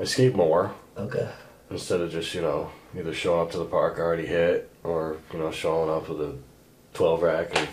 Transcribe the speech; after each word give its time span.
I 0.00 0.04
skate 0.04 0.34
more 0.34 0.72
Okay. 0.96 1.28
instead 1.70 2.00
of 2.00 2.10
just 2.10 2.34
you 2.34 2.40
know 2.42 2.70
either 2.98 3.12
showing 3.14 3.40
up 3.42 3.50
to 3.52 3.58
the 3.58 3.64
park 3.64 3.98
already 3.98 4.26
hit 4.26 4.70
or 4.82 5.16
you 5.32 5.38
know 5.38 5.50
showing 5.50 5.90
up 5.90 6.08
with 6.08 6.20
a 6.20 6.34
12 6.94 7.22
rack 7.22 7.58
and 7.58 7.68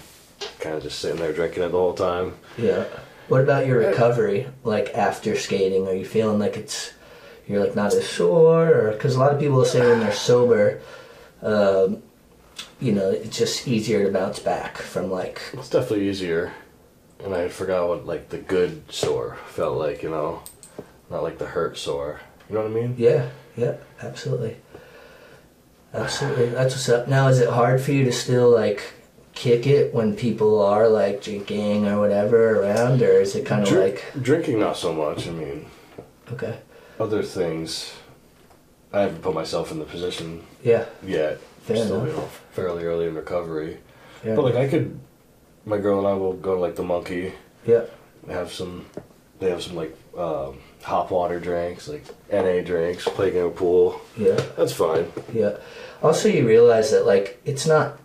kind 0.59 0.75
of 0.75 0.83
just 0.83 0.99
sitting 0.99 1.19
there 1.19 1.33
drinking 1.33 1.63
it 1.63 1.69
the 1.69 1.77
whole 1.77 1.93
time. 1.93 2.33
Yeah. 2.57 2.85
What 3.27 3.41
about 3.41 3.67
your 3.67 3.77
recovery? 3.79 4.47
Like 4.63 4.93
after 4.95 5.35
skating, 5.37 5.87
are 5.87 5.93
you 5.93 6.05
feeling 6.05 6.39
like 6.39 6.57
it's 6.57 6.93
you're 7.47 7.63
like 7.63 7.75
not 7.75 7.93
as 7.93 8.07
sore, 8.07 8.67
or 8.67 8.91
because 8.91 9.15
a 9.15 9.19
lot 9.19 9.33
of 9.33 9.39
people 9.39 9.63
say 9.65 9.79
when 9.87 9.99
they're 9.99 10.11
sober, 10.11 10.81
um, 11.41 12.01
you 12.79 12.91
know, 12.93 13.09
it's 13.09 13.37
just 13.37 13.67
easier 13.67 14.05
to 14.05 14.11
bounce 14.11 14.39
back 14.39 14.77
from 14.77 15.11
like 15.11 15.41
It's 15.53 15.69
definitely 15.69 16.09
easier, 16.09 16.51
and 17.23 17.33
I 17.33 17.47
forgot 17.47 17.87
what 17.87 18.05
like 18.05 18.29
the 18.29 18.37
good 18.37 18.91
sore 18.91 19.37
felt 19.47 19.77
like. 19.77 20.01
You 20.03 20.09
know, 20.09 20.41
not 21.11 21.23
like 21.23 21.37
the 21.37 21.45
hurt 21.45 21.77
sore. 21.77 22.21
You 22.49 22.55
know 22.55 22.61
what 22.63 22.71
I 22.71 22.73
mean? 22.73 22.95
yeah, 22.97 23.29
yeah, 23.55 23.75
absolutely, 24.01 24.57
absolutely. 25.93 26.47
That's 26.49 26.73
what's 26.73 26.89
up. 26.89 27.07
Now, 27.07 27.27
is 27.27 27.39
it 27.39 27.49
hard 27.49 27.81
for 27.81 27.91
you 27.91 28.03
to 28.05 28.11
still 28.11 28.49
like 28.49 28.81
kick 29.33 29.65
it 29.67 29.93
when 29.93 30.15
people 30.15 30.61
are 30.61 30.87
like 30.87 31.21
drinking 31.21 31.87
or 31.87 31.99
whatever 31.99 32.61
around, 32.61 33.01
or 33.01 33.11
is 33.21 33.35
it 33.35 33.45
kind 33.45 33.63
of 33.63 33.69
Drink- 33.69 34.03
like 34.13 34.23
drinking, 34.23 34.59
not 34.59 34.77
so 34.77 34.93
much. 34.93 35.27
I 35.27 35.31
mean, 35.31 35.65
okay, 36.31 36.57
other 36.99 37.23
things. 37.23 37.93
I 38.93 39.01
haven't 39.01 39.21
put 39.21 39.33
myself 39.33 39.71
in 39.71 39.79
the 39.79 39.85
position 39.85 40.43
yeah, 40.63 40.83
yet. 41.01 41.39
Fair 41.63 41.77
still, 41.77 42.01
enough. 42.01 42.07
you 42.07 42.13
know, 42.21 42.27
fairly 42.51 42.83
early 42.83 43.07
in 43.07 43.15
recovery. 43.15 43.77
yeah, 44.25 44.35
But 44.35 44.43
like 44.43 44.55
I 44.55 44.67
could, 44.67 44.99
my 45.65 45.77
girl 45.77 45.99
and 45.99 46.07
I 46.07 46.13
will 46.13 46.33
go 46.33 46.55
to 46.55 46.59
like 46.61 46.75
the 46.75 46.83
Monkey, 46.83 47.31
yeah, 47.65 47.83
have 48.29 48.51
some. 48.51 48.85
They 49.39 49.49
have 49.49 49.63
some 49.63 49.75
like 49.77 49.95
um, 50.17 50.57
hop 50.83 51.11
water 51.11 51.39
drinks, 51.39 51.87
like 51.87 52.03
NA 52.31 52.61
drinks, 52.61 53.05
play 53.05 53.29
a 53.29 53.31
game 53.31 53.45
of 53.45 53.55
pool. 53.55 54.01
yeah. 54.17 54.39
That's 54.57 54.73
fine. 54.73 55.11
Yeah. 55.33 55.57
Also, 56.01 56.27
you 56.29 56.47
realize 56.47 56.91
that 56.91 57.05
like 57.05 57.39
it's 57.45 57.67
not 57.67 57.99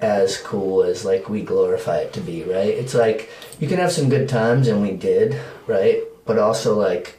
as 0.00 0.36
cool 0.38 0.82
as 0.82 1.04
like 1.04 1.28
we 1.28 1.42
glorify 1.42 1.98
it 1.98 2.12
to 2.12 2.20
be, 2.20 2.42
right? 2.44 2.68
It's 2.68 2.94
like 2.94 3.30
you 3.58 3.66
can 3.68 3.78
have 3.78 3.92
some 3.92 4.08
good 4.08 4.28
times, 4.28 4.68
and 4.68 4.82
we 4.82 4.92
did, 4.92 5.40
right? 5.66 6.02
But 6.24 6.38
also 6.38 6.78
like 6.78 7.18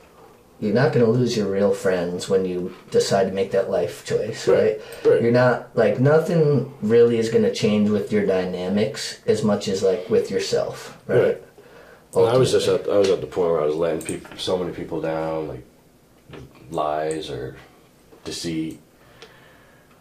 you're 0.60 0.74
not 0.74 0.92
gonna 0.94 1.06
lose 1.06 1.38
your 1.38 1.52
real 1.52 1.74
friends 1.74 2.30
when 2.30 2.44
you 2.46 2.74
decide 2.90 3.26
to 3.26 3.32
make 3.34 3.52
that 3.52 3.70
life 3.70 4.06
choice, 4.06 4.48
right? 4.48 4.80
Right, 5.04 5.12
right. 5.12 5.22
You're 5.22 5.32
not 5.32 5.76
like 5.76 6.00
nothing 6.00 6.74
really 6.82 7.18
is 7.20 7.30
gonna 7.30 7.54
change 7.54 7.90
with 7.90 8.12
your 8.12 8.26
dynamics 8.26 9.20
as 9.28 9.44
much 9.44 9.68
as 9.68 9.84
like 9.84 10.10
with 10.10 10.32
yourself, 10.32 10.98
right? 11.08 11.22
Right. 11.22 11.44
And 12.16 12.26
I 12.26 12.38
was 12.38 12.52
just 12.52 12.68
at 12.68 12.88
I 12.90 12.98
was 12.98 13.10
at 13.10 13.22
the 13.22 13.28
point 13.28 13.52
where 13.52 13.62
I 13.62 13.66
was 13.66 13.76
letting 13.76 14.02
people 14.02 14.38
so 14.38 14.58
many 14.58 14.74
people 14.74 15.02
down, 15.02 15.48
like 15.50 15.64
lies 16.72 17.30
or 17.30 17.58
deceit. 18.24 18.80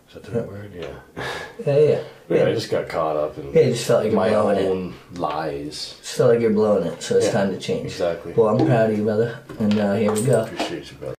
Is 0.09 0.15
that 0.15 0.23
the 0.25 0.41
right 0.41 0.49
word? 0.49 0.73
Yeah. 0.75 1.25
Yeah, 1.67 1.79
yeah. 1.79 2.03
Yeah, 2.29 2.45
I 2.47 2.55
just 2.55 2.71
got 2.73 2.89
caught 2.89 3.17
up 3.17 3.39
in 3.39 3.53
Yeah, 3.53 3.61
you 3.61 3.73
just 3.73 3.87
felt 3.87 4.03
like 4.03 4.11
you're 4.13 4.21
my 4.21 4.31
blowing 4.31 4.59
it. 4.59 4.69
own 4.69 4.95
lies. 5.15 5.95
Just 6.01 6.17
felt 6.17 6.31
like 6.33 6.41
you're 6.41 6.51
blowing 6.53 6.85
it, 6.89 7.01
so 7.01 7.17
it's 7.19 7.27
Yeah, 7.27 7.33
time 7.33 7.51
to 7.53 7.59
change. 7.61 7.85
exactly. 7.87 8.33
Well, 8.33 8.49
I'm 8.49 8.67
proud 8.67 8.91
of 8.91 8.99
you, 8.99 9.05
brother. 9.05 9.39
And 9.61 9.79
uh, 9.79 9.95
here 9.95 10.13
we 10.13 10.23
go. 10.23 10.43
Appreciate 10.43 10.91
you, 10.91 10.97
brother. 10.97 11.16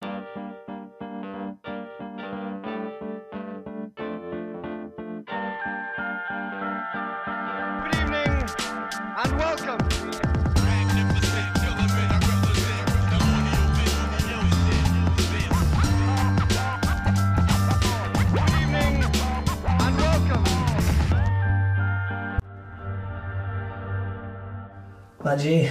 G, 25.47 25.69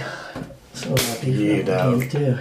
so 0.73 0.89
happy 0.89 1.29
Yeah, 1.33 1.61
dog. 1.61 2.01
came 2.01 2.09
too. 2.09 2.37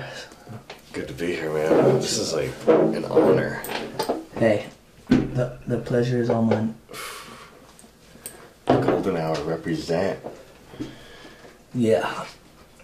Good 0.94 1.08
to 1.08 1.12
be 1.12 1.34
here, 1.34 1.52
man. 1.52 1.96
This 1.96 2.16
is 2.16 2.32
like 2.32 2.50
an 2.66 3.04
honor. 3.04 3.60
Hey, 4.38 4.64
the, 5.10 5.58
the 5.66 5.76
pleasure 5.76 6.18
is 6.18 6.30
all 6.30 6.40
mine. 6.40 6.74
Golden 8.66 9.18
hour 9.18 9.34
represent. 9.44 10.18
Yeah, 11.74 12.24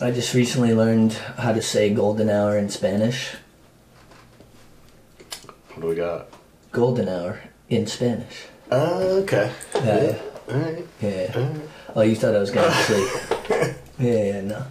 I 0.02 0.10
just 0.10 0.34
recently 0.34 0.74
learned 0.74 1.14
how 1.38 1.54
to 1.54 1.62
say 1.62 1.88
golden 1.88 2.28
hour 2.28 2.58
in 2.58 2.68
Spanish. 2.68 3.30
What 5.68 5.80
do 5.80 5.86
we 5.86 5.94
got? 5.94 6.26
Golden 6.72 7.08
hour 7.08 7.40
in 7.70 7.86
Spanish. 7.86 8.48
Uh, 8.70 9.22
okay. 9.22 9.50
Yeah, 9.76 10.02
yeah. 10.02 10.18
All 10.50 10.60
right. 10.60 10.86
yeah. 11.00 11.48
Oh, 11.96 12.02
you 12.02 12.16
thought 12.16 12.34
I 12.34 12.38
was 12.40 12.50
going 12.50 12.70
to 12.70 12.76
sleep? 12.82 13.76
Yeah, 14.02 14.24
yeah, 14.24 14.40
no. 14.40 14.66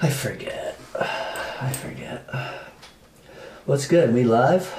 I 0.00 0.08
forget. 0.08 0.80
I 0.98 1.70
forget. 1.70 2.24
What's 3.66 3.86
good? 3.86 4.14
We 4.14 4.24
live? 4.24 4.72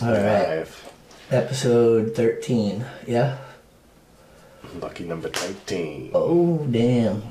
All 0.00 0.12
right. 0.12 0.64
Five. 0.66 0.92
Episode 1.30 2.16
13. 2.16 2.86
Yeah? 3.06 3.36
Lucky 4.80 5.04
number 5.04 5.28
13. 5.28 6.12
Oh, 6.14 6.66
damn. 6.70 7.22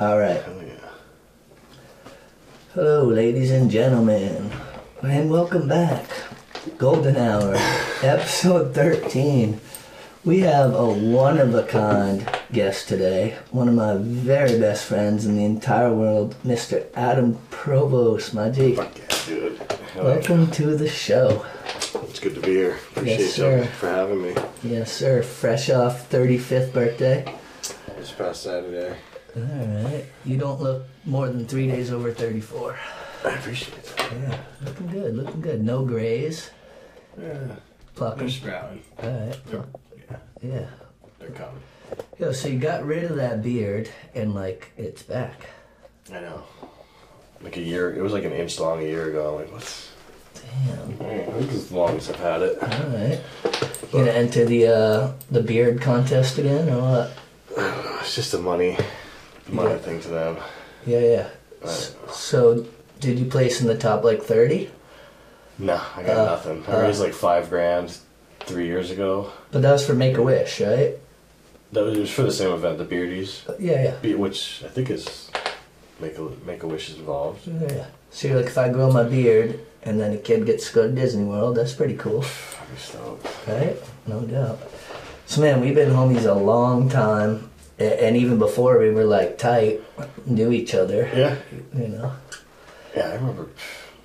All 0.00 0.18
right. 0.18 0.42
Hell 0.42 0.62
yeah. 0.66 0.90
Hello, 2.74 3.04
ladies 3.04 3.52
and 3.52 3.70
gentlemen, 3.70 4.50
and 5.02 5.30
welcome 5.30 5.68
back. 5.68 6.04
Golden 6.78 7.16
Hour, 7.16 7.54
episode 8.02 8.74
13. 8.74 9.60
We 10.26 10.40
have 10.40 10.74
a 10.74 10.84
one 10.92 11.38
of 11.38 11.54
a 11.54 11.62
kind 11.62 12.28
guest 12.52 12.88
today, 12.88 13.38
one 13.52 13.68
of 13.68 13.74
my 13.74 13.94
very 13.96 14.58
best 14.58 14.86
friends 14.86 15.24
in 15.24 15.36
the 15.36 15.44
entire 15.44 15.94
world, 15.94 16.34
Mr. 16.44 16.84
Adam 16.96 17.38
Provost, 17.50 18.34
my 18.34 18.50
G. 18.50 18.74
Fuck 18.74 18.98
yeah, 18.98 19.18
dude. 19.24 19.58
Hell 19.58 19.78
yeah. 19.94 20.02
Welcome 20.02 20.50
to 20.50 20.76
the 20.76 20.88
show. 20.88 21.46
It's 22.08 22.18
good 22.18 22.34
to 22.34 22.40
be 22.40 22.54
here. 22.54 22.72
Appreciate 22.90 23.20
Yes, 23.20 23.38
you 23.38 23.64
for 23.66 23.88
having 23.88 24.20
me. 24.20 24.34
Yes, 24.64 24.90
sir. 24.90 25.22
Fresh 25.22 25.70
off 25.70 26.10
35th 26.10 26.72
birthday. 26.72 27.32
This 27.96 28.10
past 28.10 28.42
Saturday. 28.42 28.96
All 29.36 29.42
right. 29.42 30.06
You 30.24 30.38
don't 30.38 30.60
look 30.60 30.86
more 31.04 31.28
than 31.28 31.46
three 31.46 31.68
days 31.68 31.92
over 31.92 32.10
34. 32.10 32.76
I 33.24 33.28
appreciate 33.28 33.80
that. 33.80 34.12
Yeah, 34.12 34.38
looking 34.64 34.88
good, 34.88 35.16
looking 35.16 35.40
good. 35.40 35.62
No 35.62 35.84
grays. 35.84 36.50
Yeah. 37.16 37.54
Plucking. 37.94 38.18
They're 38.18 38.28
sprouting. 38.28 38.82
All 39.00 39.08
right. 39.08 39.66
Yeah. 40.42 40.66
they're 41.18 41.30
coming. 41.30 41.62
Yo, 42.18 42.32
so 42.32 42.48
you 42.48 42.58
got 42.58 42.84
rid 42.84 43.04
of 43.04 43.16
that 43.16 43.42
beard 43.42 43.88
and 44.14 44.34
like 44.34 44.72
it's 44.76 45.02
back. 45.02 45.46
I 46.12 46.20
know. 46.20 46.42
Like 47.42 47.56
a 47.56 47.60
year, 47.60 47.94
it 47.94 48.00
was 48.02 48.12
like 48.12 48.24
an 48.24 48.32
inch 48.32 48.58
long 48.58 48.80
a 48.80 48.82
year 48.84 49.08
ago. 49.10 49.34
I'm 49.34 49.42
like, 49.42 49.52
what's. 49.52 49.90
Damn. 50.34 50.98
Man, 50.98 51.32
this 51.46 51.54
is 51.54 51.68
the 51.68 51.76
longest 51.76 52.10
I've 52.10 52.16
had 52.16 52.42
it. 52.42 52.62
All 52.62 52.68
right. 52.90 53.20
You 53.44 53.88
gonna 53.92 54.10
enter 54.10 54.44
the 54.44 54.66
uh, 54.66 55.12
the 55.30 55.42
beard 55.42 55.80
contest 55.80 56.38
again 56.38 56.68
or 56.70 56.80
what? 56.80 57.12
It's 58.00 58.14
just 58.14 58.34
a 58.34 58.38
money, 58.38 58.78
money 59.48 59.70
Yeah. 59.70 59.78
thing 59.78 60.00
to 60.02 60.08
them. 60.08 60.36
Yeah, 60.86 60.98
yeah. 61.00 61.28
I 61.62 61.66
S- 61.66 61.90
don't 61.90 62.06
know. 62.06 62.12
So, 62.12 62.66
did 63.00 63.18
you 63.18 63.24
place 63.26 63.60
in 63.60 63.66
the 63.66 63.76
top 63.76 64.04
like 64.04 64.22
thirty? 64.22 64.70
No, 65.58 65.80
I 65.96 66.02
got 66.04 66.16
Uh, 66.18 66.24
nothing. 66.26 66.64
I 66.68 66.72
uh. 66.72 66.82
raised 66.82 67.00
like 67.00 67.14
five 67.14 67.48
grand 67.50 67.96
three 68.46 68.66
years 68.66 68.90
ago. 68.90 69.30
But 69.50 69.62
that 69.62 69.72
was 69.72 69.86
for 69.86 69.94
Make 69.94 70.16
a 70.16 70.22
Wish, 70.22 70.60
right? 70.60 70.94
That 71.72 71.84
was, 71.84 71.96
it 71.96 72.00
was 72.00 72.10
for 72.10 72.22
the 72.22 72.30
same 72.32 72.52
event, 72.52 72.78
the 72.78 72.84
Beardies, 72.84 73.48
uh, 73.48 73.54
Yeah, 73.58 73.82
yeah. 73.84 73.94
Be- 74.00 74.14
which 74.14 74.62
I 74.64 74.68
think 74.68 74.88
is 74.90 75.30
make 76.00 76.16
a 76.18 76.28
make 76.46 76.62
a 76.62 76.66
wish 76.66 76.90
is 76.90 76.96
involved. 76.98 77.46
Yeah, 77.46 77.72
yeah. 77.74 77.86
So 78.10 78.28
you're 78.28 78.36
like, 78.36 78.46
if 78.46 78.56
I 78.58 78.68
grow 78.68 78.90
my 78.92 79.02
beard 79.02 79.58
and 79.82 79.98
then 80.00 80.12
a 80.12 80.16
kid 80.18 80.46
gets 80.46 80.68
to 80.68 80.74
go 80.74 80.86
to 80.88 80.92
Disney 80.94 81.24
World, 81.24 81.56
that's 81.56 81.72
pretty 81.74 81.96
cool, 81.96 82.22
Fucking 82.22 82.76
stoked. 82.76 83.26
right? 83.48 83.76
No 84.06 84.20
doubt. 84.20 84.60
So 85.26 85.40
man, 85.40 85.60
we've 85.60 85.74
been 85.74 85.90
homies 85.90 86.24
a 86.24 86.34
long 86.34 86.88
time, 86.88 87.50
and 87.80 88.16
even 88.16 88.38
before 88.38 88.78
we 88.78 88.90
were 88.90 89.04
like 89.04 89.36
tight, 89.38 89.80
knew 90.24 90.52
each 90.52 90.72
other. 90.74 91.10
Yeah, 91.14 91.36
You 91.74 91.88
know. 91.88 92.12
yeah. 92.96 93.08
I 93.08 93.14
remember 93.14 93.48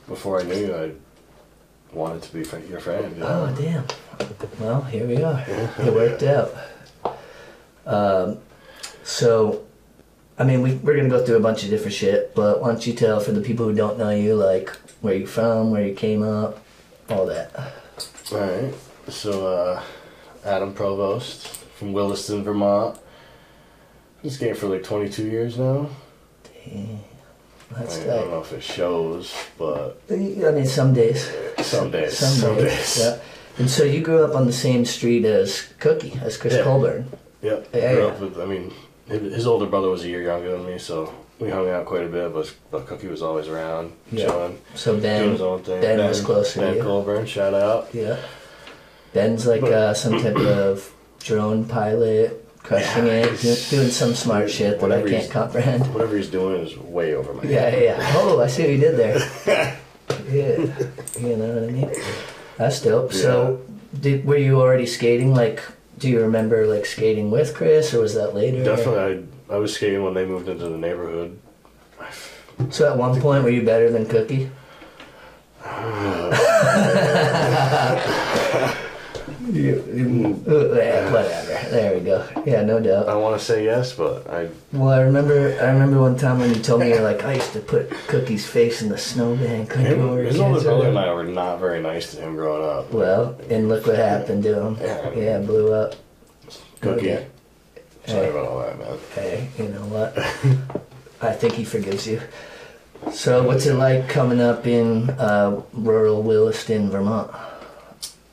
before 0.08 0.40
I 0.40 0.44
knew 0.44 0.56
you, 0.56 0.76
I 0.76 0.92
wanted 1.94 2.22
to 2.24 2.34
be 2.34 2.40
your 2.68 2.80
friend. 2.80 3.16
you 3.18 3.24
Oh 3.24 3.54
damn. 3.58 3.86
Well, 4.60 4.82
here 4.84 5.08
we 5.08 5.22
are. 5.24 5.44
It 5.48 5.94
worked 5.94 6.24
out. 6.24 6.54
Um, 7.86 8.40
so, 9.04 9.66
I 10.38 10.44
mean, 10.44 10.62
we, 10.62 10.76
we're 10.76 10.96
gonna 10.96 11.10
go 11.10 11.26
through 11.26 11.38
a 11.38 11.42
bunch 11.42 11.64
of 11.64 11.70
different 11.70 11.94
shit, 11.94 12.34
but 12.36 12.62
why 12.62 12.70
don't 12.70 12.86
you 12.86 12.94
tell 12.94 13.20
for 13.20 13.32
the 13.32 13.42
people 13.42 13.66
who 13.66 13.74
don't 13.74 13.98
know 13.98 14.12
you, 14.12 14.36
like 14.36 14.70
where 15.02 15.16
you 15.16 15.26
from, 15.26 15.72
where 15.72 15.86
you 15.86 15.94
came 15.94 16.24
up, 16.24 16.64
all 17.10 17.26
that. 17.26 17.56
All 18.32 18.38
right. 18.38 18.74
So, 19.08 19.48
uh, 19.48 19.84
Adam 20.46 20.74
Provost 20.74 21.48
from 21.48 21.94
Williston, 21.94 22.44
Vermont. 22.44 23.00
Been 24.22 24.32
skating 24.32 24.56
for 24.56 24.68
like 24.68 24.84
22 24.84 25.26
years 25.28 25.58
now. 25.58 25.90
Damn. 26.66 27.00
That's 27.78 27.98
I, 27.98 28.00
mean, 28.02 28.10
I 28.10 28.16
don't 28.16 28.32
know 28.32 28.42
if 28.42 28.52
it 28.54 28.64
shows, 28.64 29.34
but 29.58 30.02
I 30.10 30.16
mean, 30.16 30.66
some 30.66 30.94
days. 30.94 31.32
some 31.62 31.92
days, 31.92 32.18
Some, 32.18 32.30
some, 32.36 32.56
days. 32.56 32.64
days. 32.66 33.00
Yeah. 33.00 33.20
And 33.60 33.70
so 33.70 33.84
you 33.84 34.02
grew 34.02 34.24
up 34.24 34.36
on 34.36 34.46
the 34.46 34.54
same 34.54 34.86
street 34.86 35.26
as 35.26 35.74
Cookie, 35.80 36.14
as 36.22 36.38
Chris 36.38 36.54
Yeah. 36.56 36.64
Colbourn. 36.64 37.12
Yep. 37.42 37.70
Yeah, 37.74 37.94
Grew 37.94 38.08
up 38.08 38.20
with. 38.20 38.40
I 38.40 38.46
mean, 38.46 38.72
his, 39.08 39.46
older 39.48 39.66
brother 39.66 39.90
was 39.90 40.04
a 40.04 40.08
year 40.08 40.22
younger 40.24 40.52
than 40.52 40.66
me, 40.66 40.78
so 40.78 41.14
we 41.40 41.50
hung 41.50 41.70
out 41.70 41.86
quite 41.86 42.04
a 42.04 42.08
bit. 42.08 42.34
But, 42.34 42.54
but 42.72 42.88
Cookie 42.88 43.08
was 43.08 43.22
always 43.22 43.48
around, 43.48 43.94
Yeah. 44.12 44.26
chilling, 44.26 44.58
So 44.76 44.92
doing 44.92 45.02
Ben, 45.04 45.30
his 45.32 45.42
own 45.42 45.64
thing. 45.64 45.82
Ben 45.82 45.98
was 46.00 46.22
closer 46.22 46.54
to 46.54 46.66
Ben 46.68 46.76
you. 46.78 46.82
Colbourn, 46.84 47.26
shout 47.26 47.54
out. 47.54 47.90
yeah. 47.94 48.18
Ben's 49.14 49.46
like 49.46 49.64
uh, 49.64 49.94
some 49.94 50.22
type 50.22 50.38
of 50.38 50.94
drone 51.20 51.66
pilot, 51.66 52.41
crushing 52.72 53.08
Yeah, 53.08 53.14
it, 53.26 53.40
do- 53.42 53.56
doing 53.70 53.90
some 53.90 54.16
smart 54.16 54.50
shit 54.50 54.80
that 54.80 54.92
I 54.92 55.02
can't 55.08 55.30
comprehend. 55.30 55.94
Whatever 55.94 56.18
he's 56.18 56.30
doing 56.30 56.62
is 56.66 56.78
way 56.78 57.14
over 57.14 57.34
my 57.34 57.44
Yeah, 57.44 57.70
head. 57.70 57.84
yeah, 57.84 57.98
yeah. 58.00 58.12
Oh, 58.16 58.40
I 58.42 58.48
see 58.48 58.64
what 58.64 58.72
he 58.72 58.78
did 58.78 58.98
there. 58.98 59.20
yeah, 60.30 60.58
you 61.20 61.38
know 61.38 61.54
what 61.54 61.64
I 61.64 61.68
mean. 61.72 61.92
That's 62.58 62.82
dope. 62.82 63.14
So, 63.14 63.62
did 64.00 64.26
were 64.26 64.38
you 64.38 64.60
already 64.62 64.86
skating? 64.86 65.34
Like, 65.34 65.62
do 65.98 66.10
you 66.10 66.22
remember 66.22 66.66
like 66.68 66.86
skating 66.86 67.32
with 67.32 67.56
Chris, 67.56 67.94
or 67.94 68.02
was 68.02 68.14
that 68.16 68.34
later? 68.36 68.64
Definitely, 68.64 69.28
I, 69.50 69.56
I 69.56 69.58
was 69.58 69.74
skating 69.74 70.04
when 70.04 70.14
they 70.14 70.26
moved 70.26 70.48
into 70.48 70.70
the 70.70 70.78
neighborhood. 70.78 71.38
So 72.70 72.90
at 72.92 72.98
one 72.98 73.20
point, 73.20 73.44
were 73.44 73.50
you 73.50 73.64
better 73.64 73.90
than 73.92 74.06
Cookie? 74.06 74.50
You- 79.52 80.44
uh, 80.48 80.74
yeah, 80.76 81.12
whatever. 81.12 81.70
There 81.72 81.94
we 81.98 82.00
go. 82.06 82.28
Yeah, 82.46 82.62
no 82.64 82.80
doubt. 82.80 83.10
I 83.10 83.16
want 83.16 83.38
to 83.40 83.44
say 83.46 83.66
yes, 83.66 83.94
but 83.94 84.30
I 84.30 84.50
Well, 84.72 84.90
I 84.90 85.02
remember. 85.02 85.58
I 85.62 85.72
remember 85.72 86.00
one 86.00 86.18
time 86.18 86.40
when 86.40 86.50
you 86.54 86.62
told 86.62 86.82
me 86.82 86.90
you're 86.90 87.02
like, 87.02 87.24
I 87.24 87.34
used 87.34 87.52
to 87.54 87.60
put 87.60 87.90
Cookie's 88.08 88.46
face 88.48 88.82
in 88.82 88.90
the 88.90 88.98
snowbank. 88.98 89.76
Like 89.76 89.86
him, 89.88 90.18
his 90.18 90.40
older 90.40 90.62
brother 90.62 90.88
and. 90.88 90.98
I 90.98 91.14
were 91.14 91.24
not 91.26 91.60
very 91.60 91.82
nice 91.82 92.12
to 92.16 92.22
him 92.22 92.36
growing 92.36 92.64
up. 92.70 92.92
Well, 92.94 93.38
and 93.50 93.68
look 93.68 93.86
what 93.88 93.98
happened 93.98 94.44
to 94.44 94.62
him. 94.62 94.78
Yeah. 94.80 95.14
Yeah, 95.14 95.40
blew 95.40 95.74
up. 95.74 95.96
Cookie. 96.82 97.12
Okay. 97.14 97.28
Sorry 98.08 98.26
Hey. 98.26 98.30
about 98.32 98.48
all 98.48 98.60
that, 98.60 98.80
man. 98.80 98.98
Hey, 99.14 99.50
you 99.58 99.68
know 99.70 99.86
what? 99.86 100.18
I 101.22 101.34
think 101.34 101.54
he 101.54 101.64
forgives 101.66 102.08
you. 102.08 102.22
So, 103.12 103.44
what's 103.44 103.66
it 103.66 103.74
like 103.76 104.08
coming 104.10 104.40
up 104.40 104.66
in 104.66 105.10
uh, 105.12 105.62
rural 105.74 106.22
Williston, 106.24 106.90
Vermont? 106.90 107.32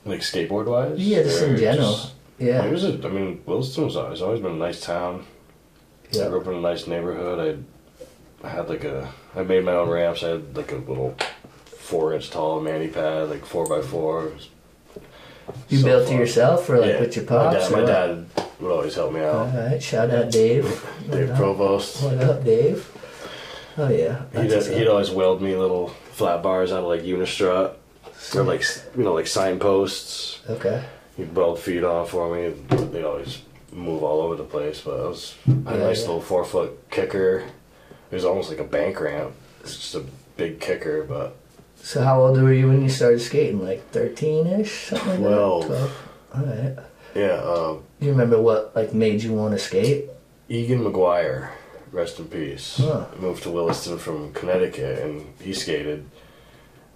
Like 0.09 0.21
skateboard 0.21 0.67
wise? 0.67 0.99
Yeah, 0.99 1.23
just 1.23 1.43
in 1.43 1.57
general. 1.57 1.95
It 2.39 2.47
Yeah. 2.47 2.67
was 2.69 2.85
a, 2.85 2.95
I 3.05 3.09
mean, 3.11 3.43
Williston 3.47 3.85
was 3.85 3.97
always, 3.97 4.23
always 4.23 4.41
been 4.41 4.53
a 4.53 4.57
nice 4.57 4.81
town. 4.81 5.25
I 6.15 6.29
grew 6.29 6.41
up 6.41 6.47
in 6.47 6.55
a 6.55 6.61
nice 6.61 6.87
neighborhood. 6.87 7.65
I, 8.43 8.47
I 8.47 8.51
had 8.51 8.69
like 8.69 8.85
a, 8.85 9.13
I 9.37 9.43
made 9.43 9.65
my 9.65 9.73
own 9.73 9.89
ramps. 9.91 10.23
I 10.23 10.29
had 10.31 10.57
like 10.57 10.73
a 10.73 10.77
little 10.77 11.15
four 11.67 12.15
inch 12.15 12.31
tall 12.31 12.61
mani 12.61 12.89
pad, 12.89 13.29
like 13.29 13.45
four 13.45 13.67
by 13.69 13.83
four. 13.83 14.33
You 15.69 15.79
so 15.79 15.85
built 15.85 16.11
it 16.11 16.15
yourself, 16.15 16.69
or 16.71 16.79
like 16.79 16.91
Yeah. 16.93 17.01
with 17.01 17.17
your 17.17 17.25
My 17.25 17.31
pops? 17.31 17.69
dad, 17.69 17.73
my 17.73 17.85
dad 17.87 18.27
would 18.61 18.71
always 18.73 18.95
help 18.95 19.13
me 19.13 19.21
out. 19.21 19.35
All 19.35 19.47
right, 19.47 19.83
shout 19.83 20.11
out 20.11 20.31
Dave. 20.31 20.65
Dave 21.11 21.35
Provost. 21.35 22.03
What 22.03 22.19
up, 22.23 22.45
Dave? 22.45 22.91
Oh 23.77 23.89
yeah, 23.89 24.23
He'd, 24.33 24.51
he'd 24.77 24.89
always 24.89 25.11
weld 25.11 25.41
me 25.41 25.55
little 25.57 25.89
flat 26.13 26.43
bars 26.43 26.73
out 26.73 26.81
of 26.81 26.85
like 26.87 27.03
Unistrut 27.03 27.75
or 28.35 28.43
like 28.43 28.63
you 28.97 29.05
know 29.05 29.15
like 29.15 29.27
signposts. 29.27 30.41
okay. 30.49 30.85
He'd 31.17 31.35
feet 31.59 31.83
off 31.83 32.15
on 32.15 32.31
for 32.31 32.35
me. 32.35 32.51
They'd 32.93 33.05
always 33.05 33.43
move 33.73 34.03
all 34.05 34.21
over 34.23 34.37
the 34.37 34.45
place, 34.45 34.81
but 34.83 35.01
it 35.01 35.09
was 35.09 35.35
a 35.47 35.51
Yeah, 35.51 35.77
nice 35.87 36.01
yeah. 36.03 36.07
little 36.09 36.21
four 36.21 36.45
foot 36.45 36.79
kicker. 36.91 37.45
It 38.11 38.15
was 38.15 38.25
almost 38.25 38.49
like 38.51 38.61
a 38.61 38.65
bank 38.65 39.01
ramp. 39.01 39.33
It's 39.61 39.77
just 39.77 39.95
a 39.97 40.05
big 40.37 40.61
kicker, 40.61 41.03
but 41.03 41.35
So 41.77 42.03
how 42.03 42.23
old 42.23 42.41
were 42.41 42.53
you 42.53 42.69
when 42.69 42.83
you 42.83 42.89
started 42.89 43.21
skating? 43.21 43.65
Like 43.65 43.91
thirteen 43.91 44.47
ish, 44.47 44.87
something 44.89 45.09
like 45.11 45.19
Twelve. 45.19 45.69
that. 45.69 45.91
All 46.35 46.45
right. 46.45 46.77
yeah. 47.15 47.41
Um, 47.43 47.83
You 48.01 48.11
remember 48.11 48.41
what 48.41 48.75
like 48.77 48.95
made 48.95 49.23
you 49.23 49.33
want 49.33 49.53
to 49.55 49.59
skate? 49.59 50.09
Egan 50.49 50.81
McGuire, 50.85 51.51
rest 51.93 52.19
in 52.21 52.27
peace, 52.27 52.77
Huh. 52.81 53.05
moved 53.19 53.43
to 53.43 53.51
Williston 53.51 53.99
from 53.99 54.33
Connecticut, 54.33 55.03
and 55.03 55.27
he 55.43 55.53
skated. 55.53 56.05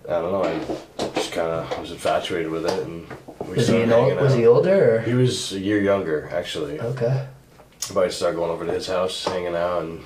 I 0.08 0.12
don't 0.20 0.32
know. 0.32 0.42
I 0.44 1.10
just 1.14 1.32
kind 1.32 1.48
of 1.48 1.78
was 1.80 1.90
infatuated 1.92 2.50
with 2.50 2.66
it, 2.66 2.82
and 2.84 3.06
we 3.48 3.56
Was 3.56 3.68
he 3.68 3.82
an 3.82 3.92
old, 3.92 4.16
Was 4.20 4.32
out. 4.32 4.38
he 4.38 4.46
older? 4.46 4.96
Or? 4.96 5.00
He 5.00 5.14
was 5.14 5.52
a 5.52 5.60
year 5.60 5.80
younger, 5.80 6.28
actually. 6.32 6.80
Okay. 6.80 7.26
But 7.94 8.04
I 8.04 8.08
started 8.08 8.36
going 8.36 8.50
over 8.50 8.64
to 8.66 8.72
his 8.72 8.86
house, 8.86 9.24
hanging 9.24 9.54
out, 9.54 9.82
and 9.82 10.00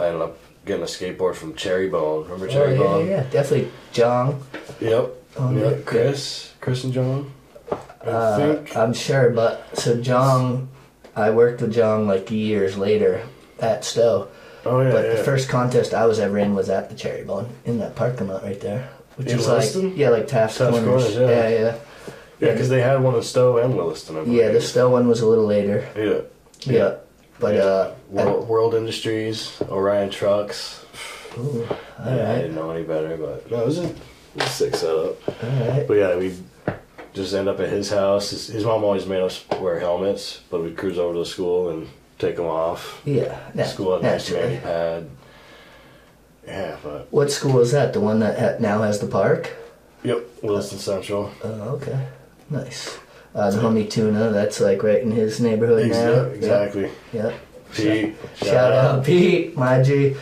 I 0.00 0.06
ended 0.06 0.22
up 0.22 0.38
getting 0.64 0.82
a 0.82 0.86
skateboard 0.86 1.34
from 1.36 1.54
Cherry 1.54 1.88
Bone. 1.88 2.24
Remember 2.24 2.46
Oh 2.46 2.50
Cherry 2.50 2.72
yeah, 2.74 2.78
Bone? 2.78 3.06
yeah, 3.06 3.12
yeah, 3.22 3.22
definitely 3.30 3.70
John. 3.92 4.42
Yep. 4.80 5.10
Oh, 5.38 5.50
yeah. 5.52 5.60
yep. 5.70 5.84
Chris, 5.84 6.52
Chris 6.60 6.84
and 6.84 6.92
John. 6.92 7.32
I 7.70 7.74
Uh, 8.08 8.36
think. 8.36 8.76
I'm 8.76 8.92
sure, 8.92 9.30
but 9.30 9.76
so 9.78 10.00
John, 10.00 10.68
I 11.14 11.30
worked 11.30 11.60
with 11.62 11.72
John 11.72 12.06
like 12.06 12.30
years 12.30 12.76
later 12.78 13.22
at 13.60 13.84
Stowe. 13.84 14.28
oh 14.64 14.80
yeah. 14.80 14.90
But 14.90 15.04
yeah. 15.04 15.14
the 15.14 15.24
first 15.24 15.48
contest 15.48 15.94
I 15.94 16.06
was 16.06 16.18
ever 16.20 16.38
in 16.38 16.54
was 16.54 16.68
at 16.68 16.88
the 16.90 16.96
Cherry 16.96 17.22
Bone 17.24 17.48
in 17.64 17.78
that 17.78 17.94
parking 17.96 18.28
lot 18.28 18.42
right 18.42 18.60
there, 18.60 18.88
which 19.16 19.28
In 19.28 19.38
is 19.38 19.48
like 19.48 19.96
yeah, 19.96 20.10
like 20.10 20.26
Taft's, 20.28 20.58
Taft's 20.58 20.78
Corners. 20.78 20.84
Corners, 20.84 21.14
yeah. 21.16 21.28
yeah, 21.28 21.48
yeah, 21.48 21.74
yeah, 22.40 22.52
because 22.52 22.68
they 22.68 22.80
had 22.82 23.02
one 23.02 23.14
in 23.14 23.22
Stowe 23.22 23.56
and 23.58 23.74
Williston. 23.76 24.16
I 24.16 24.20
believe. 24.24 24.38
yeah. 24.38 24.48
The 24.52 24.60
Stowe 24.60 24.90
one 24.90 25.08
was 25.08 25.20
a 25.20 25.26
little 25.26 25.46
later. 25.46 25.86
Yeah. 25.96 26.20
Yeah, 26.72 26.94
but 27.38 27.54
Yeah. 27.54 27.60
uh, 27.64 27.94
World, 28.10 28.48
World 28.48 28.74
Industries, 28.74 29.60
Orion 29.70 30.10
Trucks. 30.10 30.84
ooh, 31.38 31.66
yeah, 32.04 32.32
I 32.32 32.36
didn't 32.36 32.54
know 32.54 32.70
any 32.70 32.82
better, 32.84 33.16
but 33.16 33.50
no, 33.50 33.60
it 33.62 33.66
was 33.66 33.78
a, 33.78 33.84
it 33.84 33.96
was 34.36 34.44
a 34.46 34.48
sick 34.48 34.74
setup. 34.76 35.16
all 35.44 35.68
right. 35.68 35.86
But 35.86 35.94
yeah, 35.94 36.16
we 36.16 36.34
just 37.14 37.34
end 37.34 37.48
up 37.48 37.60
at 37.60 37.68
his 37.68 37.90
house. 37.90 38.30
His, 38.30 38.46
his 38.48 38.64
mom 38.64 38.84
always 38.84 39.06
made 39.06 39.20
us 39.22 39.44
wear 39.60 39.78
helmets, 39.80 40.40
but 40.50 40.62
we'd 40.62 40.76
cruise 40.76 40.98
over 40.98 41.12
to 41.14 41.18
the 41.20 41.26
school 41.26 41.70
and 41.70 41.88
take 42.18 42.36
them 42.36 42.46
off. 42.46 43.00
Yeah, 43.04 43.38
school 43.64 43.92
had 43.94 44.00
a 44.04 44.14
nice 44.14 44.30
mani 44.30 44.56
pad. 44.58 45.08
Yeah, 46.46 46.76
but 46.82 47.08
What 47.12 47.30
school 47.30 47.58
is 47.60 47.72
that? 47.72 47.92
The 47.92 48.00
one 48.00 48.20
that 48.20 48.38
ha- 48.38 48.56
now 48.60 48.82
has 48.82 49.00
the 49.00 49.06
park? 49.06 49.50
yep, 50.04 50.24
Williston 50.42 50.78
Central. 50.78 51.30
Oh, 51.42 51.80
okay, 51.82 52.06
nice. 52.50 52.98
Uh, 53.34 53.50
the 53.50 53.58
homie 53.58 53.88
Tuna, 53.90 54.30
that's 54.30 54.60
like 54.60 54.82
right 54.82 55.02
in 55.02 55.10
his 55.10 55.40
neighborhood 55.40 55.90
now. 55.90 55.94
Exa- 55.96 56.34
exactly. 56.34 56.90
Yeah. 57.12 57.32
Pete, 57.74 58.14
Shout, 58.36 58.72
out 58.72 59.04
Pete, 59.04 59.56
my 59.56 59.82
G. 59.82 60.14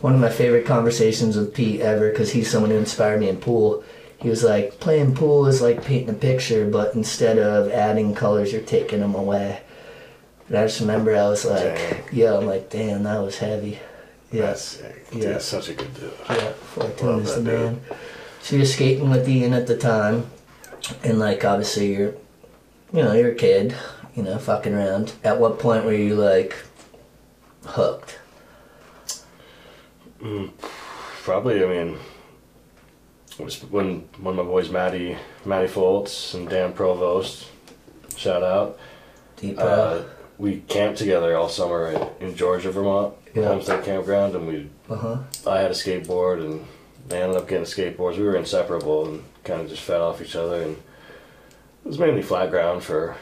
One 0.00 0.14
of 0.14 0.20
my 0.20 0.30
favorite 0.30 0.64
conversations 0.66 1.36
with 1.36 1.52
Pete 1.54 1.80
ever 1.80 2.10
because 2.10 2.32
he's 2.32 2.50
someone 2.50 2.70
who 2.70 2.76
inspired 2.78 3.20
me 3.20 3.28
in 3.28 3.36
pool. 3.36 3.84
He 4.18 4.28
was 4.30 4.42
like, 4.44 4.78
playing 4.80 5.14
pool 5.16 5.46
is 5.46 5.60
like 5.60 5.84
painting 5.84 6.10
a 6.10 6.18
picture, 6.18 6.64
but 6.68 6.94
instead 6.94 7.38
of 7.38 7.70
adding 7.70 8.14
colors, 8.14 8.52
you're 8.52 8.62
taking 8.62 9.00
them 9.00 9.14
away. 9.14 9.60
And 10.48 10.56
I 10.58 10.66
just 10.66 10.80
remember 10.80 11.14
I 11.14 11.28
was 11.28 11.44
like, 11.44 11.74
Dang. 11.74 12.02
yeah, 12.12 12.36
I'm 12.38 12.46
like, 12.46 12.70
damn, 12.70 13.02
that 13.02 13.20
was 13.20 13.38
heavy. 13.38 13.78
Yeah, 14.32 14.46
That's 14.46 14.80
Yeah. 15.12 15.38
such 15.38 15.68
a 15.68 15.74
good 15.74 15.94
dude. 15.94 16.12
yeah, 16.30 16.52
Love 16.76 17.22
is 17.26 17.34
the 17.36 17.42
dude. 17.42 17.44
man. 17.44 17.80
So 18.42 18.56
you're 18.56 18.64
skating 18.64 19.10
with 19.10 19.28
Ian 19.28 19.52
at 19.52 19.66
the 19.66 19.76
time, 19.76 20.30
and 21.04 21.18
like 21.18 21.44
obviously 21.44 21.94
you're, 21.94 22.14
you 22.92 23.02
know, 23.02 23.12
you're 23.12 23.32
a 23.32 23.34
kid, 23.34 23.74
you 24.16 24.22
know, 24.22 24.38
fucking 24.38 24.74
around. 24.74 25.12
At 25.22 25.38
what 25.38 25.58
point 25.58 25.84
were 25.84 25.92
you 25.92 26.14
like 26.14 26.56
hooked? 27.66 28.18
Probably, 31.24 31.62
I 31.64 31.66
mean, 31.66 31.98
it 33.38 33.44
was 33.44 33.62
when 33.64 34.08
one 34.18 34.38
of 34.38 34.44
my 34.46 34.50
boys, 34.50 34.70
Matty, 34.70 35.16
Matty 35.44 35.68
Foltz 35.68 36.34
and 36.34 36.48
Dan 36.48 36.72
Provost, 36.72 37.46
shout 38.16 38.42
out. 38.42 38.78
Deep 39.36 39.58
Uh, 39.58 39.62
uh 39.62 40.04
we 40.38 40.60
camped 40.66 40.98
together 40.98 41.36
all 41.36 41.48
summer 41.48 41.88
in, 42.20 42.28
in 42.28 42.36
Georgia, 42.36 42.70
Vermont, 42.72 43.14
Yeah. 43.34 43.48
Homestead 43.48 43.84
Campground, 43.84 44.34
and 44.34 44.46
we 44.46 44.68
Uh-huh. 44.90 45.18
I 45.46 45.60
had 45.60 45.70
a 45.70 45.74
skateboard 45.74 46.40
and 46.44 46.64
they 47.08 47.20
ended 47.22 47.36
up 47.38 47.48
getting 47.48 47.64
skateboards. 47.64 48.16
We 48.18 48.24
were 48.24 48.36
inseparable 48.36 49.06
and 49.06 49.22
kind 49.44 49.60
of 49.62 49.68
just 49.68 49.82
fed 49.82 50.00
off 50.00 50.20
each 50.22 50.36
other. 50.36 50.62
And 50.62 50.72
it 51.84 51.88
was 51.88 51.98
mainly 51.98 52.22
flat 52.22 52.50
ground 52.50 52.82
for 52.82 53.16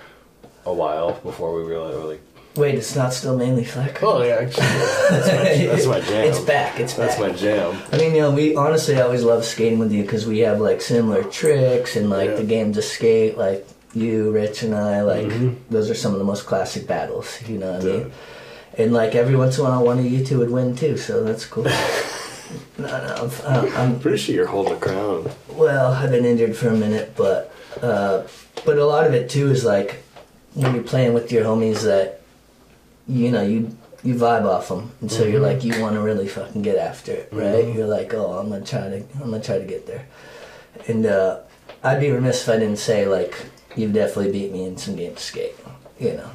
a 0.67 0.73
while 0.73 1.12
before 1.23 1.55
we 1.55 1.62
realized, 1.62 1.97
we're 1.97 2.05
like, 2.05 2.21
Wait, 2.57 2.75
it's 2.75 2.97
not 2.97 3.12
still 3.14 3.37
mainly 3.37 3.64
flat. 3.64 3.97
oh 4.02 4.21
yeah, 4.25 4.35
actually, 4.43 4.67
that's 4.67 5.29
my, 5.29 5.67
that's 5.67 5.87
my 5.87 6.00
jam. 6.11 6.25
It's 6.29 6.40
back. 6.40 6.81
It's 6.81 6.95
That's 6.95 7.14
back. 7.17 7.31
my 7.31 7.37
jam. 7.37 7.81
I 7.93 7.97
mean, 7.97 8.12
you 8.12 8.23
know, 8.23 8.33
we 8.33 8.57
honestly 8.57 8.97
I 8.97 9.02
always 9.02 9.23
love 9.23 9.45
skating 9.45 9.79
with 9.79 9.93
you 9.93 10.02
because 10.02 10.26
we 10.26 10.40
have 10.40 10.61
like 10.61 10.81
similar 10.83 11.23
tricks 11.23 11.95
and 11.95 12.11
like 12.11 12.31
Yeah. 12.31 12.37
the 12.37 12.45
game 12.45 12.73
to 12.73 12.83
skate. 12.83 13.38
Like 13.38 13.67
you, 13.95 14.33
Rich, 14.33 14.64
and 14.64 14.75
I, 14.75 15.02
like 15.02 15.26
Mhm. 15.29 15.55
those 15.71 15.88
are 15.90 15.95
some 15.95 16.12
of 16.12 16.19
the 16.19 16.25
most 16.25 16.45
classic 16.45 16.88
battles. 16.88 17.38
You 17.47 17.59
know 17.59 17.73
what 17.73 17.83
I 17.83 17.85
mean? 17.85 18.12
And 18.81 18.95
like 18.95 19.15
every 19.15 19.37
once 19.37 19.59
in 19.59 19.67
a 19.67 19.69
while, 19.69 19.85
one 19.85 19.99
of 19.99 20.07
you 20.07 20.25
two 20.25 20.39
would 20.39 20.51
win 20.51 20.75
too, 20.75 20.97
so 20.97 21.23
that's 21.23 21.45
cool. 21.45 21.65
no, 22.79 22.87
no, 22.87 23.31
I'm, 23.47 23.77
I'm 23.77 24.01
Pretty 24.01 24.17
sure 24.17 24.35
you're 24.35 24.47
holding 24.47 24.73
a 24.73 24.77
crown. 24.77 25.31
well. 25.51 25.93
I've 25.93 26.11
been 26.11 26.25
injured 26.25 26.57
for 26.57 26.69
a 26.69 26.77
minute, 26.77 27.13
but 27.15 27.55
uh, 27.83 28.23
but 28.65 28.79
a 28.79 28.87
lot 28.87 29.07
of 29.07 29.13
it 29.13 29.29
too 29.29 29.51
is 29.51 29.65
like 29.65 30.03
when 30.55 30.75
you're 30.75 30.83
playing 30.85 31.13
with 31.13 31.31
your 31.31 31.45
homies 31.45 31.83
that 31.83 32.23
you 33.07 33.31
know 33.31 33.43
you 33.43 33.77
you 34.03 34.15
vibe 34.15 34.47
off 34.47 34.69
them, 34.69 34.93
and 35.03 35.13
so 35.13 35.25
you're 35.25 35.41
like 35.41 35.63
you 35.63 35.79
want 35.81 35.95
to 35.95 36.01
really 36.01 36.27
fucking 36.27 36.63
get 36.63 36.79
after 36.79 37.13
it, 37.13 37.29
right? 37.33 37.75
You're 37.75 37.87
like, 37.87 38.15
oh, 38.15 38.39
I'm 38.39 38.49
gonna 38.49 38.65
try 38.65 38.89
to, 38.89 39.05
I'm 39.21 39.31
gonna 39.31 39.43
try 39.43 39.59
to 39.59 39.67
get 39.67 39.87
there, 39.87 40.07
and 40.89 41.05
uh, 41.05 41.41
I'd 41.83 42.01
be 42.01 42.11
remiss 42.11 42.43
if 42.43 42.49
I 42.49 42.57
didn't 42.57 42.79
say 42.79 43.07
like 43.07 43.37
you've 43.77 43.93
definitely 43.93 44.33
beat 44.33 44.53
me 44.53 44.65
in 44.65 44.79
some 44.79 44.97
games 44.97 45.19
of 45.19 45.19
skate, 45.21 45.55
you 45.99 46.15
know, 46.15 46.31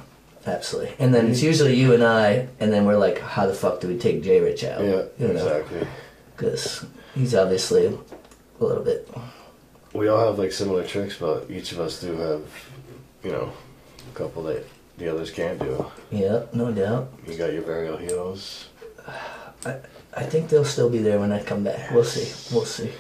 absolutely. 0.46 0.96
And 1.00 1.14
then 1.14 1.28
it's 1.28 1.42
usually 1.42 1.76
you 1.76 1.94
and 1.94 2.04
I, 2.04 2.48
and 2.60 2.72
then 2.72 2.86
we're 2.86 2.98
like, 2.98 3.20
how 3.20 3.48
the 3.48 3.54
fuck 3.54 3.82
do 3.82 3.88
we 3.88 3.98
take 3.98 4.24
J 4.24 4.42
Rich 4.42 4.64
out? 4.64 4.82
Yeah, 4.82 5.04
you 5.20 5.34
know, 5.34 5.48
exactly. 5.48 5.88
because 6.36 6.86
he's 7.14 7.36
obviously 7.36 7.88
a 7.88 8.64
little 8.64 8.84
bit. 8.84 9.10
We 9.94 10.08
all 10.08 10.28
have 10.28 10.40
like 10.40 10.52
similar 10.52 10.86
tricks, 10.86 11.18
but 11.18 11.50
each 11.50 11.72
of 11.72 11.80
us 11.80 12.02
do 12.02 12.16
have, 12.18 12.42
you 13.24 13.32
know, 13.32 13.52
a 14.12 14.18
couple 14.18 14.44
that 14.44 14.66
the 14.98 15.10
others 15.10 15.32
can't 15.32 15.60
do. 15.60 15.86
Yeah, 16.12 16.44
no 16.54 16.72
doubt. 16.72 17.12
You 17.28 17.38
got 17.38 17.54
your 17.54 17.64
burial 17.64 17.98
heels. 17.98 18.70
I 19.66 20.24
think 20.24 20.50
they'll 20.50 20.64
still 20.64 20.90
be 20.90 21.00
there 21.00 21.20
when 21.20 21.32
I 21.32 21.44
come 21.44 21.64
back. 21.64 21.92
We'll 21.92 22.04
see. 22.04 22.54
We'll 22.54 22.66
see. 22.66 22.92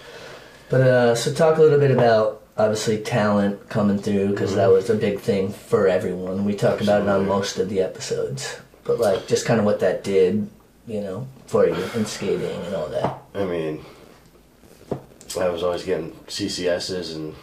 But 0.70 0.82
uh, 0.82 1.16
so 1.16 1.34
talk 1.34 1.58
a 1.58 1.62
little 1.62 1.80
bit 1.80 1.92
about 1.92 2.42
obviously 2.58 2.98
talent 2.98 3.70
coming 3.70 3.98
through 4.00 4.30
because 4.30 4.56
that 4.56 4.66
mm-hmm. 4.68 4.74
was 4.74 4.90
a 4.90 4.96
big 4.96 5.20
thing 5.20 5.52
for 5.52 5.88
everyone. 5.88 6.46
We 6.46 6.56
talk 6.56 6.82
about 6.82 7.02
it 7.02 7.10
on 7.10 7.28
most 7.28 7.58
of 7.58 7.70
the 7.70 7.82
episodes, 7.82 8.60
but 8.84 9.00
like 9.00 9.28
just 9.28 9.46
kind 9.46 9.60
of 9.60 9.66
what 9.66 9.80
that 9.82 10.04
did, 10.04 10.50
you 10.88 11.02
know, 11.02 11.28
for 11.48 11.68
you 11.68 11.76
in 11.96 12.06
skating 12.06 12.62
and 12.66 12.76
all 12.76 12.88
that. 12.88 13.18
I 13.34 13.46
mean, 13.46 13.84
I 15.40 15.50
was 15.50 15.64
always 15.64 15.84
getting 15.84 16.12
CCSs 16.28 17.16
and 17.16 17.36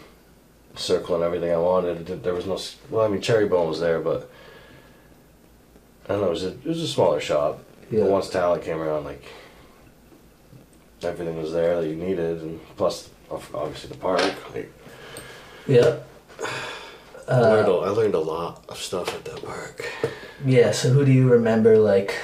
circling 0.75 1.23
everything 1.23 1.53
I 1.53 1.59
wanted. 1.59 2.07
There 2.23 2.35
was 2.35 2.47
no, 2.47 2.59
well, 2.91 3.05
I 3.05 3.09
mean, 3.09 3.21
Cherry 3.21 3.47
Bone 3.47 3.69
was 3.69 3.81
there, 3.81 4.01
but 4.01 4.31
I 6.07 6.13
don't 6.13 6.23
know. 6.23 6.29
It 6.29 6.31
was 6.31 6.45
a, 6.45 6.49
it 6.49 6.65
was 6.65 6.83
a 6.83 6.89
smaller 6.89 7.21
shop. 7.21 7.63
Yeah. 7.91 8.01
But 8.01 8.11
once 8.11 8.31
talent 8.31 8.65
came 8.65 8.79
around, 8.79 9.05
like 9.05 9.25
everything 11.03 11.37
was 11.37 11.53
there 11.53 11.81
that 11.81 11.89
you 11.89 11.97
needed, 11.97 12.41
and 12.41 12.61
plus, 12.77 13.11
obviously, 13.31 13.91
the 13.91 13.99
park. 13.99 14.23
Like, 14.55 14.73
Yeah. 15.67 15.99
I 17.29 17.33
uh, 17.33 17.41
learned 17.41 17.69
a, 17.69 17.73
I 17.73 17.89
learned 17.91 18.15
a 18.15 18.21
lot 18.21 18.65
of 18.69 18.77
stuff 18.77 19.15
at 19.15 19.25
that 19.25 19.45
park. 19.45 19.89
Yeah. 20.45 20.73
So 20.73 20.91
who 20.91 21.05
do 21.05 21.13
you 21.13 21.29
remember? 21.29 21.79
Like, 21.79 22.19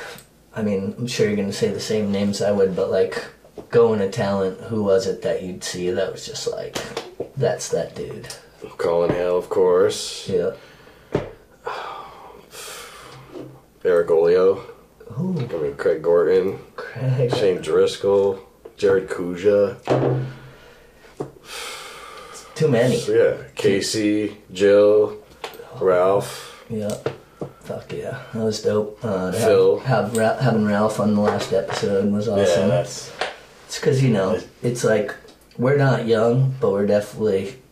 I 0.54 0.62
mean, 0.62 0.95
I'm 0.99 1.07
sure 1.07 1.26
you're 1.26 1.37
gonna 1.37 1.52
say 1.52 1.68
the 1.68 1.80
same 1.80 2.11
names 2.11 2.42
I 2.42 2.50
would, 2.50 2.75
but 2.75 2.90
like 2.90 3.25
going 3.71 4.00
to 4.00 4.11
talent, 4.11 4.61
who 4.62 4.83
was 4.83 5.07
it 5.07 5.23
that 5.23 5.42
you'd 5.42 5.62
see 5.62 5.90
that 5.90 6.12
was 6.12 6.26
just 6.26 6.50
like, 6.50 6.76
that's 7.37 7.68
that 7.68 7.95
dude. 7.95 8.28
Colin 8.76 9.11
Hale, 9.11 9.38
of 9.38 9.49
course. 9.49 10.28
Yeah. 10.28 10.52
Eric 13.85 14.11
Olio. 14.11 14.64
Ooh, 15.18 15.35
I 15.38 15.62
mean, 15.62 15.75
Craig 15.76 16.02
Gorton. 16.02 16.59
Craig. 16.76 17.35
Shane 17.35 17.62
Driscoll. 17.62 18.40
Jared 18.76 19.09
Kuja. 19.09 19.76
Too 22.58 22.66
many. 22.66 22.96
So 22.96 23.12
yeah, 23.12 23.48
Casey, 23.54 24.36
Jill, 24.52 25.16
Ralph. 25.80 26.64
Yeah. 26.68 26.96
Fuck 27.60 27.92
yeah. 27.92 28.20
That 28.34 28.42
was 28.42 28.62
dope. 28.62 28.98
Uh, 29.00 29.30
to 29.30 29.38
Phil. 29.38 29.78
Have, 29.80 30.16
have 30.16 30.40
having 30.40 30.66
Ralph 30.66 30.98
on 30.98 31.14
the 31.14 31.20
last 31.20 31.52
episode 31.52 32.10
was 32.10 32.26
awesome. 32.26 32.62
Yeah, 32.62 32.66
that's 32.66 33.12
it's 33.66 33.78
because, 33.78 34.02
you 34.02 34.10
know, 34.10 34.40
it's 34.60 34.82
like 34.82 35.14
we're 35.56 35.76
not 35.76 36.06
young, 36.06 36.56
but 36.60 36.72
we're 36.72 36.86
definitely. 36.86 37.62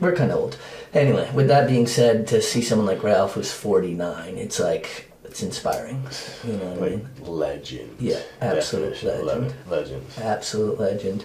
We're 0.00 0.16
kind 0.16 0.32
of 0.32 0.38
old. 0.38 0.58
Anyway, 0.92 1.30
with 1.32 1.46
that 1.46 1.68
being 1.68 1.86
said, 1.86 2.26
to 2.28 2.42
see 2.42 2.60
someone 2.60 2.88
like 2.88 3.04
Ralph 3.04 3.34
who's 3.34 3.52
49, 3.52 4.36
it's 4.36 4.58
like, 4.58 5.12
it's 5.22 5.42
inspiring. 5.42 6.02
You 6.44 6.54
know 6.54 6.72
what 6.72 6.82
I 6.82 6.90
mean? 6.90 7.08
legend. 7.20 7.96
Yeah, 8.00 8.20
absolute 8.40 8.94
Definition 8.94 9.26
legend. 9.26 9.54
Legends. 9.68 10.18
absolute 10.18 10.80
legend. 10.80 11.24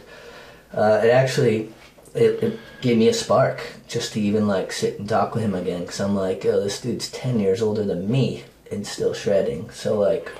Uh, 0.73 1.01
it 1.03 1.09
actually 1.09 1.71
it, 2.13 2.43
it 2.43 2.59
gave 2.81 2.97
me 2.97 3.07
a 3.07 3.13
spark 3.13 3.61
just 3.87 4.13
to 4.13 4.21
even 4.21 4.47
like 4.47 4.71
sit 4.71 4.99
and 4.99 5.07
talk 5.07 5.33
with 5.33 5.43
him 5.43 5.55
again 5.55 5.81
because 5.81 5.99
I'm 5.99 6.15
like, 6.15 6.45
oh, 6.45 6.61
this 6.61 6.81
dude's 6.81 7.09
ten 7.11 7.39
years 7.39 7.61
older 7.61 7.83
than 7.83 8.09
me 8.09 8.43
and 8.71 8.85
still 8.85 9.13
shredding. 9.13 9.69
So 9.71 9.97
like, 9.97 10.31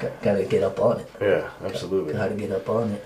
got, 0.00 0.22
gotta 0.22 0.44
get 0.44 0.62
up 0.62 0.80
on 0.80 1.00
it. 1.00 1.10
Yeah, 1.20 1.50
absolutely. 1.64 2.14
Gotta 2.14 2.34
get 2.34 2.52
up 2.52 2.68
on 2.68 2.92
it. 2.92 3.04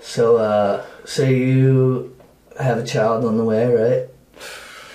So 0.00 0.36
uh, 0.36 0.84
so 1.04 1.24
you 1.24 2.16
have 2.58 2.78
a 2.78 2.84
child 2.84 3.24
on 3.24 3.36
the 3.36 3.44
way, 3.44 3.66
right? 3.66 4.08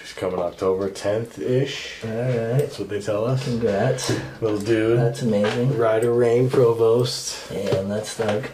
He's 0.02 0.14
coming 0.14 0.40
October 0.40 0.90
10th 0.90 1.40
ish. 1.40 2.04
All 2.04 2.10
right. 2.10 2.60
That's 2.60 2.80
what 2.80 2.90
they 2.90 3.02
tell 3.02 3.26
us. 3.26 3.44
Congrats. 3.44 4.10
Little 4.42 4.60
dude. 4.60 5.00
That's 5.00 5.22
amazing. 5.22 5.78
Ryder 5.78 6.14
Rain 6.14 6.50
Provost. 6.50 7.50
Damn, 7.50 7.90
that's 7.90 8.18
Doug. 8.18 8.46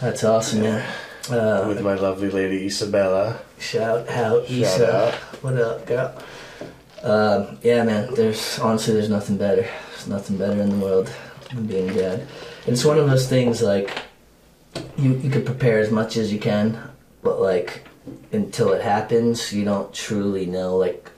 That's 0.00 0.24
awesome, 0.24 0.62
man. 0.62 0.88
Uh, 1.30 1.64
With 1.68 1.80
my 1.82 1.94
lovely 1.94 2.28
lady 2.30 2.66
Isabella. 2.66 3.38
Shout 3.58 4.08
out, 4.08 4.46
Shout 4.46 4.50
Issa. 4.50 4.96
out. 4.96 5.14
What 5.42 5.56
up, 5.56 5.86
girl? 5.86 6.14
Um, 7.02 7.58
yeah, 7.62 7.84
man. 7.84 8.12
There's 8.14 8.58
honestly, 8.58 8.94
there's 8.94 9.08
nothing 9.08 9.36
better. 9.36 9.62
There's 9.90 10.08
nothing 10.08 10.36
better 10.38 10.60
in 10.60 10.70
the 10.70 10.84
world 10.84 11.12
than 11.50 11.66
being 11.66 11.86
dad. 11.94 12.26
It's 12.66 12.84
one 12.84 12.98
of 12.98 13.08
those 13.08 13.28
things 13.28 13.62
like 13.62 13.96
you 14.96 15.14
you 15.18 15.30
could 15.30 15.46
prepare 15.46 15.78
as 15.78 15.90
much 15.90 16.16
as 16.16 16.32
you 16.32 16.38
can, 16.40 16.78
but 17.22 17.40
like 17.40 17.84
until 18.32 18.72
it 18.72 18.82
happens, 18.82 19.52
you 19.52 19.64
don't 19.64 19.92
truly 19.94 20.46
know 20.46 20.76
like 20.76 21.10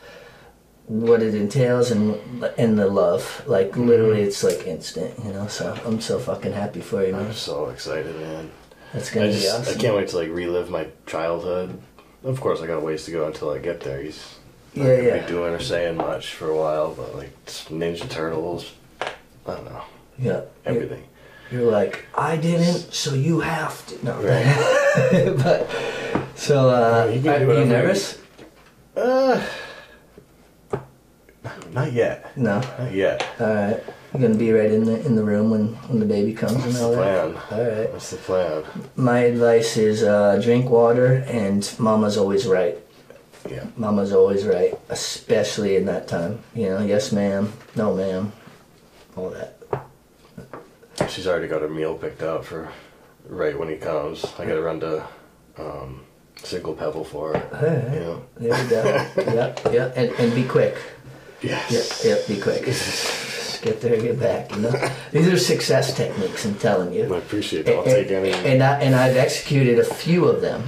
what 0.87 1.23
it 1.23 1.35
entails 1.35 1.90
and 1.90 2.21
and 2.59 2.78
the 2.78 2.87
love. 2.87 3.42
Like 3.47 3.76
literally, 3.76 4.23
it's 4.23 4.45
like 4.45 4.66
instant. 4.66 5.14
You 5.25 5.33
know. 5.33 5.47
So 5.49 5.78
I'm 5.87 6.00
so 6.00 6.19
fucking 6.19 6.52
happy 6.52 6.81
for 6.81 7.04
you, 7.04 7.12
man. 7.12 7.26
I'm 7.26 7.33
so 7.33 7.71
excited, 7.71 8.14
man. 8.16 8.50
That's 8.92 9.11
I 9.11 9.14
gonna 9.14 9.26
be 9.28 9.32
just 9.32 9.61
awesome. 9.61 9.78
I 9.78 9.80
can't 9.80 9.96
wait 9.96 10.08
to 10.08 10.16
like 10.18 10.28
relive 10.30 10.70
my 10.70 10.88
childhood. 11.06 11.80
Of 12.25 12.40
course, 12.40 12.61
I 12.61 12.66
got 12.66 12.76
a 12.76 12.80
ways 12.80 13.04
to 13.06 13.11
go 13.11 13.26
until 13.26 13.50
I 13.50 13.58
get 13.58 13.80
there. 13.80 14.00
He's 14.02 14.37
not 14.75 14.84
Yeah, 14.87 14.96
gonna 14.96 15.08
yeah. 15.08 15.20
be 15.22 15.26
doing 15.26 15.52
or 15.54 15.61
saying 15.61 15.96
much 15.96 16.34
for 16.34 16.49
a 16.50 16.56
while, 16.56 16.94
but 16.94 17.14
like 17.16 17.32
Ninja 17.46 18.08
Turtles, 18.08 18.72
I 19.00 19.08
don't 19.46 19.64
know 19.64 19.82
Yeah. 20.18 20.40
everything. 20.64 21.04
You're 21.50 21.70
like, 21.70 22.06
I 22.16 22.37
didn't, 22.37 22.92
so 22.94 23.12
you 23.14 23.40
have 23.40 23.84
to. 23.88 24.04
No. 24.04 24.14
Right. 24.22 25.37
but 25.42 25.68
so 26.34 26.70
uh, 26.70 27.04
You 27.12 27.12
are 27.12 27.12
do 27.12 27.18
you 27.18 27.46
whatever 27.46 27.54
you- 27.61 27.64
nervous? 27.66 28.18
Uh, 28.96 29.42
not 31.72 31.92
yet. 31.92 32.37
No. 32.37 32.61
Not 32.78 32.92
yet. 32.92 33.26
All 33.40 33.46
right. 33.54 33.82
You're 34.12 34.21
gonna 34.23 34.35
be 34.38 34.52
right 34.52 34.71
in 34.71 34.85
the 34.85 35.04
in 35.07 35.16
the 35.16 35.25
room 35.25 35.50
when 35.50 35.69
when 35.88 35.99
the 35.99 36.04
baby 36.07 36.35
comes 36.35 36.52
and 36.52 36.62
That's 36.64 36.81
all 36.81 36.90
the 36.90 36.97
that. 36.97 37.35
plan. 37.49 37.61
All 37.61 37.66
right. 37.66 37.92
That's 37.92 38.11
the 38.11 38.16
plan. 38.19 38.64
My 38.95 39.21
advice 39.21 39.76
is 39.78 40.02
uh, 40.02 40.38
drink 40.42 40.69
water, 40.69 41.25
and 41.26 41.69
Mama's 41.78 42.19
always 42.19 42.47
right. 42.47 42.76
Yeah. 43.49 43.64
Mama's 43.76 44.12
always 44.12 44.45
right, 44.45 44.78
especially 44.90 45.76
in 45.76 45.87
that 45.87 46.09
time. 46.09 46.40
You 46.54 46.69
know, 46.69 46.81
yes, 46.83 47.11
ma'am, 47.11 47.52
no, 47.75 47.95
ma'am, 47.95 48.33
all 49.16 49.31
that. 49.31 49.59
She's 51.09 51.26
already 51.26 51.49
got 51.49 51.62
her 51.62 51.69
meal 51.69 51.97
picked 51.97 52.23
out 52.23 52.45
for 52.45 52.71
right 53.28 53.59
when 53.59 53.69
he 53.69 53.76
comes. 53.76 54.25
I 54.38 54.45
gotta 54.47 54.62
run 54.62 54.78
to 54.81 55.04
um, 55.59 56.04
Single 56.37 56.75
Pebble 56.75 57.04
for 57.04 57.35
her. 57.37 57.57
All 57.57 57.66
right. 57.66 57.95
You 57.95 58.00
know. 58.00 58.25
There 58.37 58.62
we 58.64 58.71
go. 58.71 59.33
yep, 59.35 59.61
yep, 59.73 59.92
and, 59.97 60.11
and 60.21 60.35
be 60.35 60.45
quick. 60.45 60.76
Yes. 61.40 62.04
Yep, 62.04 62.19
yep, 62.19 62.28
be 62.28 62.40
quick. 62.40 62.69
Get 63.62 63.81
there, 63.81 63.97
get 64.00 64.19
back. 64.19 64.50
You 64.50 64.62
know, 64.62 64.90
these 65.12 65.28
are 65.28 65.38
success 65.38 65.97
techniques. 65.97 66.45
I'm 66.45 66.57
telling 66.57 66.92
you. 66.92 67.14
I 67.14 67.19
appreciate 67.19 67.69
it. 67.69 67.76
I'll 67.76 67.85
take 67.85 68.11
any. 68.11 68.33
And 68.33 68.61
I, 68.61 68.81
and 68.81 68.92
I've 68.95 69.16
executed 69.16 69.78
a 69.78 69.85
few 69.85 70.25
of 70.25 70.40
them. 70.40 70.64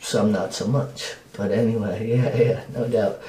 Some 0.00 0.32
not 0.32 0.54
so 0.54 0.66
much, 0.66 1.16
but 1.36 1.52
anyway, 1.52 2.08
yeah, 2.16 2.34
yeah, 2.34 2.64
no 2.72 2.88
doubt. 2.88 3.20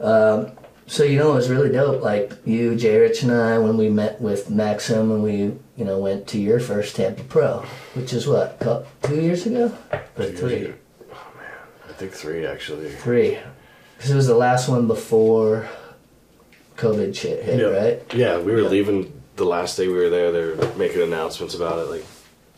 Um, 0.00 0.52
so 0.86 1.02
you 1.02 1.18
know, 1.18 1.32
it 1.32 1.34
was 1.34 1.48
really 1.50 1.70
dope. 1.70 2.02
Like 2.02 2.32
you, 2.44 2.76
Jay 2.76 2.96
Rich, 3.00 3.24
and 3.24 3.32
I, 3.32 3.58
when 3.58 3.76
we 3.76 3.90
met 3.90 4.20
with 4.20 4.48
Maxim, 4.48 5.10
and 5.10 5.24
we, 5.24 5.36
you 5.76 5.84
know, 5.84 5.98
went 5.98 6.28
to 6.28 6.38
your 6.38 6.60
first 6.60 6.94
Tampa 6.94 7.24
Pro, 7.24 7.64
which 7.94 8.12
is 8.12 8.28
what, 8.28 8.60
two 9.02 9.20
years 9.20 9.44
ago, 9.44 9.76
or 9.92 10.02
Two 10.14 10.22
years 10.22 10.38
three, 10.38 10.54
ago. 10.66 10.74
Oh 11.12 11.32
man, 11.36 11.50
I 11.88 11.92
think 11.94 12.12
three 12.12 12.46
actually. 12.46 12.90
three, 12.92 13.38
because 13.96 14.12
it 14.12 14.14
was 14.14 14.28
the 14.28 14.36
last 14.36 14.68
one 14.68 14.86
before 14.86 15.68
COVID 16.76 17.14
shit 17.14 17.42
hit, 17.42 17.58
Yeah. 17.60 17.66
right? 17.66 18.02
Yeah, 18.14 18.38
we 18.38 18.52
were 18.52 18.62
Yeah. 18.62 18.68
leaving 18.68 19.12
the 19.36 19.44
last 19.44 19.76
day 19.76 19.88
we 19.88 19.94
were 19.94 20.10
there. 20.10 20.32
They 20.32 20.44
were 20.44 20.68
making 20.76 21.02
announcements 21.02 21.54
about 21.54 21.78
it, 21.78 21.90
like 21.90 22.04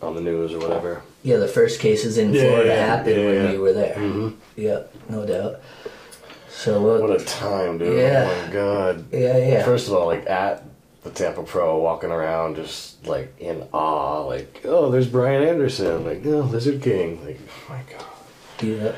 on 0.02 0.14
the 0.14 0.20
news 0.20 0.52
or 0.52 0.58
whatever. 0.58 1.02
Yeah, 1.22 1.36
the 1.38 1.48
first 1.48 1.80
cases 1.80 2.18
in 2.18 2.32
Yeah, 2.32 2.42
Florida 2.42 2.68
yeah, 2.68 2.86
happened 2.86 3.16
yeah, 3.16 3.26
when 3.26 3.52
we 3.52 3.58
were 3.58 3.72
there. 3.72 3.94
Mm-hmm. 3.96 4.28
Yeah, 4.56 4.80
no 5.08 5.26
doubt. 5.26 5.60
So 6.50 6.80
what? 6.82 7.02
What 7.02 7.20
a 7.20 7.24
time, 7.24 7.78
dude! 7.78 7.96
Yeah. 7.98 8.28
Oh 8.30 8.46
my 8.46 8.52
god. 8.52 9.04
yeah, 9.12 9.36
yeah. 9.38 9.64
First 9.64 9.86
of 9.88 9.94
all, 9.94 10.06
like 10.06 10.28
at 10.28 10.64
the 11.04 11.10
Tampa 11.10 11.42
Pro, 11.44 11.78
walking 11.78 12.10
around 12.10 12.56
just 12.56 13.06
like 13.06 13.32
in 13.38 13.62
awe, 13.72 14.22
like 14.26 14.62
oh, 14.64 14.90
there's 14.90 15.06
Brian 15.06 15.42
Anderson, 15.44 16.04
like 16.04 16.22
oh, 16.26 16.40
Lizard 16.40 16.82
King, 16.82 17.24
like 17.24 17.38
oh 17.48 17.72
my 17.72 17.82
god. 17.92 18.06
Yeah. 18.62 18.92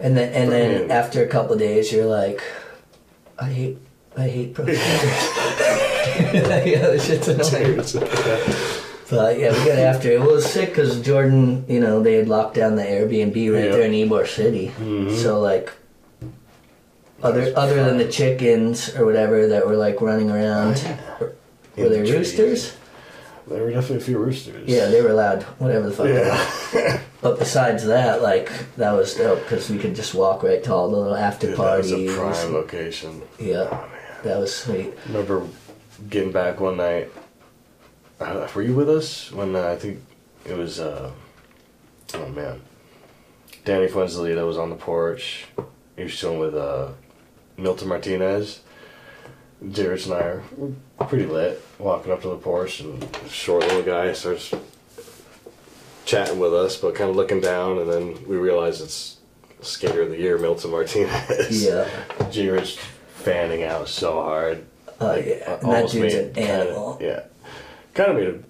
And 0.00 0.16
then 0.16 0.32
and 0.32 0.50
then 0.50 0.90
after 0.90 1.22
a 1.22 1.28
couple 1.28 1.52
of 1.52 1.58
days, 1.60 1.92
you're 1.92 2.06
like, 2.06 2.42
I 3.38 3.44
hate 3.46 3.78
I 4.18 4.28
hate 4.28 4.54
protesters. 4.54 4.84
yeah, 6.66 6.90
this 6.90 7.06
shit's 7.06 7.28
annoying. 7.28 7.76
But 9.10 9.18
uh, 9.18 9.38
yeah, 9.38 9.52
we 9.52 9.64
got 9.64 9.78
after 9.78 10.10
it. 10.10 10.20
It 10.20 10.20
was 10.20 10.44
sick 10.44 10.70
because 10.70 11.00
Jordan, 11.00 11.64
you 11.68 11.80
know, 11.80 12.02
they 12.02 12.14
had 12.14 12.28
locked 12.28 12.56
down 12.56 12.74
the 12.76 12.82
Airbnb 12.82 13.34
right 13.54 13.64
Yeah. 13.64 13.70
there 13.72 13.82
in 13.82 13.92
Ybor 13.92 14.26
City. 14.26 14.68
Mm-hmm. 14.78 15.14
So 15.16 15.40
like, 15.40 15.72
other 17.22 17.52
other 17.56 17.82
than 17.84 17.96
the 17.98 18.08
chickens 18.08 18.94
or 18.96 19.04
whatever 19.06 19.46
that 19.48 19.66
were 19.66 19.76
like 19.76 20.00
running 20.00 20.30
around, 20.30 20.82
oh, 20.86 21.30
were 21.76 21.86
In 21.86 21.92
they 21.92 22.02
the 22.02 22.12
roosters? 22.12 22.76
There 23.46 23.62
were 23.62 23.70
definitely 23.70 23.96
a 23.96 24.00
few 24.00 24.18
roosters. 24.18 24.68
Yeah, 24.68 24.88
they 24.88 25.00
were 25.00 25.14
loud. 25.14 25.44
Whatever 25.58 25.88
the 25.88 25.92
fuck. 25.94 26.08
Yeah. 26.08 27.00
But 27.20 27.40
besides 27.40 27.84
that, 27.86 28.22
like 28.22 28.52
that 28.76 28.92
was 28.92 29.12
dope 29.14 29.40
because 29.42 29.68
we 29.68 29.76
could 29.78 29.96
just 29.96 30.14
walk 30.14 30.44
right 30.44 30.62
to 30.62 30.72
all 30.72 30.88
the 30.88 30.96
little 30.96 31.16
after 31.16 31.48
Dude, 31.48 31.56
that 31.58 31.78
was 31.78 31.90
parties. 31.90 32.12
a 32.12 32.16
prime 32.16 32.52
location. 32.52 33.22
Yeah, 33.40 33.66
Oh. 33.72 33.88
That 34.22 34.38
was 34.38 34.54
sweet. 34.54 34.92
remember 35.06 35.46
getting 36.10 36.32
back 36.32 36.60
one 36.60 36.76
night. 36.76 37.10
Uh, 38.20 38.48
were 38.54 38.62
you 38.62 38.74
with 38.74 38.88
us 38.88 39.30
when 39.30 39.54
uh, 39.54 39.68
I 39.68 39.76
think 39.76 40.02
it 40.44 40.56
was? 40.56 40.80
Uh, 40.80 41.12
oh 42.14 42.28
man, 42.30 42.60
Danny 43.64 43.86
Fuenzalida 43.86 44.44
was 44.46 44.58
on 44.58 44.70
the 44.70 44.76
porch. 44.76 45.46
He 45.96 46.02
was 46.02 46.14
chilling 46.16 46.40
with 46.40 46.54
uh, 46.54 46.88
Milton 47.56 47.88
Martinez. 47.88 48.60
Jared 49.72 50.04
and 50.04 50.14
I 50.14 50.20
are 50.20 50.42
pretty 51.08 51.26
lit, 51.26 51.64
walking 51.78 52.12
up 52.12 52.22
to 52.22 52.28
the 52.28 52.36
porch, 52.36 52.80
and 52.80 53.04
short 53.28 53.62
little 53.64 53.82
guy 53.82 54.12
starts 54.12 54.54
chatting 56.04 56.38
with 56.38 56.54
us, 56.54 56.76
but 56.76 56.94
kind 56.94 57.10
of 57.10 57.16
looking 57.16 57.40
down, 57.40 57.78
and 57.78 57.90
then 57.90 58.26
we 58.28 58.36
realize 58.36 58.80
it's 58.80 59.18
Skater 59.60 60.02
of 60.02 60.10
the 60.10 60.16
Year, 60.16 60.38
Milton 60.38 60.70
Martinez. 60.70 61.64
Yeah. 61.64 61.88
Jared's 62.30 62.78
fanning 63.28 63.62
out 63.64 63.88
so 63.88 64.12
hard. 64.22 64.64
Oh 65.00 65.14
yeah, 65.14 65.58
and 65.62 65.70
that 65.72 65.90
dude's 65.90 65.94
made- 65.94 66.14
an 66.14 66.34
kinda- 66.34 66.52
animal. 66.52 66.98
yeah, 67.00 67.20
kind 67.94 68.10
of 68.10 68.16
made 68.16 68.28
him 68.28 68.44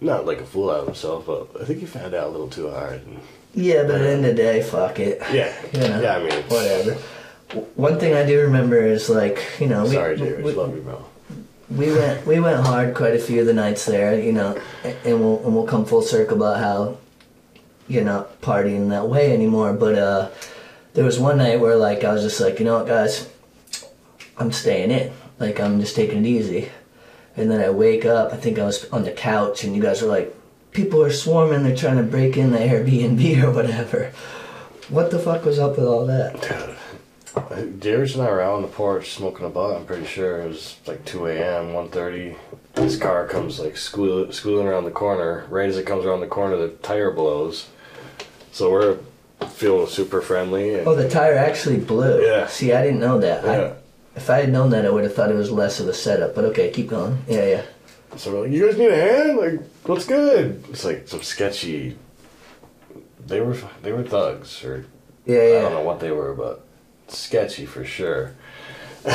not 0.00 0.26
like 0.26 0.40
a 0.40 0.44
fool 0.46 0.70
out 0.70 0.80
of 0.80 0.86
himself, 0.86 1.24
but 1.26 1.48
I 1.60 1.64
think 1.64 1.80
he 1.80 1.86
found 1.86 2.14
out 2.14 2.28
a 2.28 2.30
little 2.30 2.48
too 2.48 2.70
hard. 2.70 3.00
And, 3.06 3.18
Yeah, 3.54 3.82
but 3.82 3.96
at 3.96 3.98
the 4.02 4.08
end 4.10 4.24
of 4.26 4.36
the 4.36 4.42
day, 4.42 4.62
fuck 4.62 4.98
it. 4.98 5.20
yeah, 5.32 5.52
You 5.72 5.80
know, 5.80 6.00
yeah. 6.00 6.16
I 6.16 6.22
mean, 6.22 6.42
whatever. 6.48 6.96
One 7.74 7.98
thing 7.98 8.14
I 8.14 8.24
do 8.24 8.40
remember 8.42 8.78
is 8.84 9.08
like 9.10 9.38
you 9.60 9.66
know 9.66 9.84
we 9.84 9.94
Sorry, 9.94 10.16
Jared. 10.16 10.44
we, 10.44 10.52
Love 10.52 10.74
you, 10.74 10.82
bro. 10.82 11.04
we 11.70 11.92
went 11.92 12.26
we 12.26 12.38
went 12.40 12.60
hard 12.66 12.94
quite 12.94 13.14
a 13.14 13.18
few 13.18 13.40
of 13.40 13.46
the 13.46 13.54
nights 13.54 13.84
there, 13.86 14.18
you 14.18 14.32
know, 14.32 14.56
and 15.04 15.20
we'll 15.20 15.38
and 15.44 15.54
we'll 15.54 15.66
come 15.66 15.84
full 15.84 16.02
circle 16.02 16.36
about 16.36 16.58
how 16.58 16.96
you're 17.88 18.04
not 18.04 18.40
partying 18.40 18.90
that 18.90 19.08
way 19.08 19.32
anymore. 19.32 19.72
But 19.72 19.94
uh, 19.98 20.28
there 20.94 21.04
was 21.04 21.18
one 21.18 21.38
night 21.38 21.58
where 21.60 21.76
like 21.76 22.04
I 22.04 22.12
was 22.12 22.22
just 22.22 22.40
like, 22.40 22.58
you 22.60 22.64
know 22.64 22.76
what, 22.78 22.86
guys, 22.86 23.28
I'm 24.40 24.50
staying 24.52 24.90
in. 24.90 25.12
Like 25.38 25.60
I'm 25.60 25.80
just 25.80 25.94
taking 25.94 26.24
it 26.24 26.28
easy. 26.28 26.70
And 27.36 27.50
then 27.50 27.60
I 27.60 27.70
wake 27.70 28.04
up. 28.04 28.32
I 28.32 28.36
think 28.36 28.58
I 28.58 28.64
was 28.64 28.88
on 28.90 29.04
the 29.04 29.12
couch, 29.12 29.62
and 29.64 29.74
you 29.76 29.80
guys 29.80 30.02
were 30.02 30.08
like, 30.08 30.34
people 30.72 31.02
are 31.02 31.12
swarming. 31.12 31.62
They're 31.62 31.76
trying 31.76 31.98
to 31.98 32.02
break 32.02 32.36
in 32.36 32.50
the 32.50 32.58
Airbnb 32.58 33.42
or 33.44 33.52
whatever. 33.52 34.12
What 34.88 35.10
the 35.12 35.18
fuck 35.20 35.44
was 35.44 35.58
up 35.58 35.76
with 35.76 35.86
all 35.86 36.06
that? 36.06 36.40
Dude, 37.54 37.80
Jared 37.80 38.12
and 38.14 38.22
I 38.22 38.30
were 38.30 38.40
out 38.40 38.54
on 38.56 38.62
the 38.62 38.68
porch 38.68 39.10
smoking 39.12 39.46
a 39.46 39.48
butt. 39.48 39.76
I'm 39.76 39.86
pretty 39.86 40.04
sure 40.06 40.40
it 40.42 40.48
was 40.48 40.76
like 40.86 41.04
2 41.04 41.26
a.m., 41.26 41.66
1.30. 41.66 42.36
This 42.74 42.96
car 42.96 43.26
comes 43.28 43.60
like 43.60 43.76
squeal- 43.76 44.32
squealing 44.32 44.66
around 44.66 44.84
the 44.84 44.90
corner. 44.90 45.46
Right 45.48 45.68
as 45.68 45.76
it 45.76 45.86
comes 45.86 46.04
around 46.04 46.20
the 46.20 46.26
corner, 46.26 46.56
the 46.56 46.70
tire 46.70 47.12
blows. 47.12 47.68
So 48.50 48.70
we're 48.72 48.98
feeling 49.48 49.86
super 49.86 50.20
friendly. 50.20 50.74
And, 50.74 50.88
Oh, 50.88 50.96
the 50.96 51.08
tire 51.08 51.36
actually 51.36 51.78
blew. 51.78 52.20
Yeah. 52.26 52.48
See, 52.48 52.72
I 52.72 52.82
didn't 52.82 53.00
know 53.00 53.20
that. 53.20 53.44
Yeah. 53.44 53.74
If 54.16 54.28
I 54.28 54.38
had 54.40 54.50
known 54.52 54.70
that, 54.70 54.84
I 54.84 54.90
would 54.90 55.04
have 55.04 55.14
thought 55.14 55.30
it 55.30 55.34
was 55.36 55.50
less 55.50 55.78
of 55.80 55.88
a 55.88 55.94
setup. 55.94 56.34
But 56.34 56.44
okay, 56.46 56.70
keep 56.70 56.88
going. 56.88 57.18
Yeah, 57.28 57.46
yeah. 57.46 57.62
So 58.16 58.32
we're 58.32 58.42
like, 58.42 58.50
you 58.50 58.66
guys 58.66 58.76
need 58.76 58.90
a 58.90 58.96
hand? 58.96 59.38
Like, 59.38 59.60
what's 59.84 60.04
good? 60.06 60.64
It's 60.70 60.84
like 60.84 61.06
some 61.08 61.22
sketchy. 61.22 61.96
They 63.26 63.40
were 63.40 63.56
they 63.82 63.92
were 63.92 64.02
thugs, 64.02 64.64
or 64.64 64.86
Yeah, 65.26 65.38
I 65.38 65.62
don't 65.62 65.72
know 65.74 65.82
what 65.82 66.00
they 66.00 66.10
were, 66.10 66.34
but 66.34 66.64
sketchy 67.08 67.66
for 67.66 67.84
sure. 67.84 68.34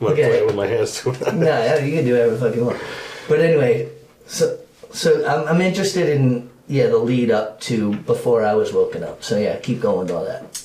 I'm 0.00 0.06
Okay. 0.06 0.28
playing 0.28 0.46
with 0.46 0.54
my 0.54 0.66
hands 0.66 1.00
too 1.00 1.12
no, 1.34 1.44
yeah, 1.46 1.78
you 1.84 1.96
can 1.96 2.04
do 2.04 2.12
whatever 2.12 2.36
the 2.36 2.38
fuck 2.38 2.54
you 2.54 2.64
want. 2.64 2.80
But 3.28 3.40
anyway, 3.40 3.90
so 4.26 4.58
so 4.92 5.26
I'm, 5.26 5.48
I'm 5.56 5.60
interested 5.60 6.08
in 6.08 6.48
yeah 6.68 6.86
the 6.86 6.98
lead 6.98 7.30
up 7.32 7.60
to 7.62 7.94
before 8.02 8.44
I 8.44 8.54
was 8.54 8.72
woken 8.72 9.02
up. 9.02 9.24
So 9.24 9.36
yeah, 9.38 9.56
keep 9.58 9.80
going 9.80 9.98
with 10.06 10.10
all 10.12 10.24
that. 10.24 10.64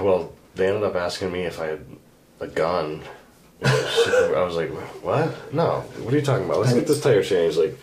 Well, 0.00 0.32
they 0.56 0.66
ended 0.68 0.82
up 0.82 0.96
asking 0.96 1.30
me 1.30 1.42
if 1.42 1.60
I 1.60 1.66
had 1.66 1.84
a 2.40 2.46
gun. 2.46 3.02
I 3.64 4.42
was 4.44 4.56
like, 4.56 4.70
what? 5.02 5.52
No. 5.54 5.80
What 6.00 6.12
are 6.12 6.16
you 6.16 6.24
talking 6.24 6.44
about? 6.46 6.60
Let's 6.60 6.74
get 6.74 6.86
this 6.86 7.00
tire 7.00 7.22
changed. 7.22 7.56
Like, 7.58 7.76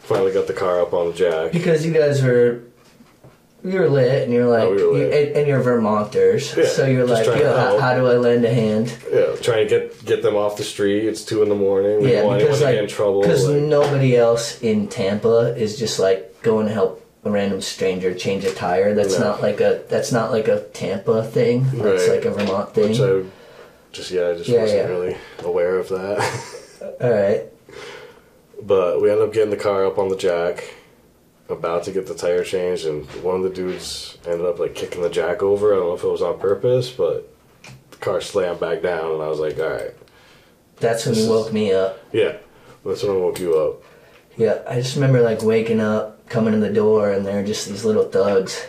finally 0.00 0.32
got 0.32 0.46
the 0.46 0.52
car 0.52 0.80
up 0.80 0.92
on 0.92 1.08
the 1.08 1.12
jack. 1.14 1.52
Because 1.52 1.84
you 1.86 1.92
guys 1.92 2.22
were. 2.22 2.62
You 3.64 3.78
were 3.80 3.88
lit, 3.88 4.24
and 4.24 4.32
you're 4.32 4.46
like, 4.46 4.68
we. 4.68 4.76
You, 4.76 5.04
and, 5.10 5.36
and 5.38 5.48
you're 5.48 5.62
Vermonters, 5.62 6.54
Yeah, 6.54 6.66
so 6.66 6.84
you're 6.84 7.06
like, 7.06 7.24
yo, 7.24 7.80
how, 7.80 7.94
do 7.94 8.06
I 8.06 8.18
lend 8.18 8.44
a 8.44 8.52
hand? 8.52 8.94
Yeah, 9.10 9.36
trying 9.40 9.66
to 9.66 9.70
get 9.70 10.04
get 10.04 10.22
them 10.22 10.36
off 10.36 10.58
the 10.58 10.64
street. 10.64 11.06
It's 11.06 11.24
two 11.24 11.42
in 11.42 11.48
the 11.48 11.54
morning. 11.54 12.02
We 12.02 12.12
Yeah, 12.12 12.24
because 12.36 12.60
like, 12.60 12.74
get 12.74 12.84
in 12.84 12.90
trouble. 12.90 13.22
because 13.22 13.48
like- 13.48 13.62
nobody 13.62 14.16
else 14.16 14.60
in 14.60 14.88
Tampa 14.88 15.54
is 15.56 15.78
just 15.78 15.98
like 15.98 16.42
going 16.42 16.66
to 16.66 16.74
help 16.74 17.03
a 17.24 17.30
random 17.30 17.60
stranger 17.60 18.14
change 18.14 18.44
a 18.44 18.52
tire. 18.52 18.94
That's 18.94 19.18
No. 19.18 19.30
not 19.30 19.42
like 19.42 19.60
a 19.60 19.82
that's 19.88 20.12
not 20.12 20.30
like 20.30 20.48
a 20.48 20.60
Tampa 20.72 21.22
thing. 21.24 21.64
That's 21.74 22.08
Right. 22.08 22.16
like 22.16 22.24
a 22.26 22.30
Vermont 22.30 22.74
thing. 22.74 22.90
Which 22.90 23.00
I 23.00 23.22
just 23.92 24.10
yeah, 24.10 24.28
I 24.28 24.34
just 24.34 24.48
Yeah, 24.48 24.60
wasn't 24.62 24.80
yeah. 24.80 24.86
really 24.88 25.16
aware 25.42 25.78
of 25.78 25.88
that. 25.88 26.96
All 27.00 27.10
right. 27.10 27.44
but 28.62 29.00
we 29.00 29.10
ended 29.10 29.26
up 29.26 29.32
getting 29.32 29.50
the 29.50 29.56
car 29.56 29.84
up 29.86 29.98
on 29.98 30.08
the 30.08 30.16
jack, 30.16 30.64
about 31.48 31.84
to 31.84 31.92
get 31.92 32.06
the 32.06 32.14
tire 32.14 32.44
changed, 32.44 32.86
and 32.86 33.06
one 33.22 33.36
of 33.36 33.42
the 33.42 33.50
dudes 33.50 34.16
ended 34.26 34.46
up 34.46 34.58
like 34.58 34.74
kicking 34.74 35.02
the 35.02 35.10
jack 35.10 35.42
over. 35.42 35.72
I 35.74 35.78
don't 35.78 35.88
know 35.88 35.94
if 35.94 36.04
it 36.04 36.08
was 36.08 36.22
on 36.22 36.38
purpose, 36.38 36.90
but 36.90 37.28
the 37.90 37.96
car 37.98 38.20
slammed 38.20 38.60
back 38.60 38.82
down, 38.82 39.12
and 39.12 39.22
I 39.22 39.28
was 39.28 39.38
like, 39.40 39.58
all 39.58 39.68
right, 39.68 39.94
That's 40.80 41.04
when 41.06 41.14
you 41.14 41.22
is- 41.22 41.28
woke 41.28 41.52
me 41.52 41.72
up. 41.72 41.98
yeah, 42.12 42.36
that's 42.84 43.02
when 43.02 43.12
I 43.16 43.18
woke 43.18 43.38
you 43.40 43.54
up. 43.58 43.82
Yeah, 44.36 44.58
I 44.68 44.76
just 44.80 44.94
remember 44.96 45.20
like 45.22 45.42
waking 45.42 45.80
up, 45.80 46.13
coming 46.28 46.54
in 46.54 46.60
the 46.60 46.70
door, 46.70 47.10
and 47.12 47.24
they're 47.26 47.44
just 47.44 47.68
these 47.68 47.84
little 47.84 48.04
thugs, 48.04 48.66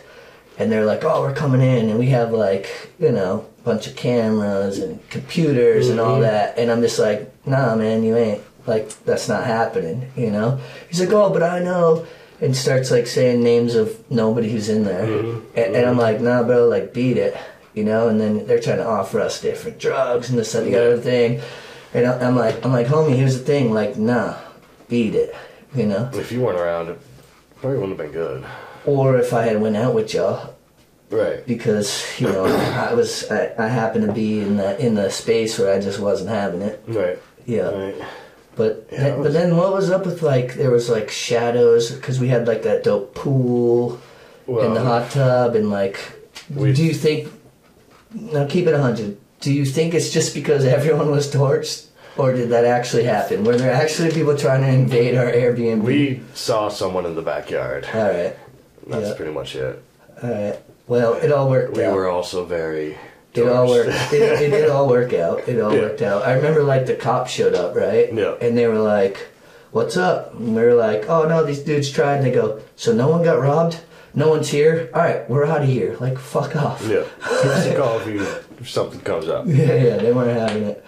and 0.58 0.72
they're 0.72 0.86
like, 0.86 1.04
"Oh, 1.04 1.22
we're 1.22 1.34
coming 1.34 1.62
in," 1.62 1.89
and 1.89 2.00
we 2.00 2.08
have 2.08 2.32
like 2.32 2.68
you 3.00 3.12
know 3.12 3.46
a 3.62 3.65
bunch 3.65 3.88
of 3.88 3.96
cameras 3.96 4.80
and 4.80 5.00
computers 5.10 5.89
and 5.89 6.00
all 6.00 6.18
Mhm. 6.20 6.22
that, 6.22 6.58
and 6.58 6.72
I'm 6.72 6.82
just 6.82 7.00
like, 7.00 7.32
"Nah, 7.46 7.76
man, 7.76 8.04
you 8.04 8.15
ain't 8.18 8.41
like 8.68 8.89
that's 9.06 9.28
not 9.30 9.46
happening," 9.46 10.12
you 10.15 10.32
know? 10.32 10.60
He's 10.89 11.00
like, 11.00 11.12
"Oh, 11.13 11.30
but 11.30 11.44
I 11.44 11.60
know," 11.60 12.06
and 12.41 12.56
starts 12.56 12.91
like 12.91 13.08
saying 13.08 13.41
names 13.44 13.76
of 13.76 13.96
nobody 14.10 14.50
who's 14.50 14.70
in 14.70 14.84
there, 14.84 15.06
Mhm. 15.08 15.41
and, 15.56 15.76
and 15.76 15.86
I'm 15.86 15.98
like, 15.98 16.20
"Nah, 16.22 16.44
bro, 16.44 16.68
like 16.68 16.94
beat 16.94 17.18
it," 17.18 17.36
you 17.74 17.84
know? 17.84 18.08
And 18.08 18.20
then 18.22 18.46
they're 18.48 18.60
trying 18.60 18.78
to 18.78 18.86
offer 18.88 19.20
us 19.20 19.39
different 19.41 19.80
drugs 19.80 20.30
and 20.30 20.38
this 20.38 20.52
that, 20.52 20.65
the 20.65 20.76
other 20.76 20.98
thing, 20.98 21.39
and 21.94 22.06
I- 22.06 22.20
I'm 22.28 22.36
like, 22.36 22.63
I'm 22.65 22.72
like, 22.74 22.88
homie, 22.88 23.15
here's 23.15 23.38
the 23.38 23.44
thing, 23.46 23.74
like, 23.74 23.98
nah, 23.98 24.34
beat 24.89 25.15
it, 25.15 25.34
you 25.74 25.86
know? 25.86 26.10
If 26.13 26.32
you 26.32 26.41
weren't 26.41 26.60
around, 26.60 26.96
probably 27.62 27.80
wouldn't 27.80 28.00
have 28.00 28.12
been 28.12 28.22
good. 28.22 28.46
or 28.86 29.18
if 29.18 29.34
I 29.34 29.44
had 29.44 29.62
went 29.62 29.76
out 29.78 29.94
with 29.96 30.13
y'all 30.13 30.54
Right. 31.10 31.46
because 31.46 32.04
you 32.20 32.28
know 32.28 32.46
I 32.46 32.94
was 32.94 33.30
I, 33.32 33.54
I 33.58 33.68
happened 33.68 34.06
to 34.08 34.13
be 34.13 34.39
in 34.41 34.58
the 34.58 34.78
in 34.86 34.96
the 34.96 35.10
space 35.10 35.58
where 35.60 35.74
I 35.74 35.80
just 35.80 36.00
wasn't 36.00 36.30
having 36.30 36.62
it. 36.62 36.84
Right. 36.88 37.20
Yeah, 37.46 37.70
Right. 37.70 37.96
but 38.56 38.88
Yeah, 38.91 39.04
then, 39.04 39.20
it 39.20 39.24
but 39.24 39.34
then 39.34 39.56
what 39.58 39.72
was 39.74 39.89
up 39.91 40.06
with 40.06 40.22
like 40.24 40.56
there 40.56 40.72
was 40.72 40.89
like 40.89 41.10
shadows 41.10 41.91
because 41.91 42.20
we 42.20 42.28
had 42.30 42.48
like 42.48 42.63
that 42.63 42.84
dope 42.84 43.13
pool 43.15 44.00
Well, 44.48 44.65
and 44.65 44.76
the 44.76 44.82
hot 44.84 45.12
tub 45.12 45.56
and 45.56 45.70
like 45.70 46.00
we- 46.54 46.74
do 46.74 46.84
you 46.84 46.94
think 46.94 47.30
now 48.12 48.46
keep 48.48 48.65
it 48.68 48.74
a 48.74 48.82
hundred 48.82 49.18
do 49.41 49.54
you 49.54 49.65
think 49.65 49.94
it's 49.94 50.10
just 50.10 50.34
because 50.34 50.65
everyone 50.65 51.12
was 51.12 51.32
torched 51.32 51.88
or 52.17 52.34
did 52.34 52.49
that 52.49 52.65
actually 52.65 53.04
happen 53.04 53.43
were 53.43 53.58
there 53.58 53.73
actually 53.73 54.12
people 54.12 54.36
trying 54.38 54.62
to 54.62 54.67
invade 54.69 55.15
our 55.15 55.25
Airbnb? 55.32 55.82
we 55.84 56.21
saw 56.34 56.69
someone 56.69 57.06
in 57.06 57.15
the 57.15 57.21
backyard. 57.21 57.88
all 57.93 58.01
right, 58.04 58.36
That's 58.88 59.10
Yeah. 59.10 59.15
pretty 59.15 59.32
much 59.34 59.56
it. 59.56 59.82
all 60.23 60.30
right. 60.30 60.60
Well, 60.88 61.13
it 61.15 61.32
all 61.32 61.49
worked 61.49 61.75
We 61.78 61.84
out. 61.84 61.93
were 61.95 62.08
also 62.10 62.45
very. 62.45 62.97
It 63.34 63.47
all 63.49 63.67
worked. 63.67 63.89
It, 64.13 64.21
it 64.43 64.49
did 64.51 64.69
all 64.69 64.88
work 64.88 65.12
out. 65.13 65.47
It 65.49 65.60
all 65.60 65.73
Yeah. 65.75 65.82
worked 65.82 66.01
out. 66.04 66.23
I 66.25 66.34
remember 66.34 66.63
like 66.63 66.86
the 66.86 66.95
cops 66.95 67.32
showed 67.32 67.54
up, 67.56 67.75
right? 67.75 68.13
Yeah. 68.13 68.36
And 68.39 68.58
they 68.58 68.67
were 68.67 68.78
like, 68.80 69.17
"What's 69.71 69.97
up?" 69.97 70.34
And 70.36 70.56
we 70.56 70.62
were 70.62 70.73
like, 70.75 71.10
"Oh 71.10 71.28
no, 71.28 71.43
these 71.43 71.60
dudes 71.60 71.89
tried." 71.91 72.17
And 72.17 72.25
they 72.25 72.32
go, 72.32 72.62
"So 72.78 72.93
no 72.93 73.08
one 73.10 73.23
got 73.23 73.39
robbed? 73.41 73.80
No 74.13 74.30
one's 74.30 74.47
here? 74.49 74.89
All 74.93 75.01
right, 75.01 75.30
we're 75.30 75.43
out 75.45 75.63
of 75.63 75.67
here. 75.67 75.97
Like 75.99 76.17
fuck 76.17 76.56
off." 76.56 76.82
Yeah. 76.88 77.04
Give 77.43 77.51
us 77.51 77.65
a 77.65 77.75
call 77.75 77.99
if, 77.99 78.08
you, 78.08 78.21
if 78.62 78.69
something 78.69 79.01
comes 79.01 79.28
up. 79.28 79.47
Yeah, 79.47 79.73
yeah, 79.73 79.97
they 79.97 80.13
weren't 80.13 80.39
having 80.39 80.63
it. 80.63 80.86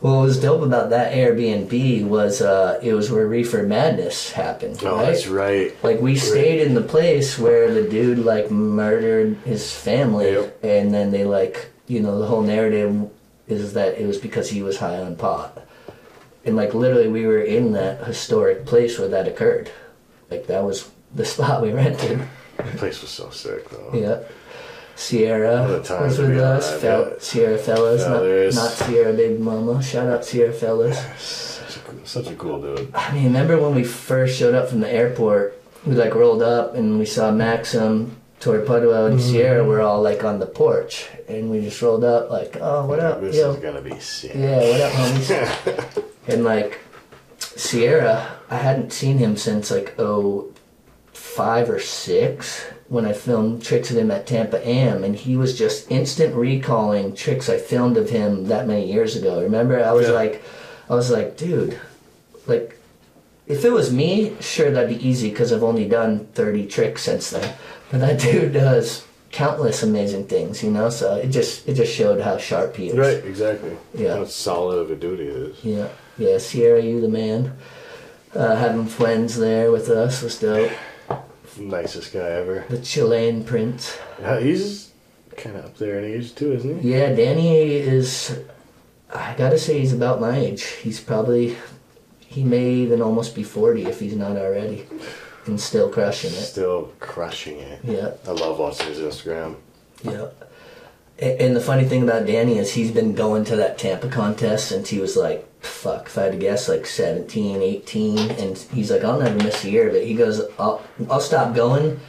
What 0.00 0.20
was 0.20 0.38
dope 0.40 0.62
about 0.62 0.90
that 0.90 1.14
Airbnb 1.14 2.04
was 2.06 2.42
uh, 2.42 2.78
it 2.82 2.92
was 2.92 3.10
where 3.10 3.26
Reefer 3.26 3.62
Madness 3.62 4.30
happened, 4.32 4.78
Oh, 4.82 4.96
right? 4.96 5.06
that's 5.06 5.26
right. 5.26 5.74
Like 5.82 6.00
we 6.00 6.16
stayed 6.16 6.60
in 6.60 6.74
the 6.74 6.82
place 6.82 7.38
where 7.38 7.72
the 7.72 7.88
dude 7.88 8.18
like 8.18 8.50
murdered 8.50 9.36
his 9.44 9.72
family, 9.74 10.32
Yep. 10.32 10.58
and 10.64 10.92
then 10.92 11.10
they 11.12 11.24
like 11.24 11.70
you 11.88 12.00
know, 12.00 12.18
the 12.18 12.26
whole 12.26 12.42
narrative 12.42 13.08
is 13.48 13.74
that 13.74 13.96
it 13.98 14.06
was 14.06 14.18
because 14.18 14.50
he 14.50 14.60
was 14.62 14.78
high 14.78 14.98
on 14.98 15.14
pot. 15.16 15.62
And 16.44 16.56
like 16.56 16.74
literally, 16.74 17.08
we 17.08 17.26
were 17.26 17.40
in 17.40 17.72
that 17.72 18.04
historic 18.04 18.66
place 18.66 18.98
where 18.98 19.08
that 19.08 19.26
occurred. 19.28 19.70
Like 20.30 20.46
that 20.48 20.62
was 20.64 20.90
the 21.14 21.24
spot 21.34 21.62
we 21.62 21.72
rented. 21.72 22.20
The 22.58 22.64
place 22.78 23.00
was 23.00 23.10
so 23.10 23.30
sick 23.30 23.68
though. 23.70 23.90
Yeah. 23.94 24.18
Sierra 24.96 25.62
What 25.62 25.80
a 25.80 25.82
time 25.82 26.02
was 26.02 26.18
with 26.18 26.38
us. 26.38 26.68
alive, 26.70 26.80
Fel- 26.80 27.20
Sierra 27.20 27.58
Fellers, 27.58 28.02
Fellers. 28.02 28.56
not, 28.56 28.62
not 28.64 28.72
Sierra 28.72 29.12
Big 29.12 29.38
Mama. 29.38 29.82
Shout 29.82 30.08
out 30.08 30.24
Sierra 30.24 30.52
Fellers. 30.52 30.98
Such 31.18 31.76
a, 31.76 31.80
cool- 31.80 32.00
such 32.04 32.26
a 32.28 32.34
cool 32.34 32.60
dude. 32.62 32.94
I 32.94 33.12
mean, 33.12 33.24
remember 33.24 33.60
when 33.60 33.74
we 33.74 33.84
first 33.84 34.38
showed 34.38 34.54
up 34.54 34.70
from 34.70 34.80
the 34.80 34.90
airport? 34.90 35.62
We 35.84 35.94
like 35.94 36.14
rolled 36.14 36.42
up 36.42 36.74
and 36.74 36.98
we 36.98 37.04
saw 37.04 37.30
Maxim, 37.30 38.16
Tori 38.40 38.66
Padua, 38.66 39.06
and 39.06 39.20
mm-hmm. 39.20 39.30
Sierra 39.30 39.64
were 39.64 39.82
all 39.82 40.00
like 40.02 40.24
on 40.24 40.38
the 40.40 40.46
porch, 40.46 41.08
and 41.28 41.50
we 41.50 41.60
just 41.60 41.80
rolled 41.80 42.02
up 42.02 42.30
like, 42.30 42.56
"Oh, 42.60 42.86
what 42.86 42.98
up, 42.98 43.20
This 43.20 43.36
yo? 43.36 43.52
is 43.52 43.60
gonna 43.62 43.82
be 43.82 43.98
sick. 44.00 44.32
Yeah, 44.34 44.58
what 44.58 44.80
up, 44.80 44.92
homies?" 44.92 46.04
and 46.26 46.42
like 46.42 46.80
Sierra, 47.38 48.38
I 48.50 48.56
hadn't 48.56 48.92
seen 48.92 49.18
him 49.18 49.36
since 49.36 49.70
like 49.70 49.94
oh 49.98 50.52
five 51.12 51.70
or 51.70 51.78
six 51.80 52.64
when 52.88 53.04
I 53.04 53.12
filmed 53.12 53.62
tricks 53.64 53.90
of 53.90 53.96
him 53.96 54.10
at 54.10 54.26
Tampa 54.26 54.64
Am, 54.66 55.02
and 55.02 55.16
he 55.16 55.36
was 55.36 55.58
just 55.58 55.90
instant 55.90 56.34
recalling 56.34 57.14
tricks 57.14 57.48
I 57.48 57.58
filmed 57.58 57.96
of 57.96 58.10
him 58.10 58.46
that 58.46 58.66
many 58.66 58.90
years 58.92 59.16
ago. 59.16 59.42
Remember, 59.42 59.82
I 59.84 59.92
was 59.92 60.06
Yeah. 60.08 60.14
like, 60.14 60.42
I 60.88 60.94
was 60.94 61.10
like, 61.10 61.36
dude, 61.36 61.78
like 62.46 62.78
if 63.46 63.64
it 63.64 63.70
was 63.72 63.92
me, 63.92 64.36
sure 64.40 64.70
that'd 64.70 64.88
be 64.98 65.08
easy 65.08 65.30
because 65.30 65.52
I've 65.52 65.62
only 65.64 65.88
done 65.88 66.26
thirty 66.34 66.66
tricks 66.66 67.02
since 67.02 67.30
then. 67.30 67.54
But 67.90 68.00
that 68.00 68.20
dude 68.26 68.52
does 68.52 69.04
countless 69.32 69.82
amazing 69.82 70.26
things, 70.26 70.62
you 70.62 70.70
know. 70.70 70.88
So 70.90 71.16
it 71.16 71.28
just 71.28 71.68
it 71.68 71.74
just 71.74 71.92
showed 71.92 72.20
how 72.20 72.38
sharp 72.38 72.76
he 72.76 72.88
is. 72.88 72.96
Right, 72.96 73.24
exactly. 73.24 73.76
Yeah. 73.94 74.16
How 74.16 74.24
solid 74.26 74.78
of 74.78 74.90
a 74.90 74.96
dude 74.96 75.18
he 75.20 75.26
is. 75.26 75.64
Yeah, 75.64 75.88
yeah. 76.18 76.38
Sierra, 76.38 76.80
you 76.80 77.00
the 77.00 77.08
man. 77.08 77.52
Uh, 78.34 78.54
having 78.56 78.86
friends 78.86 79.36
there 79.38 79.72
with 79.72 79.88
us 79.88 80.22
was 80.22 80.38
dope. 80.38 80.70
Nicest 81.58 82.12
guy 82.12 82.28
ever. 82.28 82.64
The 82.68 82.78
Chilean 82.78 83.44
prince. 83.44 83.96
Yeah, 84.20 84.40
he's 84.40 84.92
kind 85.36 85.56
of 85.56 85.64
up 85.66 85.76
there 85.78 85.98
in 85.98 86.04
age 86.04 86.34
too, 86.34 86.52
isn't 86.52 86.80
he? 86.82 86.92
Yeah, 86.92 87.14
Danny 87.14 87.74
is. 87.74 88.38
I 89.12 89.34
gotta 89.36 89.58
say, 89.58 89.78
he's 89.80 89.92
about 89.92 90.20
my 90.20 90.36
age. 90.36 90.62
He's 90.64 91.00
probably. 91.00 91.56
He 92.20 92.44
may 92.44 92.70
even 92.70 93.00
almost 93.00 93.34
be 93.34 93.42
40 93.42 93.86
if 93.86 94.00
he's 94.00 94.14
not 94.16 94.36
already. 94.36 94.84
And 95.46 95.58
still 95.60 95.88
crushing 95.88 96.30
it. 96.30 96.42
Still 96.42 96.92
crushing 97.00 97.58
it. 97.58 97.80
Yeah, 97.84 98.10
I 98.26 98.32
love 98.32 98.58
watching 98.58 98.88
his 98.88 98.98
Instagram. 98.98 99.56
yeah. 100.02 100.26
And 101.18 101.56
the 101.56 101.62
funny 101.62 101.84
thing 101.86 102.02
about 102.02 102.26
Danny 102.26 102.58
is 102.58 102.74
he's 102.74 102.90
been 102.90 103.14
going 103.14 103.44
to 103.46 103.56
that 103.56 103.78
Tampa 103.78 104.08
contest 104.08 104.68
since 104.68 104.90
he 104.90 104.98
was 104.98 105.16
like, 105.16 105.48
fuck, 105.66 106.06
if 106.06 106.18
I 106.18 106.24
had 106.24 106.32
to 106.32 106.38
guess, 106.38 106.68
like 106.68 106.86
17, 106.86 107.60
18. 107.62 108.18
And 108.32 108.58
he's 108.58 108.90
like, 108.90 109.04
I'll 109.04 109.18
never 109.20 109.36
miss 109.36 109.64
a 109.64 109.70
year. 109.70 109.90
But 109.90 110.04
he 110.04 110.14
goes, 110.14 110.42
I'll, 110.58 110.82
I'll 111.10 111.20
stop 111.20 111.54
going 111.54 112.00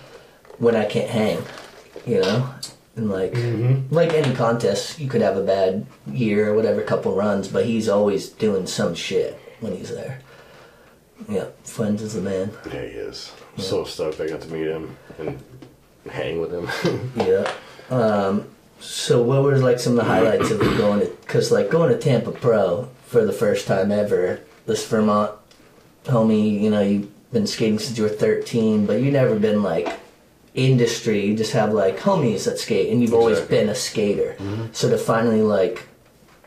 when 0.60 0.76
I 0.76 0.86
can't 0.86 1.10
hang, 1.10 1.42
you 2.06 2.22
know? 2.22 2.50
And 2.96 3.12
like, 3.12 3.34
like 3.92 4.14
any 4.14 4.34
contest, 4.36 5.00
you 5.00 5.08
could 5.08 5.22
have 5.22 5.38
a 5.38 5.44
bad 5.44 5.86
year 6.08 6.52
or 6.52 6.56
whatever, 6.56 6.82
couple 6.82 7.14
runs, 7.14 7.48
but 7.48 7.66
he's 7.66 7.88
always 7.88 8.30
doing 8.30 8.66
some 8.66 8.96
shit 8.96 9.40
when 9.60 9.76
he's 9.76 9.90
there. 9.92 10.22
Yeah, 11.30 11.46
Friends 11.64 12.02
is 12.02 12.14
the 12.16 12.22
man. 12.22 12.52
Yeah, 12.66 12.82
he 12.82 12.88
is. 12.88 13.32
I'm 13.56 13.64
so 13.64 13.84
stoked 13.84 14.20
I 14.20 14.28
got 14.28 14.42
to 14.42 14.48
meet 14.48 14.68
him 14.68 14.96
and 15.20 15.40
hang 16.10 16.40
with 16.42 16.52
him. 16.52 17.12
Yeah. 17.28 17.52
Um, 17.90 18.48
so 18.80 19.22
what 19.22 19.44
were 19.44 19.58
like 19.58 19.80
some 19.80 19.94
of 19.94 19.98
the 19.98 20.04
highlights 20.04 20.52
of 20.52 20.60
going 20.60 21.02
to? 21.02 21.08
Because 21.22 21.52
like 21.52 21.70
going 21.70 21.92
to 21.92 21.98
Tampa 21.98 22.32
Pro 22.32 22.90
for 23.08 23.26
the 23.26 23.34
first 23.34 23.66
time 23.68 23.92
ever. 23.92 24.42
This 24.66 24.86
Vermont 24.88 25.32
homie, 26.04 26.62
you 26.62 26.70
know, 26.70 26.82
you've 26.82 27.32
been 27.32 27.48
skating 27.48 27.80
since 27.80 27.98
you 27.98 28.04
were 28.04 28.10
13, 28.10 28.86
but 28.86 29.02
you've 29.02 29.14
never 29.14 29.40
been 29.40 29.64
like 29.64 29.98
industry. 30.54 31.26
You 31.26 31.36
just 31.36 31.54
have 31.54 31.74
like 31.74 31.98
homies 31.98 32.46
that 32.46 32.60
skate, 32.60 32.92
and 32.92 33.02
you've 33.02 33.14
always 33.14 33.40
been 33.40 33.70
a 33.70 33.76
skater. 33.76 34.36
Mm-hmm. 34.38 34.66
So 34.74 34.90
to 34.90 34.98
finally 34.98 35.42
like, 35.42 35.88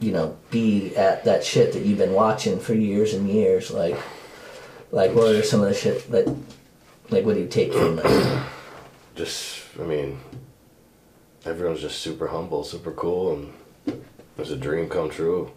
you 0.01 0.12
know, 0.12 0.37
be 0.51 0.94
at 0.96 1.25
that 1.25 1.44
shit 1.44 1.73
that 1.73 1.85
you've 1.85 1.99
been 1.99 2.12
watching 2.12 2.61
for 2.61 2.75
years 2.75 3.14
and 3.14 3.29
years, 3.29 3.70
like, 3.70 3.96
like 4.92 5.14
what 5.14 5.35
are 5.35 5.42
some 5.42 5.62
of 5.62 5.68
the 5.68 5.75
shit 5.75 6.11
that, 6.11 6.27
like, 7.11 7.25
what 7.25 7.35
do 7.35 7.40
you 7.40 7.49
take 7.49 7.73
from 7.73 7.96
that? 7.96 8.46
just, 9.14 9.62
I 9.79 9.83
mean, 9.83 10.18
everyone's 11.44 11.81
just 11.81 12.01
super 12.01 12.29
humble, 12.29 12.64
super 12.64 12.92
cool, 12.92 13.35
and 13.35 13.53
it 13.87 14.03
was 14.37 14.51
a 14.51 14.57
dream 14.57 14.88
come 14.88 15.11
true. 15.11 15.53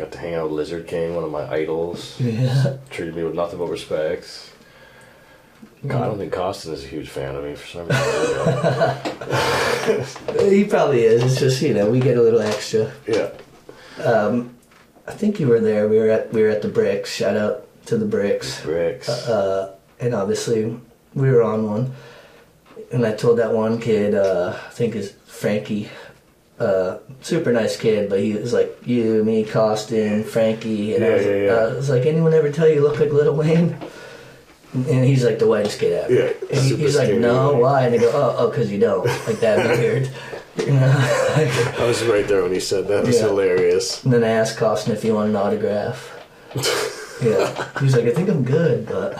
Got 0.00 0.12
to 0.12 0.18
hang 0.18 0.34
out 0.34 0.44
with 0.44 0.52
Lizard 0.52 0.86
King, 0.86 1.14
one 1.14 1.24
of 1.24 1.30
my 1.30 1.46
idols. 1.52 2.18
Yeah. 2.18 2.78
Treated 2.88 3.14
me 3.14 3.22
with 3.22 3.34
nothing 3.34 3.58
but 3.58 3.68
respect. 3.68 4.50
I 5.84 5.88
don't 5.88 6.16
think 6.16 6.32
Costin 6.32 6.72
is 6.72 6.84
a 6.84 6.86
huge 6.86 7.10
fan 7.10 7.34
of 7.34 7.44
me 7.44 7.54
for 7.54 7.66
some 7.66 7.86
reason. 7.86 8.00
He 10.50 10.64
probably 10.64 11.02
is. 11.02 11.22
It's 11.22 11.38
just 11.38 11.60
you 11.60 11.74
know 11.74 11.90
we 11.90 12.00
get 12.00 12.16
a 12.16 12.22
little 12.22 12.40
extra. 12.40 12.90
yeah. 13.06 13.28
I 15.06 15.12
think 15.12 15.38
you 15.38 15.48
were 15.48 15.60
there. 15.60 15.86
We 15.86 15.98
were 15.98 16.08
at 16.08 16.32
we 16.32 16.40
were 16.40 16.48
at 16.48 16.62
the 16.62 16.68
bricks. 16.68 17.12
Shout 17.12 17.36
out 17.36 17.66
to 17.86 17.98
the 17.98 18.06
bricks. 18.06 18.62
Bricks. 18.62 19.06
Uh, 19.08 19.74
and 19.98 20.14
obviously 20.14 20.80
we 21.14 21.28
were 21.30 21.42
on 21.42 21.66
one. 21.66 21.92
And 22.90 23.04
I 23.04 23.12
told 23.12 23.38
that 23.38 23.52
one 23.52 23.78
kid, 23.80 24.14
uh, 24.14 24.56
I 24.66 24.70
think 24.70 24.94
is 24.96 25.12
Frankie, 25.26 25.90
uh, 26.60 26.98
super 27.22 27.52
nice 27.52 27.76
kid, 27.76 28.08
but 28.10 28.20
he 28.20 28.34
was 28.34 28.52
like 28.52 28.76
you, 28.86 29.24
me, 29.24 29.44
Costin, 29.44 30.22
Frankie, 30.24 30.94
and 30.94 31.02
I, 31.04 31.08
Yeah, 31.08 31.14
was, 31.16 31.26
yeah, 31.26 31.34
yeah. 31.36 31.52
I 31.52 31.72
was 31.74 31.88
like, 31.90 32.06
anyone 32.06 32.34
ever 32.34 32.52
tell 32.52 32.68
you 32.68 32.74
you 32.76 32.82
look 32.82 33.00
like 33.00 33.10
Little 33.10 33.34
Wayne? 33.34 33.76
And 34.72 35.04
he's 35.04 35.24
like 35.24 35.40
the 35.40 35.48
whitest 35.48 35.80
kid 35.80 35.92
ever. 35.94 36.12
Yeah, 36.14 36.32
and 36.48 36.60
he, 36.60 36.76
he's 36.76 36.96
like, 36.96 37.12
no, 37.14 37.54
why? 37.54 37.84
And 37.86 37.94
they 37.94 37.98
go, 37.98 38.10
oh, 38.14 38.36
oh, 38.38 38.50
because 38.50 38.70
you 38.70 38.78
don't. 38.78 39.04
Like 39.26 39.40
that'd 39.40 39.64
be 39.76 39.82
weird. 39.82 40.10
You 40.58 40.74
know, 40.74 40.86
like, 41.36 41.80
I 41.80 41.86
was 41.86 42.04
right 42.04 42.26
there 42.28 42.42
when 42.42 42.52
he 42.52 42.60
said 42.60 42.86
that. 42.88 43.00
It 43.00 43.06
was 43.06 43.16
Yeah. 43.20 43.28
hilarious. 43.28 44.04
And 44.04 44.12
then 44.12 44.22
I 44.22 44.28
asked 44.28 44.58
Costin 44.58 44.92
if 44.92 45.02
he 45.02 45.10
wanted 45.10 45.30
an 45.30 45.36
autograph. 45.36 46.16
yeah. 47.22 47.78
He 47.78 47.84
was 47.84 47.96
like, 47.96 48.04
I 48.04 48.10
think 48.10 48.28
I'm 48.28 48.44
good, 48.44 48.86
but 48.86 49.16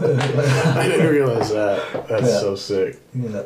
I 0.00 0.86
didn't 0.88 1.10
realize 1.10 1.50
that. 1.50 2.06
That's 2.08 2.40
so 2.40 2.54
sick. 2.54 2.98
yeah. 3.14 3.42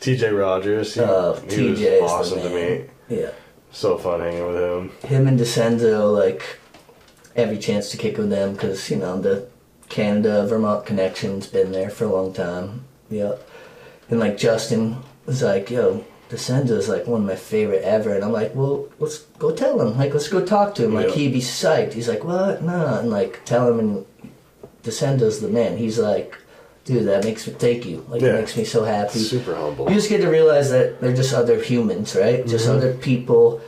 TJ 0.00 0.38
Rogers, 0.38 0.94
he, 0.94 1.00
Uh, 1.00 1.34
he 1.48 1.70
was 1.70 1.80
is 1.80 2.02
awesome 2.02 2.40
to 2.42 2.50
me. 2.50 2.84
Yeah. 3.08 3.30
So 3.72 3.98
fun 3.98 4.20
hanging 4.20 4.46
with 4.46 4.56
him. 4.56 4.90
Him 5.06 5.28
and 5.28 5.38
DeCenzo, 5.38 6.12
like, 6.16 6.42
every 7.36 7.58
chance 7.58 7.90
to 7.90 7.96
kick 7.96 8.18
with 8.18 8.30
them 8.30 8.52
because, 8.54 8.90
you 8.90 8.96
know, 8.96 9.20
the 9.20 9.46
Canada 9.88 10.46
Vermont 10.46 10.86
connection's 10.86 11.46
been 11.46 11.72
there 11.72 11.90
for 11.90 12.04
a 12.04 12.12
long 12.12 12.32
time. 12.32 12.84
Yeah. 13.10 13.34
And, 14.08 14.18
like, 14.18 14.36
Justin 14.38 14.96
was 15.26 15.42
like, 15.42 15.70
yo, 15.70 16.04
DeCenzo's 16.30 16.88
like 16.88 17.06
one 17.06 17.20
of 17.22 17.26
my 17.26 17.36
favorite 17.36 17.82
ever. 17.82 18.14
And 18.14 18.24
I'm 18.24 18.32
like, 18.32 18.54
well, 18.54 18.88
let's 18.98 19.18
go 19.38 19.50
tell 19.54 19.80
him. 19.80 19.96
Like, 19.98 20.12
let's 20.14 20.28
go 20.28 20.44
talk 20.44 20.74
to 20.76 20.84
him. 20.84 20.94
Like, 20.94 21.08
Yeah. 21.08 21.14
he'd 21.14 21.32
be 21.32 21.40
psyched. 21.40 21.92
He's 21.92 22.08
like, 22.08 22.24
what? 22.24 22.62
Nah. 22.62 22.98
And, 23.00 23.10
like, 23.10 23.44
tell 23.44 23.68
him, 23.68 23.78
and 23.78 24.06
DeCenzo's 24.82 25.40
the 25.40 25.48
man. 25.48 25.76
He's 25.76 25.98
like, 25.98 26.36
dude, 26.84 27.06
that 27.06 27.24
makes 27.24 27.46
me, 27.46 27.52
thank 27.54 27.86
you. 27.86 28.04
Like, 28.08 28.22
Yeah. 28.22 28.30
it 28.30 28.40
makes 28.40 28.56
me 28.56 28.64
so 28.64 28.84
happy. 28.84 29.18
Super 29.20 29.54
humble. 29.54 29.88
You 29.88 29.94
just 29.94 30.08
get 30.08 30.20
to 30.22 30.28
realize 30.28 30.70
that 30.70 31.00
they're 31.00 31.14
just 31.14 31.32
other 31.34 31.60
humans, 31.62 32.14
right? 32.16 32.46
Just 32.46 32.66
Mm-hmm. 32.66 32.76
other 32.76 32.94
people 32.94 33.60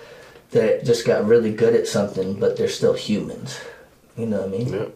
that 0.53 0.85
just 0.85 1.07
got 1.07 1.25
really 1.27 1.53
good 1.53 1.75
at 1.75 1.87
something, 1.87 2.35
but 2.35 2.57
they're 2.57 2.69
still 2.69 2.95
humans. 2.95 3.59
You 4.17 4.27
know 4.27 4.43
what 4.43 4.49
I 4.55 4.59
mean? 4.59 4.73
Yeah, 4.73 4.87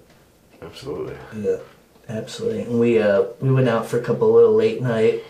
absolutely. 0.62 1.14
Yeah, 1.36 1.56
absolutely. 2.08 2.62
And 2.62 2.78
we 2.78 3.00
uh 3.00 3.24
we 3.40 3.50
went 3.50 3.68
out 3.68 3.86
for 3.86 3.98
a 3.98 4.02
couple 4.02 4.30
little 4.32 4.54
late 4.54 4.82
night 4.82 5.22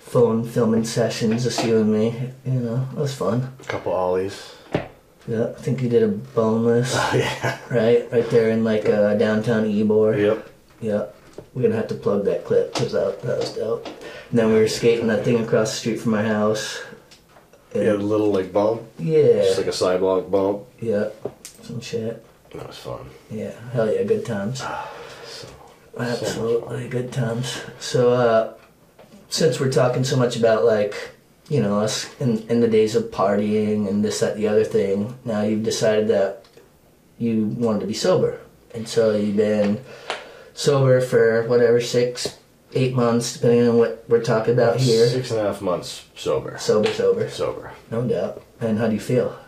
phone 0.00 0.42
filming 0.44 0.84
sessions, 0.84 1.44
just 1.44 1.64
you 1.64 1.78
and 1.78 1.92
me. 1.92 2.14
You 2.44 2.52
know, 2.60 2.88
it 2.92 2.98
was 2.98 3.14
fun. 3.14 3.52
A 3.60 3.64
couple 3.64 3.92
ollies. 3.92 4.54
Yeah, 5.28 5.48
I 5.56 5.60
think 5.60 5.82
you 5.82 5.88
did 5.90 6.02
a 6.02 6.08
boneless, 6.08 6.94
yeah. 7.14 7.58
right? 7.70 8.10
Right 8.10 8.28
there 8.30 8.48
in 8.50 8.64
like 8.64 8.88
uh, 8.88 9.14
downtown 9.14 9.64
Ybor. 9.66 10.18
Yep. 10.18 10.48
Yeah, 10.80 11.04
we're 11.54 11.62
gonna 11.62 11.76
have 11.76 11.88
to 11.88 11.94
plug 11.94 12.24
that 12.24 12.44
clip 12.44 12.72
because 12.74 12.92
that, 12.92 13.20
that 13.22 13.38
was 13.38 13.54
dope. 13.54 13.86
And 13.86 14.38
then 14.38 14.48
we 14.48 14.54
were 14.54 14.68
skating 14.68 15.06
that 15.08 15.24
thing 15.24 15.40
across 15.42 15.70
the 15.72 15.76
street 15.76 16.00
from 16.00 16.14
our 16.14 16.22
house. 16.22 16.82
He 17.72 17.80
had 17.80 17.96
a 17.96 17.98
little 17.98 18.32
like 18.32 18.52
bump, 18.52 18.82
Yeah. 18.98 19.42
just 19.42 19.58
like 19.58 19.66
a 19.66 19.72
sidewalk 19.72 20.30
bump. 20.30 20.64
Yeah, 20.80 21.08
some 21.62 21.80
shit. 21.80 22.24
That 22.52 22.66
was 22.66 22.78
fun. 22.78 23.10
Yeah, 23.30 23.52
hell 23.72 23.92
yeah, 23.92 24.02
good 24.04 24.24
times. 24.24 24.62
So, 25.26 25.48
Absolutely 25.98 26.88
good 26.88 27.12
times. 27.12 27.60
So, 27.78 28.12
uh, 28.12 28.54
since 29.28 29.60
we're 29.60 29.70
talking 29.72 30.02
so 30.04 30.16
much 30.16 30.36
about 30.36 30.64
like, 30.64 30.94
you 31.50 31.60
know, 31.60 31.78
us 31.80 32.08
in, 32.20 32.38
in 32.48 32.60
the 32.60 32.68
days 32.68 32.94
of 32.94 33.04
partying 33.04 33.86
and 33.88 34.02
this, 34.04 34.20
that, 34.20 34.36
the 34.36 34.48
other 34.48 34.64
thing, 34.64 35.18
now 35.24 35.42
you've 35.42 35.62
decided 35.62 36.08
that 36.08 36.44
you 37.18 37.44
wanted 37.58 37.80
to 37.80 37.86
be 37.86 37.94
sober. 37.94 38.40
And 38.74 38.88
so 38.88 39.14
you've 39.14 39.36
been 39.36 39.82
sober 40.58 41.00
for 41.00 41.44
whatever, 41.44 41.80
six, 41.80 42.36
eight 42.74 42.94
months, 42.94 43.34
depending 43.34 43.68
on 43.68 43.78
what 43.78 44.04
we're 44.08 44.22
talking 44.22 44.52
about 44.52 44.76
here. 44.76 45.06
Six 45.06 45.30
and 45.30 45.40
a 45.40 45.44
half 45.44 45.62
months 45.62 46.04
sober. 46.16 46.58
Sober, 46.58 46.92
sober, 46.92 47.30
Sober. 47.30 47.72
no 47.90 48.06
doubt. 48.06 48.42
And 48.60 48.78
how 48.78 48.88
do 48.88 48.94
you 48.94 49.00
feel? 49.00 49.38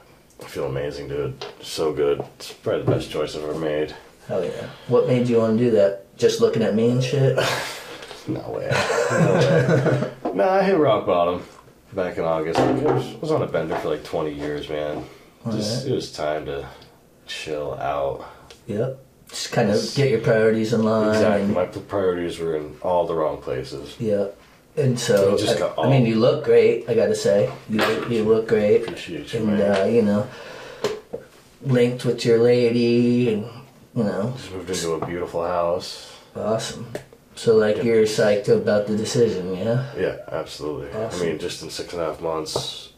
I 0.40 0.44
feel 0.46 0.66
amazing, 0.66 1.08
dude. 1.08 1.44
So 1.60 1.92
good. 1.92 2.20
It's 2.36 2.52
probably 2.52 2.82
the 2.84 2.90
best 2.92 3.10
choice 3.10 3.34
I've 3.36 3.42
ever 3.42 3.58
made. 3.58 3.94
Hell 4.28 4.44
yeah. 4.44 4.70
What 4.86 5.08
made 5.08 5.28
you 5.28 5.38
want 5.38 5.58
to 5.58 5.64
do 5.64 5.70
that? 5.72 6.16
Just 6.16 6.40
looking 6.40 6.62
at 6.62 6.74
me 6.74 6.90
and 6.90 7.02
shit? 7.02 7.38
No 8.28 8.50
way. 8.50 8.70
No 9.10 9.32
way. 9.32 10.10
nah, 10.34 10.52
I 10.56 10.62
hit 10.62 10.76
rock 10.76 11.06
bottom 11.06 11.42
back 11.94 12.18
in 12.18 12.24
August. 12.24 12.60
I 12.60 12.70
was, 12.70 13.14
was 13.14 13.32
on 13.32 13.42
a 13.42 13.46
bender 13.46 13.74
for 13.76 13.88
like 13.88 14.04
20 14.04 14.30
years, 14.32 14.68
man. 14.68 15.04
Just 15.50 15.86
it 15.86 15.92
was 15.92 16.12
time 16.12 16.44
to 16.44 16.68
chill 17.26 17.74
out. 17.80 18.30
Yep. 18.66 19.02
Just 19.30 19.52
kind 19.52 19.70
of 19.70 19.80
get 19.94 20.10
your 20.10 20.20
priorities 20.20 20.72
in 20.72 20.82
line. 20.82 21.08
Exactly. 21.10 21.42
and- 21.44 21.54
My 21.54 21.66
priorities 21.66 22.38
were 22.38 22.56
in 22.56 22.76
all 22.82 23.06
the 23.06 23.14
wrong 23.14 23.40
places. 23.40 23.96
Yeah. 23.98 24.26
And 24.76 24.98
so, 24.98 25.32
You 25.32 25.38
just 25.38 25.56
I, 25.56 25.58
got 25.60 25.78
I 25.78 25.88
mean, 25.90 26.02
all- 26.02 26.08
you 26.08 26.14
look 26.16 26.44
great. 26.44 26.88
I 26.88 26.94
gotta 26.94 27.14
say, 27.14 27.50
you 27.68 27.80
you 28.08 28.24
look 28.24 28.48
great, 28.48 28.82
Appreciate 28.82 29.32
you, 29.32 29.40
and 29.40 29.58
man. 29.58 29.80
uh, 29.82 29.84
you 29.86 30.02
know, 30.02 30.26
linked 31.62 32.04
with 32.04 32.24
your 32.24 32.38
lady, 32.38 33.32
and 33.34 33.44
you 33.94 34.04
know, 34.04 34.32
Just 34.36 34.52
moved 34.52 34.70
into 34.70 34.92
a 34.94 35.06
beautiful 35.06 35.44
house. 35.46 36.12
awesome. 36.36 36.86
So, 37.34 37.56
like, 37.56 37.78
Yeah. 37.78 37.82
you're 37.84 38.02
psyched 38.04 38.48
about 38.48 38.86
the 38.86 38.96
decision, 38.96 39.54
yeah? 39.56 39.86
Yeah, 39.98 40.16
absolutely. 40.30 40.88
Awesome. 40.92 41.22
I 41.22 41.30
mean, 41.30 41.38
just 41.38 41.62
in 41.62 41.70
six 41.70 41.92
and 41.92 42.02
a 42.02 42.06
half 42.06 42.20
months, 42.20 42.90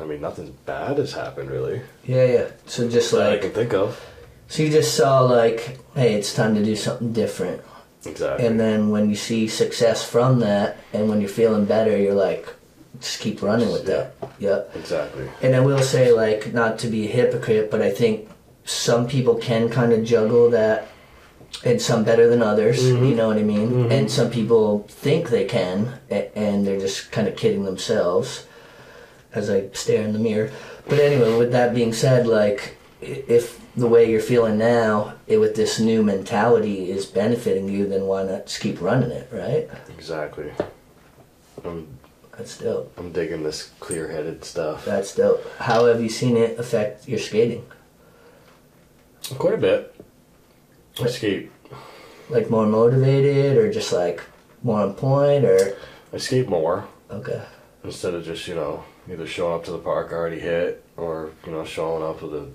I 0.00 0.04
mean, 0.04 0.20
nothing 0.20 0.54
bad 0.66 0.98
has 0.98 1.12
happened 1.12 1.50
really 1.50 1.80
Yeah, 2.04 2.24
yeah. 2.24 2.44
So 2.66 2.88
just 2.88 3.10
that 3.12 3.22
I 3.22 3.30
like, 3.32 3.42
can 3.42 3.50
think 3.52 3.72
of. 3.74 4.00
So 4.48 4.62
you 4.62 4.70
just 4.70 4.96
saw 4.96 5.20
like, 5.20 5.78
hey, 5.94 6.14
it's 6.14 6.34
time 6.34 6.54
to 6.54 6.64
do 6.64 6.74
something 6.74 7.12
different, 7.12 7.62
Exactly. 8.04 8.46
and 8.46 8.58
then 8.58 8.90
when 8.90 9.08
you 9.08 9.16
see 9.16 9.46
success 9.48 10.04
from 10.08 10.40
that, 10.40 10.78
and 10.92 11.08
when 11.08 11.20
you're 11.20 11.30
feeling 11.30 11.64
better, 11.64 11.96
you're 11.96 12.14
like, 12.14 12.48
just 13.00 13.20
keep 13.20 13.42
running 13.42 13.70
with 13.70 13.86
that. 13.86 14.14
Yep. 14.40 14.72
exactly. 14.74 15.28
And 15.42 15.54
I 15.54 15.60
will 15.60 15.82
say, 15.82 16.12
like, 16.12 16.52
not 16.52 16.78
to 16.80 16.88
be 16.88 17.06
a 17.06 17.10
hypocrite, 17.10 17.70
but 17.70 17.80
I 17.82 17.90
think 17.90 18.28
some 18.64 19.06
people 19.06 19.36
can 19.36 19.68
kind 19.68 19.92
of 19.92 20.04
juggle 20.04 20.50
that, 20.50 20.88
and 21.64 21.80
some 21.80 22.04
better 22.04 22.28
than 22.28 22.42
others. 22.42 22.82
Mm-hmm. 22.82 23.04
You 23.04 23.14
know 23.14 23.28
what 23.28 23.38
I 23.38 23.42
mean? 23.42 23.70
Mm-hmm. 23.70 23.92
And 23.92 24.10
some 24.10 24.30
people 24.30 24.84
think 24.88 25.30
they 25.30 25.44
can, 25.44 25.98
and 26.10 26.66
they're 26.66 26.80
just 26.80 27.10
kind 27.10 27.28
of 27.28 27.36
kidding 27.36 27.64
themselves 27.64 28.46
as 29.32 29.50
I 29.50 29.68
stare 29.72 30.02
in 30.02 30.12
the 30.12 30.18
mirror. 30.18 30.50
But 30.88 31.00
anyway, 31.00 31.36
with 31.36 31.52
that 31.52 31.74
being 31.74 31.92
said, 31.92 32.26
like, 32.26 32.76
if 33.00 33.60
the 33.78 33.86
way 33.86 34.10
you're 34.10 34.20
feeling 34.20 34.58
now, 34.58 35.14
it, 35.26 35.38
with 35.38 35.54
this 35.56 35.78
new 35.78 36.02
mentality, 36.02 36.90
is 36.90 37.06
benefiting 37.06 37.68
you, 37.68 37.88
then 37.88 38.06
why 38.06 38.24
not 38.24 38.46
just 38.46 38.60
keep 38.60 38.80
running 38.80 39.10
it, 39.10 39.28
right? 39.32 39.68
Exactly. 39.88 40.52
I'm 41.64 41.98
That's 42.36 42.58
dope. 42.58 42.92
I'm 42.96 43.12
digging 43.12 43.42
this 43.42 43.70
clear-headed 43.80 44.44
stuff. 44.44 44.84
That's 44.84 45.14
dope. 45.14 45.44
How 45.58 45.86
have 45.86 46.00
you 46.00 46.08
seen 46.08 46.36
it 46.36 46.58
affect 46.58 47.08
your 47.08 47.18
skating? 47.18 47.64
Quite 49.36 49.54
a 49.54 49.58
bit. 49.58 49.94
I 51.00 51.06
skate. 51.06 51.50
like 52.28 52.50
more 52.50 52.66
motivated 52.66 53.56
or 53.56 53.72
just 53.72 53.92
like 53.92 54.22
more 54.62 54.80
on 54.80 54.94
point 54.94 55.44
or 55.44 55.76
I 56.12 56.18
skate 56.18 56.48
more 56.48 56.88
okay 57.10 57.42
instead 57.84 58.14
of 58.14 58.24
just 58.24 58.48
you 58.48 58.54
know 58.54 58.84
either 59.10 59.26
showing 59.26 59.54
up 59.54 59.64
to 59.64 59.70
the 59.70 59.78
park 59.78 60.12
already 60.12 60.40
hit 60.40 60.84
or 60.96 61.30
you 61.46 61.52
know 61.52 61.64
showing 61.64 62.02
up 62.02 62.20
with 62.22 62.34
a 62.34 62.48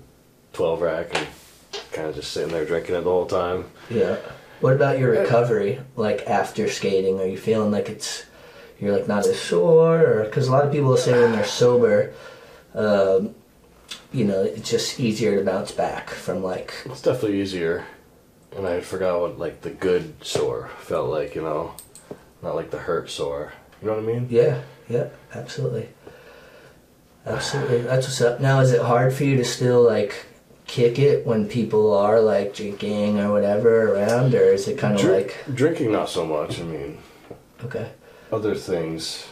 12 0.54 0.80
rack 0.80 1.14
and 1.14 1.26
kind 1.92 2.08
of 2.08 2.14
just 2.14 2.32
sitting 2.32 2.52
there 2.52 2.64
drinking 2.64 2.94
it 2.94 3.02
the 3.02 3.10
whole 3.10 3.26
time. 3.26 3.70
yeah 3.90 4.16
what 4.60 4.72
about 4.72 4.98
your 4.98 5.10
recovery 5.10 5.80
like 5.96 6.26
after 6.26 6.68
skating 6.68 7.20
are 7.20 7.26
you 7.26 7.36
feeling 7.36 7.70
like 7.70 7.88
it's 7.88 8.24
you're 8.80 8.96
like 8.96 9.06
not 9.08 9.26
as 9.26 9.38
sore 9.40 10.00
or 10.00 10.24
because 10.24 10.48
a 10.48 10.52
lot 10.52 10.64
of 10.64 10.72
people 10.72 10.96
say 10.96 11.12
when 11.20 11.32
they're 11.32 11.44
sober 11.44 12.12
um, 12.74 13.34
you 14.12 14.24
know 14.24 14.42
it's 14.42 14.70
just 14.70 14.98
easier 14.98 15.36
to 15.38 15.44
bounce 15.44 15.72
back 15.72 16.10
from 16.10 16.42
like 16.42 16.72
It's 16.86 17.02
definitely 17.02 17.40
easier, 17.40 17.84
and 18.56 18.66
I 18.66 18.80
forgot 18.80 19.20
what 19.20 19.38
like 19.38 19.60
the 19.62 19.70
good 19.70 20.24
sore 20.24 20.70
felt 20.78 21.10
like. 21.10 21.34
You 21.34 21.42
know, 21.42 21.74
not 22.42 22.54
like 22.56 22.70
the 22.70 22.78
hurt 22.78 23.10
sore. 23.10 23.52
You 23.80 23.88
know 23.88 23.94
what 23.94 24.04
I 24.04 24.06
mean? 24.06 24.26
yeah 24.30 24.62
yeah 24.88 25.08
absolutely 25.34 25.88
absolutely 27.26 27.82
that's 27.82 28.06
what's 28.06 28.20
up 28.20 28.40
now 28.40 28.60
is 28.60 28.72
it 28.72 28.82
hard 28.82 29.12
for 29.14 29.24
you 29.24 29.36
to 29.36 29.44
still 29.44 29.82
like 29.82 30.26
kick 30.66 30.98
it 30.98 31.26
when 31.26 31.46
people 31.46 31.92
are 31.94 32.20
like 32.20 32.54
drinking 32.54 33.20
or 33.20 33.30
whatever 33.32 33.92
around 33.94 34.34
or 34.34 34.44
is 34.44 34.66
it 34.66 34.78
kind 34.78 34.94
of 34.94 35.00
Drink- 35.00 35.36
like 35.46 35.54
drinking 35.56 35.92
not 35.92 36.08
so 36.08 36.24
much. 36.24 36.60
I 36.60 36.64
mean, 36.64 36.98
okay 37.64 37.90
other 38.32 38.54
things. 38.54 39.26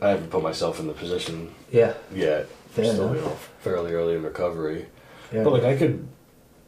I 0.00 0.08
haven't 0.10 0.30
put 0.30 0.42
myself 0.42 0.80
in 0.80 0.86
the 0.86 0.94
position 0.94 1.54
yeah 1.70 1.94
yet. 2.12 2.48
Fair 2.70 2.84
Still, 2.86 3.08
enough. 3.12 3.16
you 3.16 3.22
know, 3.22 3.36
fairly 3.60 3.92
early 3.92 4.14
in 4.14 4.22
recovery. 4.22 4.86
Yeah. 5.32 5.44
But 5.44 5.52
like 5.52 5.64
I 5.64 5.76
could, 5.76 6.08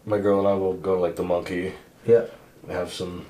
my 0.05 0.19
girl 0.19 0.41
and 0.41 0.49
I 0.49 0.55
will 0.55 0.75
go 0.75 0.97
to 0.97 1.01
like 1.01 1.17
the 1.17 1.23
Monkey. 1.25 1.73
yeah. 2.07 2.25
Have 2.69 2.93
some. 2.93 3.27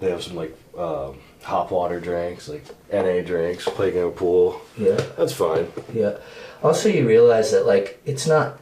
They 0.00 0.10
have 0.10 0.22
some 0.24 0.34
like 0.34 0.56
um, 0.76 1.18
hop 1.42 1.70
water 1.70 2.00
drinks, 2.00 2.48
like 2.48 2.64
NA 2.92 3.20
drinks. 3.22 3.64
Play 3.64 3.96
a 3.98 4.08
pool. 4.10 4.60
Yeah. 4.76 5.00
That's 5.16 5.32
fine. 5.32 5.70
Yeah. 5.92 6.16
Also, 6.64 6.88
you 6.88 7.06
realize 7.06 7.52
that 7.52 7.66
like 7.66 8.00
it's 8.04 8.26
not 8.26 8.58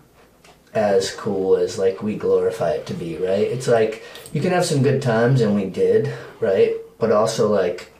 as 0.74 1.12
cool 1.14 1.56
as 1.56 1.78
like 1.78 2.02
we 2.02 2.16
glorify 2.16 2.70
it 2.72 2.86
to 2.86 2.94
be, 2.94 3.16
right? 3.16 3.46
It's 3.46 3.68
like 3.68 4.02
you 4.32 4.40
can 4.40 4.52
have 4.52 4.64
some 4.64 4.82
good 4.82 5.02
times, 5.02 5.40
and 5.40 5.54
we 5.54 5.64
did, 5.66 6.12
right? 6.40 6.74
But 6.98 7.12
also 7.12 7.52
like 7.52 7.92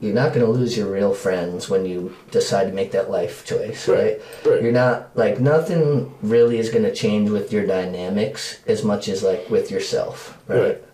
you're 0.00 0.14
not 0.14 0.32
going 0.32 0.46
to 0.46 0.52
lose 0.52 0.76
your 0.76 0.90
real 0.90 1.12
friends 1.12 1.68
when 1.68 1.84
you 1.84 2.14
decide 2.30 2.66
to 2.66 2.72
make 2.72 2.92
that 2.92 3.10
life 3.10 3.44
choice, 3.44 3.88
right? 3.88 4.20
Right, 4.44 4.46
right. 4.46 4.62
You're 4.62 4.72
not 4.72 5.16
like 5.16 5.40
nothing 5.40 6.14
really 6.22 6.58
is 6.58 6.70
going 6.70 6.84
to 6.84 6.94
change 6.94 7.30
with 7.30 7.52
your 7.52 7.66
dynamics 7.66 8.60
as 8.66 8.84
much 8.84 9.08
as 9.08 9.22
like 9.22 9.50
with 9.50 9.70
yourself, 9.70 10.38
right? 10.46 10.60
Right. 10.60 10.84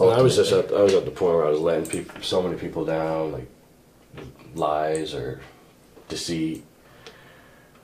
And 0.00 0.10
I 0.10 0.22
was 0.22 0.36
just 0.36 0.52
at 0.52 0.72
I 0.72 0.82
was 0.82 0.94
at 0.94 1.04
the 1.04 1.10
point 1.10 1.34
where 1.34 1.46
I 1.46 1.50
was 1.50 1.60
letting 1.60 1.86
people 1.86 2.22
so 2.22 2.42
many 2.42 2.56
people 2.56 2.84
down, 2.84 3.32
like 3.32 3.48
lies 4.54 5.14
or 5.14 5.40
deceit. 6.08 6.64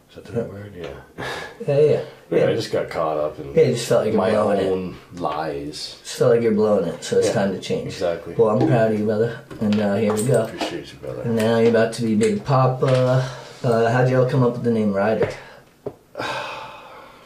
Is 0.09 0.14
that 0.17 0.25
the 0.25 0.43
right 0.43 0.51
word? 0.51 0.75
Yeah. 0.75 1.25
yeah, 1.69 1.81
yeah, 1.81 2.05
yeah. 2.31 2.47
I 2.49 2.55
just 2.55 2.71
got 2.73 2.88
caught 2.91 3.17
up 3.17 3.38
in 3.38 3.55
Yeah, 3.55 3.64
just 3.73 3.88
felt 3.88 4.05
like 4.07 4.14
my 4.14 4.31
blowing 4.31 4.61
it. 4.61 4.67
own 4.71 4.97
lies. 5.14 5.99
Just 6.03 6.19
felt 6.19 6.33
like 6.35 6.43
you're 6.43 6.53
blowing 6.53 6.87
it, 6.88 7.03
so 7.05 7.19
it's 7.19 7.29
Yeah, 7.29 7.33
time 7.35 7.53
to 7.53 7.61
change. 7.61 7.87
exactly. 7.87 8.35
Well, 8.35 8.51
I'm 8.51 8.67
proud 8.69 8.93
of 8.93 8.99
you, 8.99 9.05
brother. 9.07 9.41
And 9.61 9.81
uh, 9.81 9.95
here 9.97 10.12
we 10.14 10.23
go. 10.25 10.45
Appreciate 10.45 10.93
you, 10.93 10.99
brother. 10.99 11.23
And 11.23 11.37
now 11.37 11.59
you're 11.59 11.71
about 11.71 11.93
to 11.95 12.03
be 12.03 12.14
Big 12.14 12.45
Papa. 12.45 13.29
Uh, 13.64 13.91
how'd 13.91 14.09
y'all 14.11 14.29
come 14.29 14.43
up 14.43 14.53
with 14.53 14.62
the 14.64 14.71
name 14.71 14.93
Ryder? 14.93 15.31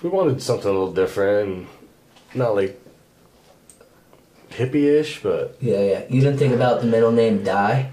We 0.02 0.08
wanted 0.10 0.42
something 0.42 0.66
a 0.68 0.72
little 0.72 0.92
different, 0.92 1.68
not 2.34 2.54
like 2.56 2.80
hippie-ish, 4.50 5.22
but 5.22 5.56
Yeah, 5.60 5.80
yeah. 5.80 6.02
You 6.08 6.20
didn't 6.20 6.38
think 6.38 6.54
about 6.54 6.80
the 6.80 6.86
middle 6.86 7.12
name 7.12 7.44
Die? 7.44 7.90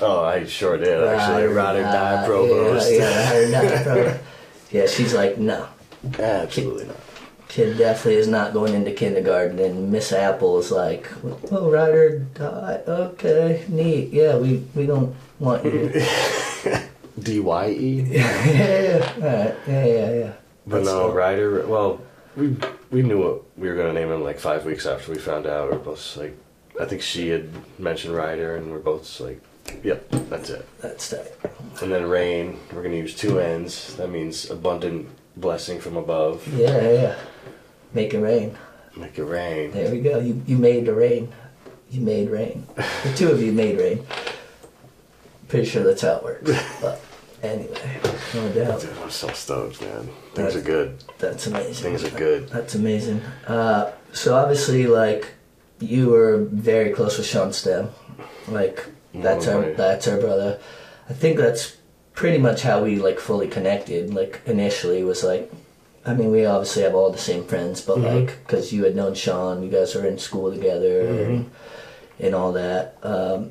oh, 0.00 0.24
I 0.24 0.44
sure 0.46 0.76
did 0.76 1.02
actually. 1.02 1.46
Ride 1.46 1.76
or 1.76 1.82
die 1.82 2.26
provost. 2.26 2.92
Yeah, 2.92 2.98
yeah, 2.98 3.30
Ride 3.30 3.36
or 3.44 3.50
Die 3.50 3.82
provost. 3.84 4.20
Yeah, 4.70 4.86
she's 4.88 5.14
like, 5.14 5.38
no. 5.38 5.68
Absolutely 6.18 6.86
not. 6.86 6.96
Kid 7.48 7.78
definitely 7.78 8.16
is 8.16 8.26
not 8.26 8.52
going 8.52 8.74
into 8.74 8.90
kindergarten. 8.90 9.58
And 9.58 9.92
Miss 9.92 10.12
Apple 10.12 10.58
is 10.58 10.70
like, 10.70 11.08
oh, 11.52 11.70
Ride 11.70 11.94
or 11.94 12.18
Die. 12.18 12.82
Okay, 12.88 13.64
neat. 13.68 14.12
Yeah, 14.12 14.38
we, 14.38 14.64
we 14.74 14.86
don't 14.86 15.14
want 15.38 15.64
you. 15.64 15.92
D 17.18 17.40
Y 17.40 17.68
E. 17.70 18.00
yeah, 18.02 18.50
yeah, 18.50 19.12
all 19.14 19.20
right. 19.22 19.54
Yeah, 19.68 19.84
yeah, 19.86 20.12
yeah. 20.12 20.32
But 20.66 20.76
That's 20.78 20.88
no. 20.88 21.12
Ryder. 21.12 21.66
Well, 21.66 22.00
we 22.36 22.56
we 22.90 23.02
knew 23.02 23.22
what 23.22 23.42
we 23.56 23.68
were 23.68 23.76
gonna 23.76 23.92
name 23.92 24.10
him 24.10 24.22
like 24.22 24.38
five 24.38 24.64
weeks 24.64 24.86
after 24.86 25.12
we 25.12 25.18
found 25.18 25.46
out. 25.46 25.70
We 25.70 25.76
are 25.76 25.80
both 25.80 26.16
like, 26.16 26.36
I 26.80 26.84
think 26.86 27.02
she 27.02 27.28
had 27.28 27.48
mentioned 27.78 28.14
Ryder, 28.14 28.56
and 28.56 28.70
we're 28.70 28.78
both 28.78 29.20
like, 29.20 29.40
yep, 29.82 30.08
that's 30.10 30.50
it. 30.50 30.66
That's 30.80 31.12
it. 31.12 31.38
And 31.82 31.92
then 31.92 32.08
rain. 32.08 32.58
We're 32.72 32.82
gonna 32.82 32.96
use 32.96 33.14
two 33.14 33.38
ends. 33.38 33.94
That 33.96 34.10
means 34.10 34.50
abundant 34.50 35.08
blessing 35.36 35.80
from 35.80 35.96
above. 35.96 36.46
Yeah, 36.54 36.90
yeah. 36.90 37.16
Make 37.92 38.14
it 38.14 38.20
rain. 38.20 38.56
Make 38.96 39.18
it 39.18 39.24
rain. 39.24 39.72
There 39.72 39.90
we 39.90 40.00
go. 40.00 40.18
You 40.18 40.42
you 40.46 40.56
made 40.56 40.86
the 40.86 40.94
rain. 40.94 41.32
You 41.90 42.00
made 42.00 42.30
rain. 42.30 42.66
The 42.76 43.12
two 43.16 43.28
of 43.30 43.42
you 43.42 43.52
made 43.52 43.78
rain. 43.78 44.04
Pretty 45.48 45.66
sure 45.66 45.84
that's 45.84 46.02
how 46.02 46.16
it 46.16 46.24
works. 46.24 46.80
But 46.80 47.00
anyway, 47.42 48.00
no 48.34 48.52
doubt. 48.52 48.80
Dude, 48.80 48.90
I'm 49.02 49.10
so 49.10 49.28
stoked, 49.28 49.80
man. 49.80 50.08
Things 50.34 50.56
are 50.56 50.60
good. 50.60 51.02
That's 51.18 51.46
amazing. 51.46 51.74
Things 51.74 52.04
are 52.04 52.18
good. 52.18 52.48
That's 52.48 52.74
amazing. 52.74 53.20
Uh, 53.46 53.92
so 54.12 54.34
obviously, 54.34 54.86
like 54.86 55.34
you 55.80 56.08
were 56.10 56.44
very 56.50 56.90
close 56.90 57.18
with 57.18 57.26
Sean 57.26 57.52
Stem. 57.52 57.90
Like 58.48 58.86
that's 59.12 59.46
our 59.46 59.72
that's 59.72 60.08
our 60.08 60.18
brother. 60.18 60.58
I 61.08 61.12
think 61.12 61.38
that's 61.38 61.76
pretty 62.14 62.38
much 62.38 62.62
how 62.62 62.82
we 62.82 62.96
like 62.96 63.18
fully 63.20 63.48
connected. 63.48 64.14
Like 64.14 64.40
initially 64.46 65.02
was 65.04 65.22
like, 65.22 65.52
I 66.06 66.14
mean, 66.14 66.30
we 66.30 66.44
obviously 66.46 66.82
have 66.82 66.94
all 66.94 67.10
the 67.10 67.18
same 67.18 67.44
friends, 67.44 67.80
but 67.80 67.98
Mm-hmm. 67.98 68.16
like 68.26 68.38
because 68.46 68.72
you 68.72 68.84
had 68.84 68.94
known 68.96 69.14
Sean, 69.14 69.62
you 69.62 69.70
guys 69.70 69.94
were 69.94 70.06
in 70.06 70.18
school 70.18 70.52
together, 70.52 71.00
and 71.08 71.50
and 72.20 72.34
all 72.34 72.52
that. 72.52 72.96
Um, 73.02 73.50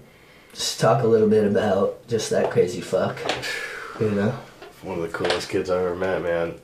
just 0.54 0.80
talk 0.80 1.04
a 1.04 1.08
little 1.08 1.30
bit 1.30 1.46
about 1.46 2.08
just 2.08 2.30
that 2.30 2.52
crazy 2.52 2.82
fuck. 2.82 3.18
You 4.00 4.12
know? 4.12 4.32
One 4.84 5.00
of 5.00 5.04
the 5.12 5.18
coolest 5.18 5.50
kids 5.50 5.70
I 5.70 5.80
ever 5.80 5.96
met, 5.96 6.22
man. 6.22 6.56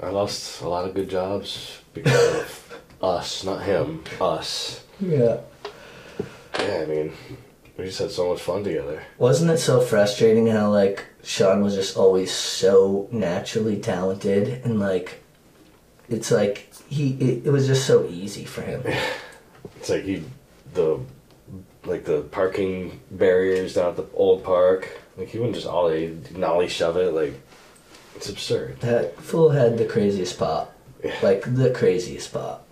I 0.00 0.08
lost 0.10 0.60
a 0.62 0.68
lot 0.68 0.86
of 0.86 0.94
good 0.94 1.08
jobs 1.08 1.80
because 1.94 2.34
of 2.40 2.80
us, 3.02 3.44
not 3.44 3.62
him, 3.62 4.02
us. 4.20 4.84
Yeah. 5.00 5.38
Yeah, 6.58 6.80
I 6.82 6.86
mean, 6.86 7.12
we 7.76 7.84
just 7.84 7.98
had 7.98 8.10
so 8.10 8.30
much 8.30 8.40
fun 8.40 8.64
together. 8.64 9.02
Wasn't 9.18 9.50
it 9.50 9.58
so 9.58 9.80
frustrating 9.80 10.46
how 10.46 10.70
like 10.70 11.04
Sean 11.22 11.62
was 11.62 11.74
just 11.74 11.96
always 11.96 12.30
so 12.30 13.08
naturally 13.10 13.78
talented 13.78 14.64
and 14.64 14.78
like 14.78 15.22
it's 16.08 16.30
like 16.30 16.72
he 16.88 17.14
it, 17.14 17.46
it 17.46 17.50
was 17.50 17.66
just 17.66 17.86
so 17.86 18.06
easy 18.06 18.44
for 18.44 18.62
him. 18.62 18.82
It's 19.76 19.90
like 19.90 20.04
he, 20.04 20.22
the, 20.72 20.98
like 21.84 22.04
the 22.04 22.22
parking 22.22 23.00
barriers 23.10 23.74
down 23.74 23.90
at 23.90 23.96
the 23.96 24.06
old 24.14 24.42
park. 24.42 24.88
Like 25.16 25.28
he 25.28 25.38
wouldn't 25.38 25.56
just 25.56 25.66
ollie, 25.66 26.18
nollie 26.34 26.68
shove 26.68 26.96
it. 26.96 27.12
Like 27.12 27.38
it's 28.16 28.30
absurd. 28.30 28.80
That 28.80 29.18
fool 29.20 29.50
had 29.50 29.76
the 29.76 29.84
craziest 29.84 30.38
pop. 30.38 30.74
Like 31.22 31.42
the 31.54 31.70
craziest 31.70 32.32
pop. 32.32 32.63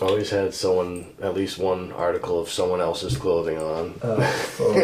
Always 0.00 0.28
had 0.28 0.52
someone, 0.52 1.06
at 1.22 1.34
least 1.34 1.58
one 1.58 1.90
article 1.92 2.38
of 2.38 2.50
someone 2.50 2.82
else's 2.82 3.16
clothing 3.16 3.56
on. 3.58 3.98
Oh, 4.02 4.20
fool. 4.20 4.74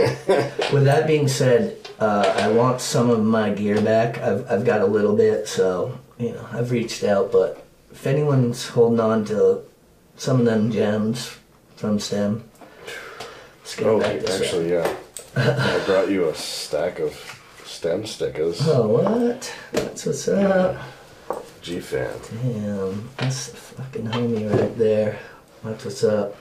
With 0.72 0.85
that 0.85 1.07
being 1.07 1.29
said, 1.29 1.77
uh, 2.01 2.33
I 2.38 2.48
want 2.51 2.81
some 2.81 3.11
of 3.11 3.22
my 3.22 3.51
gear 3.51 3.79
back. 3.83 4.18
I've, 4.18 4.51
I've 4.51 4.64
got 4.64 4.81
a 4.81 4.87
little 4.87 5.14
bit, 5.14 5.46
so 5.46 5.98
you 6.18 6.33
know 6.33 6.48
I've 6.51 6.70
reached 6.70 7.05
out. 7.05 7.31
But 7.31 7.62
if 7.90 8.07
anyone's 8.07 8.68
holding 8.68 9.01
on 9.01 9.27
to 9.27 9.62
some 10.16 10.40
of 10.40 10.46
them 10.46 10.70
gems 10.72 11.37
from 11.77 11.98
STEM, 11.98 12.42
let's 13.61 13.77
get 13.77 13.87
Oh, 13.87 14.01
back 14.01 14.20
this 14.20 14.37
up. 14.37 14.42
actually, 14.42 14.70
yeah. 14.70 14.96
I 15.37 15.83
brought 15.85 16.11
you 16.11 16.29
a 16.31 16.35
stack 16.35 17.01
of 17.01 17.12
stem 17.66 18.07
stickers. 18.07 18.61
Oh, 18.66 18.87
what? 18.88 19.55
That's 19.72 20.07
what's 20.07 20.27
up. 20.29 20.81
G 21.62 21.79
fam. 21.81 22.11
Damn, 22.42 23.09
that's 23.16 23.48
fucking 23.48 24.07
homie 24.07 24.51
right 24.51 24.77
there. 24.77 25.18
That's 25.62 25.85
what's 25.85 26.03
up. 26.03 26.35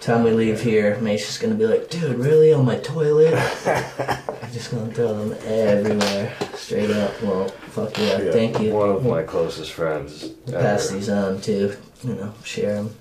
Time 0.00 0.22
we 0.22 0.30
leave 0.30 0.60
here, 0.60 0.96
Mace 1.00 1.28
is 1.28 1.38
gonna 1.38 1.56
be 1.56 1.66
like, 1.66 1.90
dude, 1.90 2.16
really 2.18 2.52
on 2.52 2.64
my 2.64 2.76
toilet? 2.76 3.34
I'm 3.66 4.52
just 4.52 4.70
gonna 4.70 4.92
throw 4.92 5.14
them 5.28 5.36
everywhere, 5.46 6.32
straight 6.54 6.90
up. 6.90 7.20
Well, 7.22 7.48
fuck 7.48 7.98
yeah, 7.98 8.20
Yeah, 8.20 8.30
thank 8.32 8.60
you. 8.60 8.72
One 8.72 8.90
of 8.90 9.04
my 9.04 9.24
closest 9.24 9.72
friends. 9.72 10.28
Pass 10.48 10.88
ever. 10.90 10.96
these 10.98 11.08
on 11.08 11.40
too, 11.40 11.76
you 12.04 12.14
know, 12.14 12.32
share 12.44 12.74
them. 12.76 12.94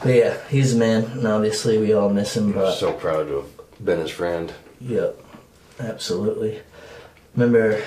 But 0.00 0.14
yeah, 0.14 0.36
he's 0.48 0.74
a 0.74 0.78
man, 0.78 1.04
and 1.06 1.26
obviously 1.26 1.78
we 1.78 1.92
all 1.92 2.08
miss 2.10 2.36
him. 2.36 2.48
I'm 2.48 2.52
But 2.54 2.74
so 2.74 2.92
proud 2.92 3.26
to 3.28 3.36
have 3.38 3.84
been 3.84 3.98
his 3.98 4.10
friend. 4.12 4.52
Yep, 4.80 5.20
absolutely. 5.80 6.60
Remember, 7.34 7.82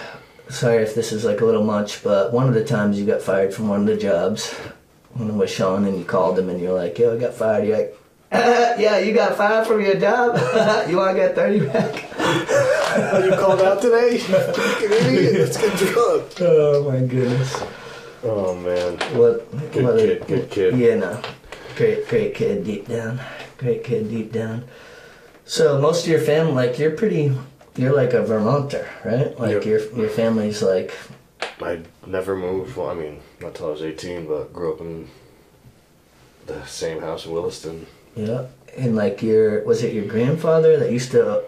sorry 0.52 0.84
if 0.84 0.94
this 0.96 1.12
is 1.12 1.26
like 1.26 1.42
a 1.42 1.46
little 1.46 1.64
much, 1.64 2.04
but 2.04 2.32
one 2.32 2.48
of 2.48 2.54
the 2.54 2.64
times 2.64 3.00
you 3.00 3.06
got 3.06 3.22
fired 3.22 3.54
from 3.54 3.68
one 3.68 3.82
of 3.82 3.86
the 3.88 3.98
jobs, 3.98 4.54
when 5.14 5.30
it 5.30 5.34
was 5.34 5.50
Sean, 5.50 5.86
and 5.86 5.98
you 5.98 6.06
called 6.06 6.38
him 6.38 6.50
and 6.50 6.60
you're 6.62 6.74
like, 6.74 6.98
yo, 6.98 7.16
I 7.16 7.20
got 7.20 7.34
fired. 7.34 7.68
You're 7.68 7.78
like, 7.78 7.98
"Uh, 8.32 8.76
yeah, 8.78 8.98
you 9.00 9.14
got 9.14 9.36
fired 9.36 9.68
from 9.68 9.82
your 9.82 9.96
job? 9.96 10.36
you 10.90 10.98
want 10.98 11.16
to 11.16 11.22
get 11.22 11.36
30 11.36 11.66
back? 11.68 12.06
Oh, 12.18 13.24
you 13.30 13.38
called 13.38 13.62
out 13.62 13.82
today? 13.82 14.16
Idiot. 14.20 15.34
Let's 15.34 15.58
get 15.58 15.78
drunk. 15.78 16.34
Oh 16.40 16.90
my 16.90 17.06
goodness. 17.06 17.64
Oh, 18.24 18.56
man. 18.56 18.98
What? 19.18 19.50
Good 19.72 19.84
what 19.84 19.98
kid, 19.98 20.28
good 20.28 20.50
kid. 20.52 20.78
Yeah, 20.78 20.96
no. 20.96 21.22
Great, 21.76 22.08
great 22.08 22.36
kid 22.36 22.64
deep 22.64 22.88
down. 22.88 23.20
Great 23.58 23.84
kid 23.84 24.10
deep 24.10 24.32
down. 24.32 24.66
So 25.46 25.82
most 25.82 26.04
of 26.06 26.12
your 26.12 26.20
family, 26.20 26.54
like 26.54 26.80
you're 26.80 26.92
pretty, 26.92 27.36
you're 27.76 27.96
like 27.96 28.14
a 28.14 28.22
Vermonter, 28.24 28.88
right? 29.06 29.38
Like 29.40 29.52
Yep. 29.52 29.66
your 29.66 29.80
your 29.96 30.10
family's 30.10 30.62
like 30.62 30.94
I 31.62 31.80
never 32.06 32.36
moved. 32.36 32.76
Well, 32.76 32.90
I 32.90 32.94
mean, 32.96 33.20
not 33.40 33.56
till 33.56 33.68
I 33.68 33.72
was 33.72 33.82
18, 33.84 34.28
but 34.28 34.52
grew 34.54 34.74
up 34.74 34.82
in 34.82 35.08
the 36.48 36.66
same 36.66 37.02
house 37.02 37.26
in 37.26 37.32
Williston. 37.32 37.86
Yeah, 38.16 38.46
and 38.78 38.96
like 38.96 39.22
your 39.22 39.64
was 39.64 39.84
it 39.84 39.94
your 39.94 40.06
grandfather 40.06 40.78
that 40.78 40.92
used 40.92 41.12
to 41.12 41.44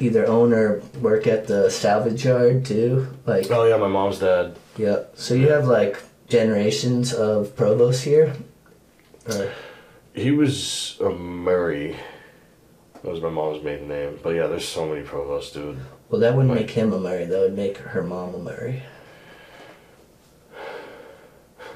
either 0.00 0.26
own 0.26 0.52
or 0.52 0.82
work 1.00 1.26
at 1.26 1.46
the 1.46 1.70
salvage 1.70 2.24
yard 2.24 2.64
too? 2.64 3.06
Like, 3.26 3.48
Oh, 3.50 3.64
yeah, 3.64 3.76
my 3.76 3.86
mom's 3.88 4.18
dad. 4.18 4.56
yeah. 4.76 5.04
So 5.14 5.34
you 5.34 5.48
have 5.50 5.66
like 5.66 6.02
generations 6.28 7.14
of 7.14 7.54
provosts 7.56 8.02
here. 8.02 8.34
Or, 9.28 9.50
He 10.14 10.30
was 10.32 10.98
a 11.00 11.10
Murray. 11.10 11.96
That 13.04 13.10
was 13.12 13.20
my 13.20 13.28
mom's 13.28 13.62
maiden 13.62 13.86
name. 13.86 14.18
But 14.22 14.30
yeah, 14.30 14.46
there's 14.46 14.66
so 14.66 14.86
many 14.88 15.02
provosts, 15.02 15.52
dude. 15.52 15.78
well, 16.08 16.20
that 16.22 16.34
wouldn't 16.34 16.50
Right. 16.52 16.62
make 16.62 16.70
him 16.70 16.92
a 16.92 16.98
Murray. 16.98 17.26
That 17.26 17.38
would 17.38 17.54
make 17.56 17.76
her 17.78 18.02
mom 18.02 18.34
a 18.34 18.38
Murray. 18.38 18.82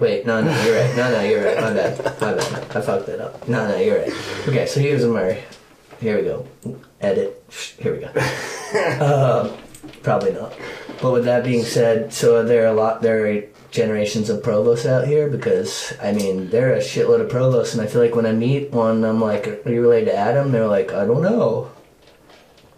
Wait, 0.01 0.25
no, 0.25 0.41
no, 0.41 0.63
you're 0.63 0.77
right. 0.77 0.97
No, 0.97 1.11
no, 1.13 1.21
you're 1.23 1.45
right. 1.45 1.61
My 1.61 1.73
bad. 1.75 1.99
My 2.21 2.33
bad. 2.35 2.77
I 2.77 2.81
fucked 2.81 3.07
that 3.07 3.21
up. 3.21 3.49
No, 3.49 3.69
no, 3.69 3.77
you're 3.77 3.99
right. 3.99 4.13
Okay, 4.49 4.65
so 4.67 4.81
he 4.81 4.93
was 4.93 5.05
a 5.05 5.09
Murray. 5.09 5.43
Here 6.01 6.17
we 6.17 6.23
go. 6.23 6.47
Edit. 7.01 7.43
Here 7.79 7.93
we 7.95 7.99
go. 8.01 8.09
um, 9.05 9.57
probably 10.03 10.33
not. 10.33 10.55
But 11.03 11.13
with 11.13 11.25
that 11.25 11.43
being 11.45 11.65
said, 11.65 12.13
so 12.13 12.45
there 12.45 12.63
are 12.65 12.69
a 12.69 12.73
lot 12.73 13.03
there 13.03 13.27
are 13.27 13.43
generations 13.71 14.31
of 14.31 14.43
provosts 14.43 14.87
out 14.87 15.07
here? 15.07 15.29
Because 15.29 15.93
I 16.03 16.13
mean, 16.13 16.51
they're 16.51 16.75
a 16.75 16.79
shitload 16.81 17.21
of 17.21 17.29
provosts, 17.29 17.75
and 17.75 17.83
I 17.83 17.87
feel 17.87 18.01
like 18.03 18.15
when 18.15 18.27
I 18.27 18.33
meet 18.33 18.71
one, 18.71 19.05
I'm 19.05 19.21
like, 19.21 19.47
"Are 19.67 19.71
you 19.71 19.81
related 19.83 20.07
to 20.07 20.17
Adam?" 20.17 20.53
They're 20.53 20.67
like, 20.69 20.93
"I 20.93 21.05
don't 21.05 21.23
know." 21.23 21.71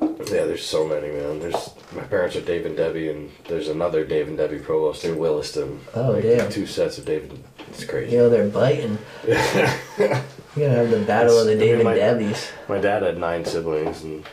Yeah, 0.01 0.45
there's 0.47 0.65
so 0.65 0.87
many, 0.87 1.09
man. 1.09 1.41
There's 1.41 1.71
my 1.95 2.03
parents 2.03 2.37
are 2.37 2.41
Dave 2.41 2.65
and 2.67 2.77
Debbie, 2.77 3.09
and 3.11 3.31
there's 3.49 3.69
another 3.69 4.05
Dave 4.05 4.29
and 4.29 4.37
Debbie 4.37 4.59
provost 4.61 5.05
in 5.05 5.19
Williston. 5.19 5.81
Oh, 5.95 6.13
Like, 6.13 6.23
damn. 6.23 6.51
Two 6.51 6.67
sets 6.67 6.99
of 6.99 7.05
Dave. 7.05 7.25
and- 7.31 7.43
It's 7.69 7.85
crazy. 7.85 8.13
You 8.13 8.19
know, 8.19 8.31
they're 8.31 8.49
biting. 8.49 8.97
you 9.27 9.35
gotta 9.35 10.25
have 10.57 10.91
the 10.91 11.05
battle 11.07 11.39
of 11.39 11.47
the 11.47 11.53
I 11.53 11.77
mean, 11.77 11.85
my- 11.85 11.97
Debbies. 11.97 12.49
My 12.69 12.79
dad 12.79 13.03
had 13.03 13.19
nine 13.19 13.45
siblings, 13.45 14.03
and 14.05 14.25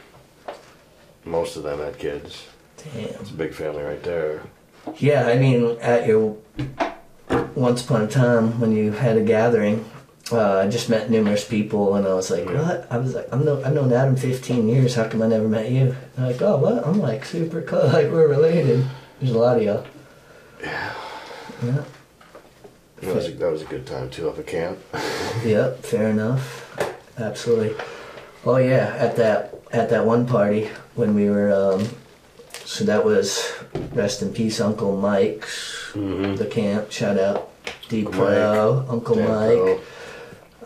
most 1.25 1.57
of 1.57 1.63
them 1.63 1.79
had 1.79 1.97
kids. 1.97 2.45
Damn. 2.77 3.05
It's 3.21 3.31
a 3.31 3.33
big 3.33 3.53
family 3.53 3.83
right 3.83 4.01
there. 4.03 4.43
Yeah, 4.99 5.27
I 5.27 5.37
mean, 5.37 5.77
at 5.81 6.07
your 6.07 6.37
once 7.55 7.83
upon 7.83 8.01
a 8.03 8.07
time 8.07 8.59
when 8.59 8.71
you 8.71 8.91
had 8.91 9.17
a 9.17 9.23
gathering, 9.23 9.83
uh, 10.31 10.59
I 10.59 10.67
just 10.67 10.89
met 10.89 11.09
numerous 11.09 11.43
people, 11.47 11.95
and 11.95 12.05
I 12.07 12.13
was 12.13 12.29
like, 12.29 12.45
Yeah. 12.45 12.61
"What?" 12.61 12.87
I 12.91 12.97
was 12.97 13.15
like, 13.15 13.27
"I'm 13.31 13.45
no, 13.45 13.63
I've 13.63 13.73
known 13.73 13.91
Adam 13.93 14.15
15 14.15 14.67
years. 14.67 14.95
How 14.95 15.07
come 15.07 15.21
I 15.21 15.27
never 15.27 15.47
met 15.47 15.71
you?" 15.71 15.95
They're 16.15 16.27
like, 16.27 16.41
"Oh, 16.41 16.57
what?" 16.57 16.85
I'm 16.85 16.99
like, 16.99 17.25
"Super 17.25 17.61
close. 17.61 17.93
Like 17.97 18.11
we're 18.11 18.27
related." 18.27 18.85
There's 19.19 19.33
a 19.33 19.39
lot 19.39 19.57
of 19.57 19.63
y'all. 19.63 19.85
Yeah. 20.61 20.93
Yeah. 21.63 21.83
That 23.01 23.15
was 23.15 23.27
a, 23.27 23.31
that 23.31 23.51
was 23.51 23.61
a 23.61 23.65
good 23.65 23.85
time 23.85 24.09
too 24.09 24.29
up 24.29 24.37
at 24.39 24.47
camp. 24.47 24.79
Yep. 25.45 25.83
Fair 25.83 26.09
enough. 26.09 26.75
Absolutely. 27.17 27.75
Oh 28.45 28.57
yeah, 28.57 28.95
at 28.97 29.15
that 29.17 29.53
at 29.71 29.89
that 29.89 30.05
one 30.05 30.25
party 30.25 30.69
when 30.95 31.13
we 31.15 31.29
were. 31.29 31.51
Um, 31.53 31.87
so 32.65 32.83
that 32.85 33.05
was 33.05 33.53
rest 33.93 34.21
in 34.21 34.33
peace, 34.33 34.59
Uncle 34.61 34.95
Mike. 34.97 35.41
Mm-hmm. 35.93 36.35
the 36.35 36.45
camp. 36.45 36.91
Shout 36.91 37.17
out 37.17 37.49
D 37.89 38.05
Uncle 38.05 38.13
Pro, 38.13 38.85
Uncle 38.89 39.15
Mike. 39.15 39.79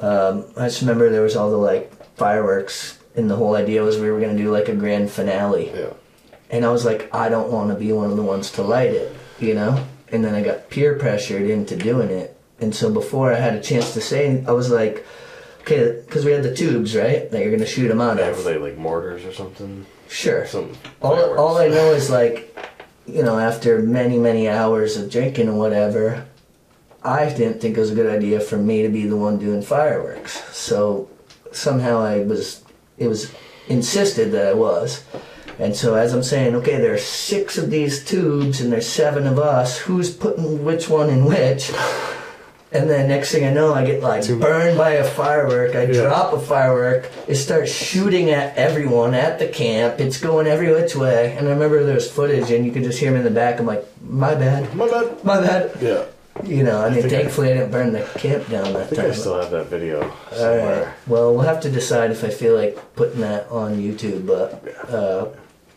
Um, 0.01 0.45
I 0.57 0.65
just 0.67 0.81
remember 0.81 1.09
there 1.09 1.21
was 1.21 1.35
all 1.35 1.51
the 1.51 1.57
like 1.57 1.91
fireworks, 2.15 2.99
and 3.15 3.29
the 3.29 3.35
whole 3.35 3.55
idea 3.55 3.83
was 3.83 3.99
we 3.99 4.09
were 4.11 4.19
gonna 4.19 4.37
do 4.37 4.51
like 4.51 4.67
a 4.67 4.75
grand 4.75 5.09
finale. 5.11 5.69
Yeah. 5.73 5.93
And 6.49 6.65
I 6.65 6.71
was 6.71 6.83
like, 6.83 7.13
I 7.15 7.29
don't 7.29 7.51
want 7.51 7.69
to 7.69 7.75
be 7.75 7.91
one 7.93 8.09
of 8.11 8.17
the 8.17 8.23
ones 8.23 8.51
to 8.51 8.61
light 8.63 8.91
it, 8.91 9.15
you 9.39 9.53
know. 9.53 9.85
And 10.09 10.25
then 10.25 10.35
I 10.35 10.41
got 10.43 10.69
peer 10.69 10.97
pressured 10.97 11.49
into 11.49 11.77
doing 11.77 12.09
it. 12.09 12.35
And 12.59 12.75
so 12.75 12.91
before 12.91 13.31
I 13.31 13.37
had 13.39 13.53
a 13.53 13.61
chance 13.61 13.93
to 13.93 14.01
say, 14.01 14.43
I 14.45 14.51
was 14.51 14.69
like, 14.69 15.05
okay, 15.61 16.01
because 16.05 16.25
we 16.25 16.31
had 16.33 16.43
the 16.43 16.53
tubes, 16.53 16.93
right? 16.95 17.31
That 17.31 17.41
you're 17.41 17.51
gonna 17.51 17.65
shoot 17.65 17.87
them 17.87 18.01
out 18.01 18.17
Yeah, 18.17 18.25
of. 18.27 18.37
were 18.37 18.43
they 18.43 18.57
like 18.57 18.77
mortars 18.77 19.23
or 19.23 19.31
something? 19.33 19.85
Sure. 20.09 20.45
Some 20.45 20.73
All, 21.01 21.37
all 21.37 21.57
I 21.57 21.69
know 21.69 21.93
is 21.93 22.09
like, 22.09 22.53
you 23.05 23.23
know, 23.23 23.39
after 23.39 23.79
many, 23.79 24.17
many 24.17 24.47
hours 24.47 24.97
of 24.97 25.09
drinking 25.09 25.47
and 25.47 25.57
whatever, 25.57 26.25
I 27.03 27.29
didn't 27.29 27.59
think 27.59 27.77
it 27.77 27.79
was 27.79 27.91
a 27.91 27.95
good 27.95 28.13
idea 28.13 28.39
for 28.39 28.57
me 28.57 28.83
to 28.83 28.89
be 28.89 29.07
the 29.07 29.17
one 29.17 29.39
doing 29.39 29.61
fireworks. 29.61 30.33
So 30.55 31.09
somehow 31.51 31.99
I 32.01 32.19
was, 32.19 32.63
it 32.97 33.07
was 33.07 33.31
insisted 33.67 34.31
that 34.31 34.47
I 34.47 34.53
was. 34.53 35.03
And 35.57 35.75
so 35.75 35.95
as 35.95 36.13
I'm 36.13 36.23
saying, 36.23 36.55
okay, 36.55 36.77
there 36.77 36.93
are 36.93 36.99
six 36.99 37.57
of 37.57 37.69
these 37.69 38.05
tubes 38.05 38.61
and 38.61 38.71
there's 38.71 38.87
seven 38.87 39.27
of 39.27 39.39
us. 39.39 39.79
Who's 39.79 40.15
putting 40.15 40.63
which 40.63 40.89
one 40.89 41.09
in 41.09 41.25
which? 41.25 41.71
And 42.73 42.89
then 42.89 43.09
next 43.09 43.31
thing 43.33 43.43
I 43.45 43.51
know, 43.51 43.73
I 43.73 43.85
get 43.85 44.01
like 44.01 44.25
burned 44.39 44.77
by 44.77 44.91
a 44.91 45.03
firework. 45.03 45.75
I 45.75 45.83
Yeah. 45.83 46.03
drop 46.03 46.31
a 46.33 46.39
firework. 46.39 47.09
It 47.27 47.35
starts 47.35 47.69
shooting 47.71 48.29
at 48.29 48.55
everyone 48.57 49.13
at 49.13 49.39
the 49.39 49.47
camp. 49.47 49.99
It's 49.99 50.17
going 50.17 50.47
every 50.47 50.71
which 50.73 50.95
way. 50.95 51.35
And 51.37 51.47
I 51.47 51.51
remember 51.51 51.83
there 51.83 51.95
was 51.95 52.09
footage, 52.09 52.49
and 52.49 52.65
you 52.65 52.71
could 52.71 52.83
just 52.83 52.97
hear 52.99 53.11
me 53.11 53.17
in 53.17 53.23
the 53.25 53.29
back. 53.29 53.59
I'm 53.59 53.65
like, 53.65 53.85
my 54.01 54.35
bad, 54.35 54.73
My 54.73 54.87
bad. 54.89 55.23
my 55.23 55.41
bad. 55.41 55.71
Yeah. 55.81 56.03
You 56.45 56.63
know, 56.63 56.81
I 56.81 56.89
mean, 56.89 57.05
I- 57.05 57.09
thankfully 57.09 57.51
I, 57.51 57.55
didn't 57.55 57.71
burn 57.71 57.91
the 57.91 58.03
camp 58.15 58.47
down 58.49 58.71
that 58.71 58.83
I 58.83 58.85
think 58.85 59.01
time. 59.01 59.11
I 59.11 59.15
still 59.15 59.39
have 59.41 59.51
that 59.51 59.67
video 59.67 59.99
All 60.01 60.07
right. 60.07 60.33
somewhere. 60.37 60.93
Well, 61.07 61.33
we'll 61.33 61.43
have 61.43 61.59
to 61.61 61.69
decide 61.69 62.09
if 62.11 62.23
I 62.23 62.29
feel 62.29 62.55
like 62.55 62.79
putting 62.95 63.19
that 63.19 63.47
on 63.51 63.75
YouTube, 63.77 64.25
but 64.25 64.63
uh, 64.89 65.25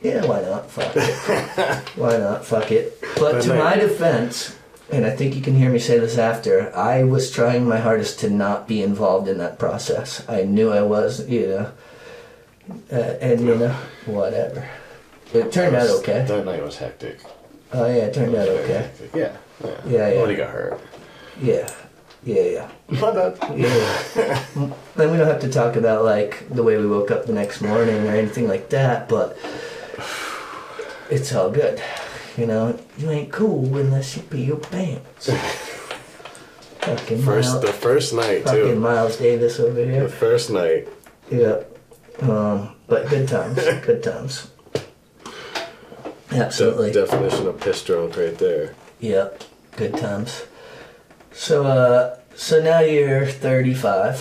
yeah, 0.01 0.24
why 0.24 0.42
not? 0.42 0.70
Fuck 0.70 0.92
it. 0.97 1.88
why 1.97 2.16
not? 2.18 2.45
Fuck 2.47 2.70
it. 2.70 3.03
But 3.18 3.42
to 3.42 3.55
my 3.55 3.74
defense, 3.76 4.55
and 4.91 5.07
I 5.07 5.11
think 5.11 5.35
you 5.35 5.41
can 5.41 5.55
hear 5.55 5.70
me 5.70 5.78
say 5.78 5.99
this 5.99 6.18
after, 6.18 6.74
I 6.76 7.05
was 7.05 7.30
trying 7.30 7.66
my 7.66 7.78
hardest 7.78 8.20
to 8.20 8.30
not 8.30 8.68
be 8.68 8.82
involved 8.82 9.28
in 9.28 9.39
that 9.39 9.59
process. 9.59 10.26
I 10.28 10.43
knew 10.43 10.70
I 10.70 10.82
was, 10.82 11.28
you 11.28 11.47
know, 11.49 11.72
uh, 12.93 13.16
and 13.20 13.41
you 13.41 13.55
know, 13.55 13.76
whatever. 14.07 14.68
It 15.32 15.53
turned 15.53 15.74
out 15.74 15.89
okay. 16.01 16.24
That 16.26 16.45
night 16.45 16.62
was 16.62 16.76
hectic. 16.76 17.20
Oh 17.72 17.87
yeah, 17.87 18.05
it 18.05 18.14
turned 18.14 18.35
out 18.35 18.49
okay. 18.49 18.72
hectic. 18.72 19.11
Yeah. 19.14 19.37
Yeah. 19.64 19.80
Yeah, 19.87 20.09
yeah. 20.09 20.14
Nobody 20.14 20.37
got 20.37 20.51
hurt. 20.51 20.80
Yeah, 21.41 21.74
yeah, 22.24 22.43
yeah. 22.43 22.70
My 23.01 23.12
bad. 23.12 23.39
Yeah. 23.57 24.45
then 24.95 25.11
we 25.11 25.16
don't 25.16 25.26
have 25.26 25.41
to 25.41 25.51
talk 25.51 25.76
about 25.76 26.05
like 26.05 26.49
the 26.51 26.62
way 26.62 26.76
we 26.76 26.87
woke 26.87 27.11
up 27.11 27.26
the 27.26 27.32
next 27.32 27.62
morning 27.62 28.07
or 28.07 28.11
anything 28.11 28.49
like 28.49 28.70
that, 28.70 29.09
but 29.09 29.37
it's 31.11 31.35
all 31.35 31.51
good. 31.51 31.82
You 32.37 32.47
know, 32.47 32.78
you 32.99 33.11
ain't 33.11 33.30
cool 33.32 33.76
unless 33.76 34.16
you 34.16 34.22
pee 34.22 34.45
your 34.45 34.57
pants. 34.57 35.30
fucking 36.80 37.22
First, 37.22 37.51
Miles, 37.51 37.62
the 37.62 37.72
first 37.72 38.12
night 38.14 38.45
fucking 38.45 38.61
too. 38.61 38.74
Miles 38.80 39.16
Davis 39.18 39.61
over 39.61 39.85
here. 39.85 40.03
The 40.05 40.09
first 40.09 40.51
night. 40.51 40.89
Yeah. 41.30 41.62
Um, 42.20 42.74
but 42.89 43.09
good 43.09 43.28
times. 43.28 43.55
good 43.87 44.03
times. 44.03 44.51
De- 46.30 46.37
Absolutely. 46.45 46.91
definition 46.93 47.47
of 47.47 47.61
piss 47.61 47.82
drunk 47.85 48.16
right 48.16 48.37
there. 48.37 48.74
Yep, 49.01 49.45
good 49.76 49.97
times. 49.97 50.45
So, 51.32 51.64
uh, 51.66 52.18
so 52.35 52.61
now 52.62 52.80
you're 52.80 53.26
35, 53.26 54.20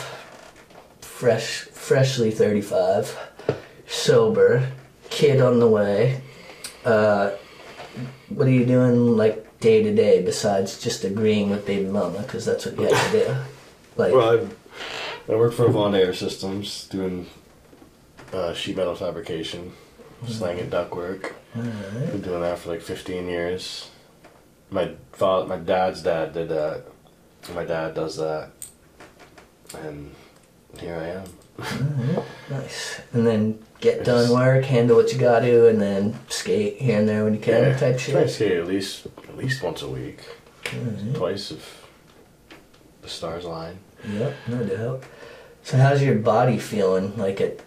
fresh, 1.01 1.61
freshly 1.61 2.29
35, 2.31 3.17
sober, 3.87 4.71
kid 5.09 5.41
on 5.41 5.59
the 5.59 5.67
way. 5.67 6.21
Uh, 6.85 7.31
what 8.29 8.47
are 8.47 8.51
you 8.51 8.65
doing 8.65 9.17
like 9.17 9.59
day 9.59 9.83
to 9.83 9.93
day 9.93 10.21
besides 10.21 10.81
just 10.81 11.03
agreeing 11.03 11.49
with 11.49 11.65
baby 11.65 11.87
mama? 11.89 12.19
Because 12.21 12.45
that's 12.45 12.65
what 12.65 12.77
you 12.79 12.87
have 12.87 13.11
to 13.11 13.17
do. 13.25 13.35
Like, 13.95 14.11
Well, 14.11 14.47
I, 15.29 15.31
I 15.31 15.35
work 15.35 15.53
for 15.53 15.67
Avant 15.67 15.93
Air 15.93 16.13
Systems 16.15 16.87
doing 16.87 17.27
uh, 18.33 18.53
sheet 18.55 18.75
metal 18.75 18.95
fabrication, 18.95 19.71
slang 20.25 20.57
slanging 20.57 20.69
ductwork. 20.71 21.33
alright. 21.55 22.11
Been 22.11 22.21
doing 22.21 22.41
that 22.41 22.57
for 22.57 22.69
like 22.71 22.81
15 22.81 23.27
years. 23.27 23.91
My 24.71 24.93
father, 25.11 25.45
my 25.45 25.57
dad's 25.57 26.01
dad 26.01 26.33
did 26.33 26.49
that. 26.49 26.85
My 27.53 27.63
dad 27.65 27.93
does 27.93 28.17
that, 28.17 28.49
and 29.77 30.15
here 30.79 30.95
I 30.95 31.07
am. 31.21 31.25
Alright, 32.17 32.25
nice. 32.49 33.01
And 33.11 33.27
then 33.27 33.63
get 33.83 33.99
I 33.99 34.03
done 34.03 34.31
work, 34.31 34.63
handle 34.63 34.95
what 34.95 35.11
you 35.11 35.19
got 35.19 35.41
to, 35.41 35.67
and 35.67 35.79
then 35.79 36.17
skate 36.29 36.81
here 36.81 36.97
and 36.97 37.07
there 37.07 37.25
when 37.25 37.33
you 37.33 37.39
can, 37.39 37.77
type 37.77 37.79
try 37.79 37.91
to 37.91 37.99
shit. 37.99 38.29
skate 38.29 38.51
at 38.53 38.67
least 38.67 39.05
at 39.05 39.37
least 39.37 39.61
once 39.61 39.81
a 39.81 39.89
week, 39.89 40.21
Alright. 40.73 41.15
twice 41.15 41.51
if 41.51 41.87
the 43.01 43.09
stars 43.09 43.43
align. 43.43 43.77
Yep, 44.09 44.35
no 44.47 44.63
doubt. 44.63 45.03
So 45.63 45.77
how's 45.77 46.01
your 46.01 46.15
body 46.15 46.57
feeling 46.57 47.15
like 47.17 47.41
at 47.41 47.59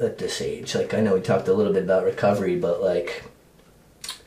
at 0.00 0.18
this 0.18 0.40
age? 0.40 0.74
Like 0.76 0.94
I 0.94 1.00
know 1.00 1.14
we 1.14 1.20
talked 1.20 1.48
a 1.48 1.52
little 1.52 1.72
bit 1.72 1.82
about 1.82 2.04
recovery, 2.04 2.56
but 2.56 2.80
like 2.80 3.24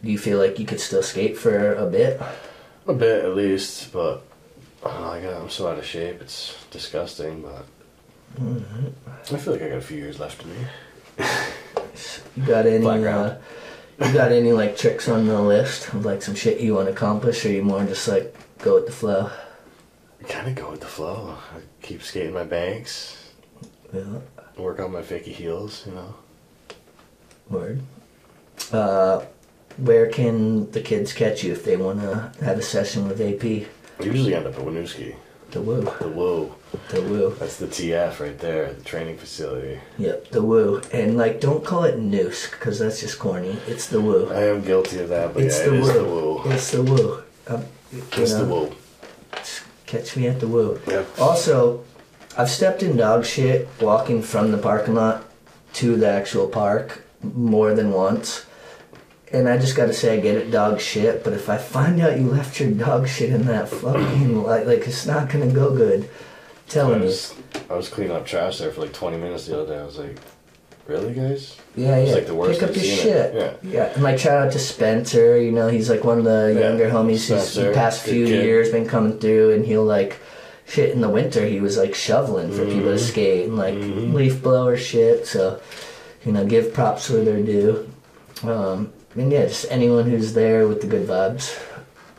do 0.04 0.12
you 0.12 0.20
feel 0.20 0.38
like 0.38 0.60
you 0.60 0.66
could 0.66 0.82
still 0.82 1.02
skate 1.02 1.38
for 1.38 1.74
a 1.74 1.86
bit? 1.86 2.22
A 2.88 2.94
bit 2.94 3.24
at 3.24 3.36
least, 3.36 3.94
but 3.94 4.22
I 4.86 4.90
I 4.90 5.22
got, 5.22 5.42
I'm 5.42 5.50
so 5.50 5.68
out 5.68 5.80
of 5.80 5.86
shape. 5.86 6.22
It's 6.22 6.56
disgusting, 6.72 7.42
but 7.42 7.66
mm-hmm. 8.40 8.88
I 9.34 9.38
feel 9.38 9.54
like 9.54 9.64
I 9.64 9.70
got 9.70 9.78
a 9.78 9.82
few 9.82 9.98
years 9.98 10.20
left 10.20 10.44
in 10.44 10.50
me. 10.50 10.68
You 11.18 12.44
got 12.46 12.66
any 12.66 12.86
uh, 12.86 13.38
you 14.04 14.14
got 14.14 14.32
any 14.32 14.52
like 14.52 14.78
tricks 14.78 15.08
on 15.08 15.26
the 15.26 15.42
list 15.42 15.88
of 15.94 16.06
like 16.06 16.22
some 16.22 16.36
shit 16.36 16.60
you 16.60 16.76
want 16.76 16.88
to 16.88 16.94
accomplish 16.94 17.46
or 17.46 17.50
you 17.50 17.64
more 17.64 17.84
just 17.86 18.08
like 18.08 18.36
go 18.60 18.76
with 18.76 18.86
the 18.88 18.92
flow? 18.92 19.30
Kind 20.28 20.48
of 20.50 20.56
go 20.56 20.72
with 20.72 20.82
the 20.82 20.88
flow. 20.88 21.38
I 21.56 21.60
keep 21.82 22.02
skating 22.02 22.34
my 22.34 22.44
banks, 22.44 23.32
Yeah. 23.94 24.20
work 24.58 24.80
on 24.80 24.92
my 24.92 25.02
fakey 25.02 25.28
heels, 25.34 25.84
you 25.86 25.94
know. 25.94 26.16
Word. 27.50 27.82
Uh 28.72 29.24
where 29.78 30.08
can 30.08 30.72
the 30.72 30.82
kids 30.82 31.14
catch 31.14 31.44
you 31.44 31.52
if 31.54 31.64
they 31.66 31.78
want 31.78 32.00
to 32.02 32.32
have 32.44 32.58
a 32.58 32.62
session 32.62 33.08
with 33.08 33.22
AP? 33.22 33.44
I 34.00 34.04
usually 34.04 34.34
end 34.34 34.48
up 34.48 34.56
at 34.56 34.62
Winooski. 34.62 35.16
The 35.52 35.62
woo. 35.62 35.82
The 36.00 36.08
woo. 36.10 36.54
The 36.90 37.02
woo. 37.02 37.36
That's 37.40 37.58
the 37.58 37.68
TF 37.68 38.20
right 38.20 38.38
there, 38.40 38.74
the 38.74 38.84
training 38.84 39.18
facility. 39.18 39.80
Yep, 39.98 40.30
the 40.32 40.42
woo. 40.42 40.82
And 40.94 41.18
like, 41.18 41.40
don't 41.42 41.64
call 41.64 41.84
it 41.84 41.98
noose 42.00 42.50
because 42.50 42.80
that's 42.80 43.00
just 43.02 43.20
corny. 43.20 43.58
It's 43.68 43.88
the 43.88 44.02
woo. 44.02 44.30
I 44.32 44.44
am 44.48 44.62
guilty 44.62 45.00
of 45.00 45.10
that, 45.10 45.34
but 45.34 45.44
It's 45.44 45.60
yeah, 45.60 45.66
the 45.70 45.76
it 45.76 45.82
woo. 45.82 45.94
the 45.94 46.04
woo. 46.04 46.42
It's 46.52 46.72
the 46.72 46.84
woo. 46.84 47.24
Um, 47.48 47.66
It's 47.92 48.34
the 48.34 48.46
know, 48.46 48.54
woo. 48.54 48.76
Catch 49.86 50.18
me 50.18 50.28
at 50.28 50.40
the 50.40 50.48
woo. 50.48 50.80
Yep. 50.88 51.20
Also, 51.20 51.84
I've 52.38 52.50
stepped 52.50 52.82
in 52.84 52.98
dog 52.98 53.26
shit 53.26 53.68
walking 53.80 54.22
from 54.22 54.52
the 54.52 54.58
parking 54.58 54.96
lot 54.96 55.24
to 55.74 55.96
the 55.96 56.08
actual 56.10 56.48
park 56.48 57.06
more 57.22 57.74
than 57.74 57.92
once. 57.92 58.46
And 59.32 59.50
I 59.50 59.58
just 59.58 59.76
gotta 59.76 59.94
say, 59.94 60.18
I 60.18 60.20
get 60.22 60.36
it, 60.38 60.52
dog 60.52 60.80
shit. 60.80 61.24
But 61.24 61.34
if 61.34 61.50
I 61.50 61.58
find 61.58 62.00
out 62.00 62.18
you 62.20 62.28
left 62.30 62.60
your 62.60 62.72
dog 62.72 63.08
shit 63.08 63.30
in 63.32 63.46
that 63.46 63.70
fucking 63.70 64.44
like, 64.44 64.66
like 64.66 64.88
it's 64.88 65.06
not 65.06 65.30
gonna 65.30 65.52
go 65.52 65.76
good. 65.76 66.10
I 66.68 66.72
telling 66.72 67.00
you. 67.02 67.06
was, 67.06 67.34
I 67.70 67.76
was 67.76 67.90
cleaning 67.90 68.16
up 68.16 68.26
trash 68.26 68.58
there 68.58 68.72
for 68.72 68.82
like 68.82 68.94
20 68.94 69.18
minutes 69.18 69.48
the 69.48 69.62
other 69.62 69.74
day. 69.76 69.80
I 69.80 69.86
was 69.86 69.98
like, 70.00 70.18
really, 70.88 71.14
guys? 71.14 71.58
Yeah, 71.76 71.96
It's 71.98 72.10
yeah. 72.10 72.16
like 72.16 72.28
the 72.28 72.36
worst 72.36 72.60
Pick 72.60 72.70
up 72.70 72.76
I've 72.76 72.84
your 72.84 72.96
shit. 72.96 73.36
it. 73.36 73.60
Yeah. 73.64 73.86
And 73.94 74.04
like 74.04 74.20
shout 74.20 74.46
out 74.48 74.52
to 74.54 74.60
Spencer, 74.60 75.40
you 75.42 75.52
know, 75.52 75.68
he's 75.68 75.90
like 75.90 76.04
one 76.04 76.18
of 76.18 76.24
the 76.26 76.54
Yeah, 76.56 76.70
younger 76.70 76.90
homies 76.90 77.28
who's 77.28 77.54
the 77.56 77.72
past 77.74 78.04
few 78.04 78.26
kid. 78.26 78.44
years 78.44 78.72
been 78.72 78.88
coming 78.88 79.20
through 79.20 79.54
and 79.54 79.66
he'll 79.66 79.84
like 79.86 80.20
shit 80.68 80.90
in 80.92 81.02
the 81.02 81.10
winter 81.10 81.46
he 81.46 81.60
was 81.62 81.78
like 81.78 81.94
shoveling 81.94 82.52
for 82.52 82.66
people 82.66 82.90
to 82.90 82.96
Mhm. 82.96 83.00
skate 83.00 83.46
and 83.48 83.56
like 83.58 83.76
Mhm. 83.76 84.14
leaf 84.14 84.42
blower 84.42 84.76
shit. 84.78 85.28
So, 85.28 85.60
you 86.26 86.32
know, 86.32 86.44
give 86.46 86.74
props 86.74 87.10
where 87.10 87.24
they're 87.24 87.42
due. 87.44 87.88
Um 88.44 88.92
and 89.16 89.32
yeah, 89.32 89.46
just 89.46 89.68
anyone 89.72 90.10
who's 90.10 90.34
there 90.34 90.68
with 90.68 90.82
the 90.82 90.88
good 90.88 91.08
vibes. 91.08 91.58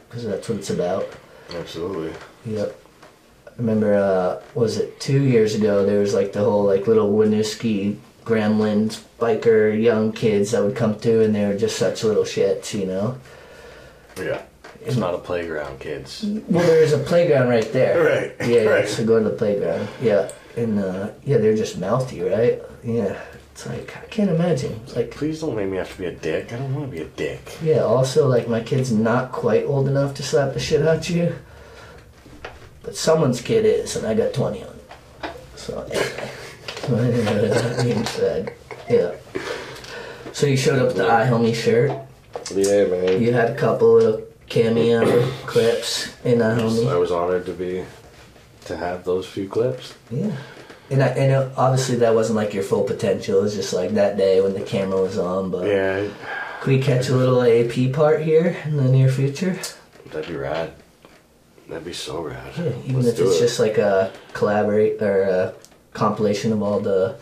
Because 0.09 0.24
that's 0.24 0.49
what 0.49 0.59
it's 0.59 0.70
about. 0.70 1.07
Absolutely. 1.59 2.12
Yep. 2.47 2.74
Remember, 3.59 3.95
uh, 3.95 4.43
was 4.55 4.77
it 4.79 5.01
two 5.01 5.23
years 5.23 5.55
ago? 5.55 5.85
There 5.87 6.01
was 6.01 6.13
like 6.15 6.33
the 6.33 6.41
whole 6.45 6.65
like 6.65 6.87
little 6.87 7.11
Winooski 7.13 7.97
gremlins, 8.25 9.03
biker, 9.19 9.81
young 9.81 10.13
kids 10.13 10.51
that 10.51 10.63
would 10.63 10.77
come 10.77 10.95
through, 10.97 11.23
and 11.23 11.35
they 11.35 11.47
were 11.47 11.57
just 11.57 11.79
such 11.79 12.05
little 12.05 12.25
shits, 12.25 12.79
you 12.79 12.87
know. 12.87 13.19
Yeah. 14.19 14.43
It's 14.85 14.97
not 14.97 15.15
a 15.15 15.19
playground, 15.19 15.81
kids. 15.81 16.25
Well, 16.49 16.65
there's 16.67 16.93
a 16.93 16.99
playground 16.99 17.49
right 17.49 17.71
there. 17.73 17.97
Right, 18.39 18.49
Yeah. 18.49 18.63
yeah, 18.63 18.69
right. 18.71 18.89
So 18.89 19.05
go 19.05 19.19
to 19.23 19.29
the 19.29 19.35
playground. 19.37 19.89
Yeah. 20.03 20.31
And 20.57 20.79
uh, 20.79 21.11
yeah, 21.25 21.39
they're 21.39 21.57
just 21.57 21.79
mouthy, 21.79 22.21
right? 22.23 22.63
Yeah. 22.85 23.21
It's 23.53 23.67
like 23.67 23.97
I 23.97 24.07
can't 24.07 24.31
imagine. 24.31 24.79
It's 24.85 24.95
like 24.97 25.11
Please 25.11 25.41
don't 25.41 25.57
make 25.57 25.69
me 25.69 25.79
have 25.79 25.91
to 25.93 25.99
be 25.99 26.07
a 26.07 26.13
dick. 26.13 26.53
I 26.53 26.59
don't 26.59 26.75
want 26.75 26.91
to 26.91 26.97
be 26.97 27.03
a 27.03 27.07
dick. 27.09 27.57
yeah. 27.63 27.81
Also, 27.81 28.29
like 28.29 28.49
my 28.49 28.61
kid's 28.61 28.93
not 28.93 29.33
quite 29.33 29.65
old 29.65 29.89
enough 29.89 30.15
to 30.17 30.23
slap 30.23 30.53
the 30.53 30.61
shit 30.61 30.87
out 30.87 31.09
you, 31.11 31.35
but 32.87 32.97
someone's 32.97 33.43
kid 33.43 33.66
is, 33.66 33.95
and 33.97 34.07
I 34.07 34.14
got 34.14 34.32
twenty 34.32 34.62
on 34.62 34.70
it. 34.70 35.30
So 35.57 35.80
anyway, 35.82 36.30
that 37.51 37.82
being 37.84 38.05
said, 38.07 38.53
yeah. 38.89 39.12
So 40.32 40.47
you 40.47 40.57
showed 40.57 40.78
up 40.78 40.87
with 40.89 40.97
the 40.97 41.05
iHomie 41.05 41.55
shirt. 41.55 41.91
Yeah, 42.55 42.84
man. 42.87 43.20
You 43.22 43.32
had 43.32 43.51
a 43.51 43.55
couple 43.57 43.95
little 43.95 44.22
cameo 44.49 45.26
clips 45.47 46.14
in 46.24 46.41
I 46.41 46.57
iHomie. 46.59 47.01
was 47.01 47.11
honored 47.11 47.47
to 47.47 47.53
be, 47.53 47.84
to 48.66 48.76
have 48.76 49.05
those 49.05 49.26
few 49.26 49.49
clips. 49.49 49.95
Yeah. 50.11 50.37
And 50.91 51.03
I, 51.03 51.09
and 51.09 51.32
uh, 51.32 51.49
obviously 51.57 51.97
that 51.97 52.14
wasn't 52.14 52.37
like 52.37 52.55
your 52.55 52.62
full 52.62 52.84
potential. 52.84 53.41
It 53.41 53.43
was 53.43 53.55
just 53.57 53.72
like 53.72 53.91
that 53.95 54.16
day 54.16 54.41
when 54.41 54.53
the 54.55 54.61
camera 54.61 55.01
was 55.03 55.18
on. 55.18 55.51
But 55.51 55.66
Yeah, 55.66 56.07
can 56.61 56.72
we 56.72 56.80
catch 56.80 57.09
a 57.09 57.16
little 57.16 57.43
AP 57.43 57.93
part 57.93 58.22
here 58.22 58.57
in 58.64 58.76
the 58.76 58.84
near 58.84 59.09
future? 59.09 59.59
that'd 60.12 60.28
be 60.28 60.37
rad. 60.37 60.72
That'd 61.69 61.85
be 61.85 61.93
so 61.93 62.23
rad. 62.23 62.53
Yeah, 62.57 62.73
even 62.85 63.03
Let's 63.03 63.19
if 63.19 63.27
it's 63.27 63.37
it. 63.37 63.41
just 63.41 63.59
like 63.61 63.79
a 63.79 64.12
collaborate 64.33 65.03
or 65.03 65.23
a 65.23 65.55
compilation 65.93 66.53
of 66.53 66.62
all 66.62 66.79
the 66.81 67.17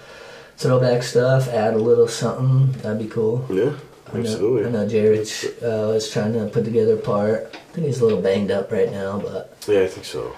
throwback 0.57 1.03
stuff, 1.03 1.49
add 1.49 1.75
a 1.75 1.79
little 1.79 2.09
something, 2.09 2.73
that'd 2.83 2.99
be 2.99 3.09
cool. 3.09 3.45
Yeah, 3.51 3.73
I 4.13 4.15
know, 4.19 4.21
absolutely. 4.21 4.67
I 4.67 4.71
know 4.71 4.89
Jared 4.89 5.27
uh, 5.63 5.93
was 5.95 6.11
trying 6.11 6.35
to 6.35 6.47
put 6.47 6.65
together 6.65 6.95
a 6.95 6.99
part. 7.01 7.51
I 7.55 7.59
think 7.73 7.87
he's 7.87 8.01
a 8.01 8.05
little 8.05 8.21
banged 8.21 8.51
up 8.51 8.71
right 8.71 8.91
now, 8.91 9.19
but 9.19 9.57
Yeah, 9.67 9.81
I 9.81 9.87
think 9.87 10.05
so. 10.05 10.35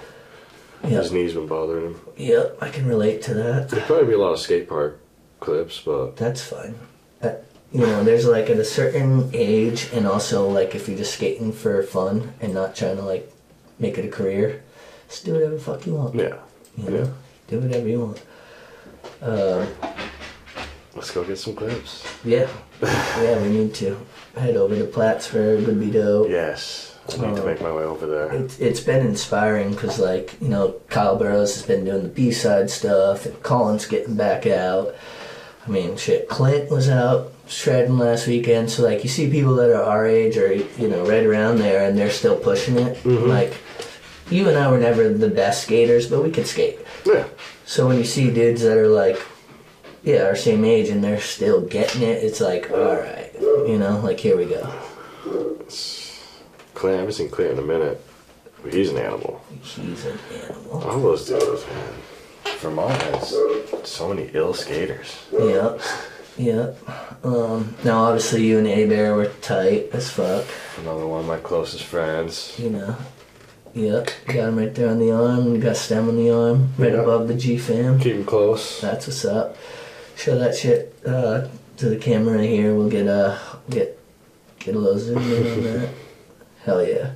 yeah, 0.84 0.90
His 0.90 1.10
knees 1.12 1.34
been 1.34 1.46
bothering 1.48 1.86
him. 1.86 2.00
yeah, 2.16 2.44
I 2.60 2.68
can 2.68 2.86
relate 2.86 3.22
to 3.22 3.34
that. 3.34 3.68
There'd 3.70 3.84
probably 3.84 4.06
be 4.06 4.12
a 4.14 4.18
lot 4.18 4.32
of 4.32 4.38
skate 4.38 4.68
park 4.68 5.00
clips, 5.40 5.80
but 5.84 6.16
That's 6.16 6.42
fine. 6.42 6.76
Uh, 7.20 7.32
you 7.72 7.80
know, 7.80 8.04
there's 8.04 8.26
like 8.26 8.48
at 8.50 8.56
a 8.58 8.64
certain 8.64 9.30
age, 9.34 9.88
and 9.92 10.06
also 10.06 10.48
like 10.48 10.74
if 10.76 10.86
you're 10.88 10.96
just 10.96 11.14
skating 11.14 11.52
for 11.52 11.82
fun 11.82 12.32
and 12.40 12.54
not 12.54 12.76
trying 12.76 12.96
to 12.96 13.02
like 13.02 13.30
make 13.78 13.98
it 13.98 14.04
a 14.04 14.08
career, 14.08 14.62
just 15.08 15.24
do 15.24 15.32
whatever 15.34 15.54
the 15.54 15.60
fuck 15.60 15.86
you 15.86 15.94
want. 15.94 16.14
Yeah. 16.14 16.36
You 16.76 16.90
know? 16.90 16.96
Yeah. 16.98 17.06
Do 17.48 17.60
whatever 17.60 17.88
you 17.88 18.00
want. 18.00 18.22
Um, 19.22 19.66
Let's 20.94 21.10
go 21.10 21.24
get 21.24 21.36
some 21.38 21.54
clips. 21.54 22.06
yeah, 22.24 22.48
yeah, 22.82 23.40
we 23.42 23.48
need 23.50 23.74
to 23.76 23.98
head 24.34 24.56
over 24.56 24.74
to 24.76 24.84
Plattsburgh. 24.84 25.66
Would 25.66 25.78
be 25.78 25.90
dope. 25.90 26.28
Yes. 26.30 26.96
I 27.08 27.12
need 27.26 27.36
to 27.36 27.42
Oh. 27.42 27.46
make 27.46 27.60
my 27.60 27.70
way 27.70 27.84
over 27.84 28.06
there. 28.06 28.32
It's, 28.32 28.58
it's 28.58 28.80
been 28.80 29.06
inspiring 29.06 29.70
because, 29.70 29.98
like, 29.98 30.34
you 30.40 30.48
know, 30.48 30.74
Kyle 30.88 31.16
Burrows 31.16 31.54
has 31.54 31.64
been 31.66 31.84
doing 31.84 32.02
the 32.02 32.08
B 32.08 32.32
side 32.32 32.70
stuff, 32.70 33.26
and 33.26 33.40
Colin's 33.42 33.86
getting 33.86 34.16
back 34.16 34.46
out. 34.46 34.94
I 35.66 35.70
mean, 35.70 35.96
shit, 35.96 36.28
Clint 36.28 36.70
was 36.70 36.88
out 36.88 37.32
shredding 37.46 37.98
last 37.98 38.26
weekend. 38.26 38.70
So, 38.70 38.82
like, 38.82 39.02
you 39.02 39.08
see 39.08 39.30
people 39.30 39.54
that 39.56 39.70
are 39.70 39.82
our 39.82 40.06
age 40.06 40.36
or, 40.36 40.52
you 40.52 40.88
know, 40.88 41.06
right 41.06 41.24
around 41.24 41.58
there, 41.58 41.88
and 41.88 41.96
they're 41.96 42.10
still 42.10 42.36
pushing 42.36 42.76
it. 42.76 42.96
Mm-hmm. 43.04 43.28
Like, 43.28 43.54
you 44.30 44.48
and 44.48 44.58
I 44.58 44.70
were 44.70 44.78
never 44.78 45.08
the 45.08 45.28
best 45.28 45.62
skaters, 45.64 46.08
but 46.08 46.22
we 46.22 46.30
could 46.30 46.46
skate. 46.46 46.78
Yeah. 47.04 47.26
So, 47.64 47.86
when 47.86 47.98
you 47.98 48.04
see 48.04 48.30
dudes 48.30 48.62
that 48.62 48.76
are 48.76 48.88
like, 48.88 49.20
yeah, 50.02 50.24
our 50.24 50.36
same 50.36 50.64
age, 50.64 50.88
and 50.88 51.02
they're 51.02 51.20
still 51.20 51.60
getting 51.62 52.02
it, 52.02 52.22
it's 52.22 52.40
like, 52.40 52.70
all 52.70 52.96
right, 52.96 53.32
you 53.40 53.78
know, 53.78 54.00
like, 54.00 54.20
here 54.20 54.36
we 54.36 54.44
go. 54.44 54.72
Clint, 56.74 56.96
I 56.96 56.98
haven't 56.98 57.14
seen 57.14 57.30
Clint 57.30 57.52
in 57.52 57.58
a 57.58 57.62
minute. 57.62 58.00
He's 58.70 58.90
an 58.90 58.98
animal. 58.98 59.42
He's 59.62 60.04
an 60.04 60.18
animal. 60.32 60.82
All 60.82 61.00
those 61.00 61.26
dudes, 61.26 61.64
man. 61.66 61.94
Vermont 62.58 63.02
has 63.02 63.36
so 63.84 64.08
many 64.08 64.30
ill 64.32 64.54
skaters. 64.54 65.24
Yep. 65.32 65.80
Yep. 66.38 66.78
Um, 67.24 67.74
now, 67.84 68.04
obviously, 68.04 68.46
you 68.46 68.58
and 68.58 68.66
Abair 68.66 69.16
were 69.16 69.28
tight 69.40 69.88
as 69.92 70.10
fuck. 70.10 70.44
Another 70.78 71.06
one 71.06 71.20
of 71.20 71.26
my 71.26 71.38
closest 71.38 71.84
friends. 71.84 72.54
You 72.58 72.70
know. 72.70 72.96
Yep. 73.74 74.10
Got 74.26 74.34
him 74.48 74.56
right 74.58 74.74
there 74.74 74.88
on 74.90 74.98
the 74.98 75.12
arm. 75.12 75.54
You 75.54 75.60
got 75.60 75.76
stem 75.76 76.08
on 76.08 76.16
the 76.16 76.30
arm, 76.30 76.70
right 76.78 76.92
Yeah. 76.92 77.00
above 77.00 77.28
the 77.28 77.34
G 77.34 77.56
fam. 77.58 77.98
Keep 78.00 78.16
him 78.16 78.24
close. 78.24 78.80
That's 78.80 79.06
what's 79.06 79.24
up. 79.24 79.56
Show 80.16 80.38
that 80.38 80.56
shit 80.56 80.94
uh, 81.06 81.48
to 81.78 81.88
the 81.88 81.96
camera 81.96 82.42
here. 82.42 82.74
We'll 82.74 82.88
get 82.88 83.06
uh 83.06 83.38
get 83.68 83.98
get 84.58 84.74
a 84.74 84.78
little 84.78 84.98
zoom 84.98 85.18
in 85.18 85.52
on 85.52 85.62
that. 85.64 85.88
Hell 86.64 86.86
yeah, 86.86 87.12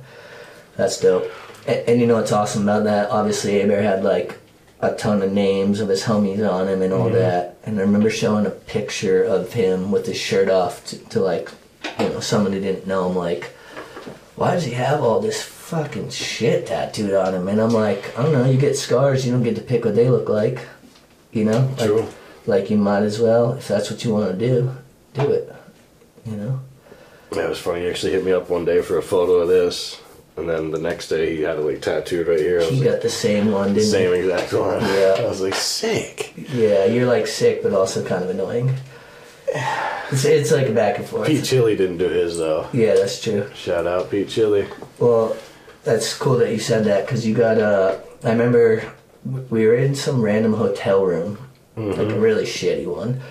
that's 0.77 0.99
dope. 0.99 1.31
And, 1.67 1.89
and 1.89 2.01
you 2.01 2.05
know 2.07 2.15
what's 2.15 2.31
awesome 2.31 2.63
about 2.63 2.83
that? 2.83 3.09
Obviously, 3.09 3.53
Abair 3.53 3.81
had 3.81 4.03
like 4.03 4.37
a 4.81 4.93
ton 4.95 5.21
of 5.21 5.31
names 5.31 5.79
of 5.79 5.89
his 5.89 6.03
homies 6.03 6.47
on 6.47 6.67
him 6.67 6.81
and 6.81 6.91
all 6.91 7.05
mm-hmm. 7.05 7.15
that. 7.15 7.57
And 7.63 7.77
I 7.77 7.83
remember 7.83 8.09
showing 8.09 8.45
a 8.45 8.51
picture 8.51 9.23
of 9.23 9.53
him 9.53 9.91
with 9.91 10.07
his 10.07 10.17
shirt 10.17 10.49
off 10.49 10.83
to, 10.87 10.97
to 11.09 11.19
like, 11.19 11.51
you 11.99 12.09
know, 12.09 12.19
someone 12.19 12.51
who 12.51 12.59
didn't 12.59 12.87
know 12.87 13.09
him. 13.09 13.15
Like, 13.15 13.45
why 14.35 14.55
does 14.55 14.65
he 14.65 14.71
have 14.73 15.01
all 15.01 15.19
this 15.19 15.43
fucking 15.43 16.09
shit 16.09 16.67
tattooed 16.67 17.13
on 17.13 17.35
him? 17.35 17.47
And 17.47 17.61
I'm 17.61 17.69
like, 17.69 18.17
I 18.17 18.23
don't 18.23 18.33
know. 18.33 18.45
You 18.45 18.57
get 18.57 18.75
scars, 18.75 19.25
you 19.25 19.31
don't 19.31 19.43
get 19.43 19.55
to 19.55 19.61
pick 19.61 19.85
what 19.85 19.95
they 19.95 20.09
look 20.09 20.27
like. 20.27 20.67
You 21.31 21.45
know, 21.45 21.69
like, 21.77 21.87
True. 21.87 22.07
like 22.45 22.69
you 22.69 22.77
might 22.77 23.03
as 23.03 23.19
well 23.19 23.53
if 23.53 23.67
that's 23.67 23.89
what 23.89 24.03
you 24.03 24.13
want 24.13 24.31
to 24.31 24.37
do, 24.37 24.75
do 25.13 25.31
it. 25.31 25.55
You 26.25 26.35
know. 26.35 26.59
Yeah, 27.33 27.45
it 27.45 27.49
was 27.49 27.59
funny. 27.59 27.81
He 27.81 27.89
actually 27.89 28.11
hit 28.11 28.25
me 28.25 28.33
up 28.33 28.49
one 28.49 28.65
day 28.65 28.81
for 28.81 28.97
a 28.97 29.01
photo 29.01 29.35
of 29.35 29.47
this. 29.47 30.01
And 30.37 30.49
then 30.49 30.71
the 30.71 30.79
next 30.79 31.09
day 31.09 31.35
he 31.35 31.41
had 31.43 31.57
it 31.57 31.61
like 31.61 31.81
tattooed 31.81 32.27
right 32.27 32.39
here. 32.39 32.61
I 32.61 32.63
was 32.65 32.69
He 32.69 32.79
like, 32.81 32.89
got 32.91 33.01
the 33.01 33.09
same 33.09 33.51
one, 33.51 33.73
didn't 33.73 33.89
same 33.89 34.13
exact 34.13 34.53
one. 34.53 34.81
Yeah. 34.81 35.15
I 35.19 35.25
was 35.27 35.41
like, 35.41 35.53
sick. 35.55 36.33
Yeah, 36.53 36.85
you're 36.85 37.05
like 37.05 37.27
sick, 37.27 37.61
but 37.63 37.73
also 37.73 38.03
kind 38.05 38.23
of 38.23 38.29
annoying. 38.29 38.75
It's, 40.11 40.25
it's 40.25 40.51
like 40.51 40.67
a 40.67 40.73
back 40.73 40.97
and 40.97 41.05
forth. 41.07 41.25
Pete 41.25 41.45
Chili 41.45 41.73
didn't 41.77 41.97
do 41.97 42.09
his 42.09 42.37
though. 42.37 42.67
Yeah, 42.73 42.95
that's 42.95 43.21
true. 43.23 43.49
Shout 43.55 43.87
out 43.87 44.11
Pete 44.11 44.27
Chili. 44.27 44.67
Well, 44.99 45.37
that's 45.85 46.13
cool 46.17 46.37
that 46.39 46.51
you 46.51 46.59
said 46.59 46.83
that 46.83 47.05
because 47.05 47.25
you 47.25 47.33
got. 47.33 47.57
Uh, 47.57 47.97
I 48.25 48.31
remember 48.31 48.83
we 49.49 49.65
were 49.65 49.75
in 49.75 49.95
some 49.95 50.21
random 50.21 50.51
hotel 50.53 51.05
room, 51.05 51.37
like 51.77 51.97
a 52.09 52.19
really 52.19 52.43
shitty 52.43 52.87
one, 52.87 53.21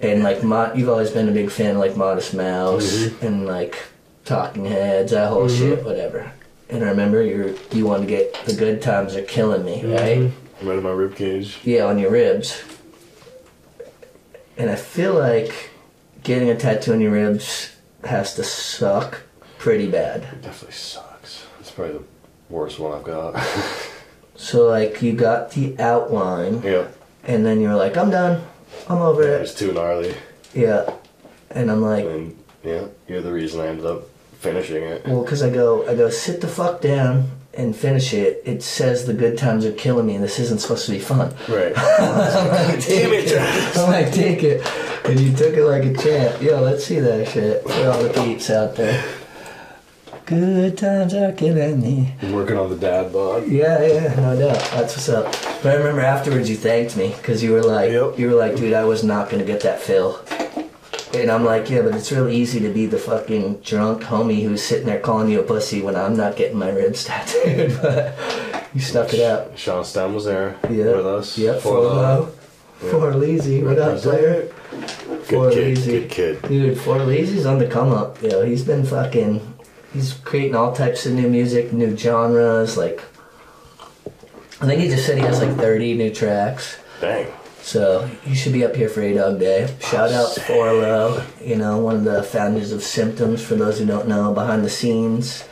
and 0.00 0.24
like 0.24 0.42
Mo- 0.42 0.72
you've 0.74 0.88
always 0.88 1.12
been 1.12 1.28
a 1.28 1.32
big 1.32 1.48
fan 1.48 1.76
of 1.76 1.76
like 1.76 1.96
Modest 1.96 2.34
Mouse 2.34 3.06
and 3.22 3.46
like 3.46 3.78
Talking 4.24 4.64
Heads, 4.66 5.12
that 5.12 5.28
whole 5.28 5.46
mm-hmm. 5.46 5.58
shit, 5.58 5.84
whatever. 5.84 6.32
And 6.68 6.84
I 6.84 6.88
remember 6.88 7.22
you 7.22 7.58
you 7.72 7.86
wanted 7.86 8.06
to 8.06 8.10
get 8.10 8.34
the 8.44 8.54
good 8.54 8.80
times 8.80 9.16
are 9.16 9.22
killing 9.22 9.64
me, 9.64 9.82
mm-hmm. 9.82 9.92
right? 9.92 10.32
Right 10.62 10.78
in 10.78 10.84
my 10.84 10.90
rib 10.90 11.16
cage. 11.16 11.58
Yeah, 11.64 11.84
on 11.84 11.98
your 11.98 12.10
ribs. 12.10 12.62
And 14.56 14.70
I 14.70 14.76
feel 14.76 15.14
like 15.14 15.70
getting 16.22 16.50
a 16.50 16.56
tattoo 16.56 16.92
on 16.92 17.00
your 17.00 17.12
ribs 17.12 17.74
has 18.04 18.34
to 18.34 18.44
suck 18.44 19.22
pretty 19.58 19.90
bad. 19.90 20.22
It 20.22 20.42
definitely 20.42 20.74
sucks. 20.74 21.46
It's 21.60 21.70
probably 21.70 21.98
the 21.98 22.04
worst 22.50 22.78
one 22.78 22.96
I've 22.96 23.04
got. 23.04 23.34
So 24.40 24.66
like 24.66 25.02
you 25.02 25.12
got 25.12 25.50
the 25.50 25.78
outline, 25.78 26.62
yeah. 26.62 26.88
and 27.24 27.44
then 27.44 27.60
you're 27.60 27.76
like, 27.76 27.98
I'm 27.98 28.10
done, 28.10 28.42
I'm 28.88 28.96
over 28.96 29.22
It 29.22 29.36
it. 29.36 29.40
was 29.42 29.54
too 29.54 29.70
gnarly. 29.70 30.14
Yeah, 30.54 30.90
and 31.50 31.70
I'm 31.70 31.82
like, 31.82 32.06
And 32.06 32.42
yeah, 32.64 32.86
you're 33.06 33.20
the 33.20 33.34
reason 33.34 33.60
I 33.60 33.66
ended 33.66 33.84
up 33.84 34.04
finishing 34.40 34.82
it. 34.82 35.06
well, 35.06 35.22
because 35.22 35.42
I 35.42 35.50
go, 35.50 35.86
I 35.88 35.94
go, 35.94 36.10
sit 36.10 36.40
the 36.40 36.48
fuck 36.48 36.80
down 36.80 37.30
and 37.54 37.74
finish 37.76 38.12
it. 38.14 38.42
It 38.46 38.62
says 38.62 39.06
the 39.06 39.14
good 39.14 39.36
times 39.36 39.64
are 39.66 39.72
killing 39.72 40.06
me, 40.06 40.14
and 40.14 40.24
this 40.24 40.38
isn't 40.38 40.60
supposed 40.60 40.86
to 40.86 40.92
be 40.92 40.98
fun. 40.98 41.34
Right. 41.48 41.72
I'm 41.76 42.48
like, 42.48 42.80
take 42.80 43.04
it, 43.12 43.32
it. 43.32 43.76
I'm 43.78 43.90
like, 43.90 44.12
take 44.12 44.42
it, 44.42 44.66
and 45.04 45.20
you 45.20 45.36
took 45.36 45.54
it 45.54 45.64
like 45.64 45.84
a 45.84 45.94
champ. 45.94 46.40
Yo, 46.42 46.60
let's 46.60 46.84
see 46.84 47.00
that 47.00 47.28
shit 47.28 47.62
for 47.62 47.86
all 47.88 48.02
the 48.02 48.10
peeps 48.24 48.50
out 48.50 48.76
there. 48.76 49.04
Good 50.26 50.78
times 50.78 51.12
are 51.12 51.32
killing 51.32 51.80
me. 51.80 52.14
I'm 52.22 52.32
working 52.32 52.56
on 52.56 52.70
the 52.70 52.76
dad 52.76 53.12
bod. 53.12 53.48
Yeah, 53.48 53.84
yeah, 53.84 54.14
no 54.14 54.38
doubt. 54.38 54.60
That's 54.70 54.94
what's 54.96 55.08
up. 55.08 55.24
But 55.60 55.72
I 55.72 55.74
remember 55.74 56.02
afterwards 56.02 56.48
you 56.48 56.54
thanked 56.56 56.96
me 56.96 57.08
because 57.16 57.42
you 57.42 57.50
were 57.50 57.64
like, 57.64 57.90
Yep. 57.90 58.16
you 58.16 58.30
were 58.30 58.36
like, 58.36 58.54
dude, 58.54 58.72
I 58.74 58.84
was 58.84 59.02
not 59.02 59.28
gonna 59.28 59.44
get 59.44 59.60
that 59.62 59.80
fill. 59.80 60.20
And 61.12 61.30
I'm 61.30 61.44
like, 61.44 61.68
yeah, 61.68 61.82
but 61.82 61.94
it's 61.96 62.12
really 62.12 62.36
easy 62.36 62.60
to 62.60 62.68
be 62.68 62.86
the 62.86 62.98
fucking 62.98 63.56
drunk 63.60 64.02
homie 64.04 64.42
who's 64.44 64.62
sitting 64.62 64.86
there 64.86 65.00
calling 65.00 65.28
you 65.28 65.40
a 65.40 65.42
pussy 65.42 65.82
when 65.82 65.96
I'm 65.96 66.16
not 66.16 66.36
getting 66.36 66.56
my 66.56 66.70
ribs 66.70 67.04
tattooed. 67.06 67.78
but 67.82 68.16
you 68.74 68.80
snuck 68.80 69.12
it 69.12 69.20
out. 69.20 69.58
Sean 69.58 69.84
Stem 69.84 70.14
was 70.14 70.24
there 70.24 70.56
Yeah. 70.70 70.96
with 70.96 71.06
us. 71.06 71.36
Yep. 71.36 71.60
For 71.62 71.80
low. 71.80 72.26
For 72.78 73.12
Leezy. 73.12 73.62
What 73.64 73.78
up, 73.78 73.98
player? 74.00 74.52
Good 74.70 75.28
For 75.28 75.50
kid. 75.50 75.76
Good 75.84 76.10
kid. 76.10 76.42
Dude, 76.42 76.78
For 76.80 76.96
Leezy's 76.98 77.44
on 77.44 77.58
the 77.58 77.66
come 77.66 77.92
up. 77.92 78.22
Yo, 78.22 78.44
he's 78.44 78.62
been 78.64 78.84
fucking. 78.86 79.54
He's 79.92 80.14
creating 80.14 80.54
all 80.54 80.72
types 80.72 81.04
of 81.06 81.12
new 81.12 81.28
music, 81.28 81.72
new 81.72 81.96
genres. 81.96 82.76
Like, 82.76 83.02
I 84.60 84.66
think 84.66 84.80
he 84.80 84.88
just 84.88 85.04
said 85.04 85.18
he 85.18 85.24
has 85.24 85.40
like 85.42 85.56
30 85.56 85.94
new 85.94 86.14
tracks. 86.14 86.76
Dang. 87.00 87.26
So 87.62 88.10
you 88.26 88.34
should 88.34 88.52
be 88.52 88.64
up 88.64 88.74
here 88.74 88.88
for 88.88 89.02
A 89.02 89.14
Dog 89.14 89.38
Day. 89.38 89.72
Shout 89.80 90.10
out. 90.12 90.30
Forlo, 90.30 91.24
you 91.44 91.56
know, 91.56 91.78
one 91.78 91.96
of 91.96 92.04
the 92.04 92.22
founders 92.22 92.72
of 92.72 92.82
Symptoms. 92.82 93.44
For 93.44 93.54
those 93.54 93.78
who 93.78 93.86
don't 93.86 94.08
know, 94.08 94.32
behind 94.32 94.64
the 94.64 94.70
scenes, 94.70 95.44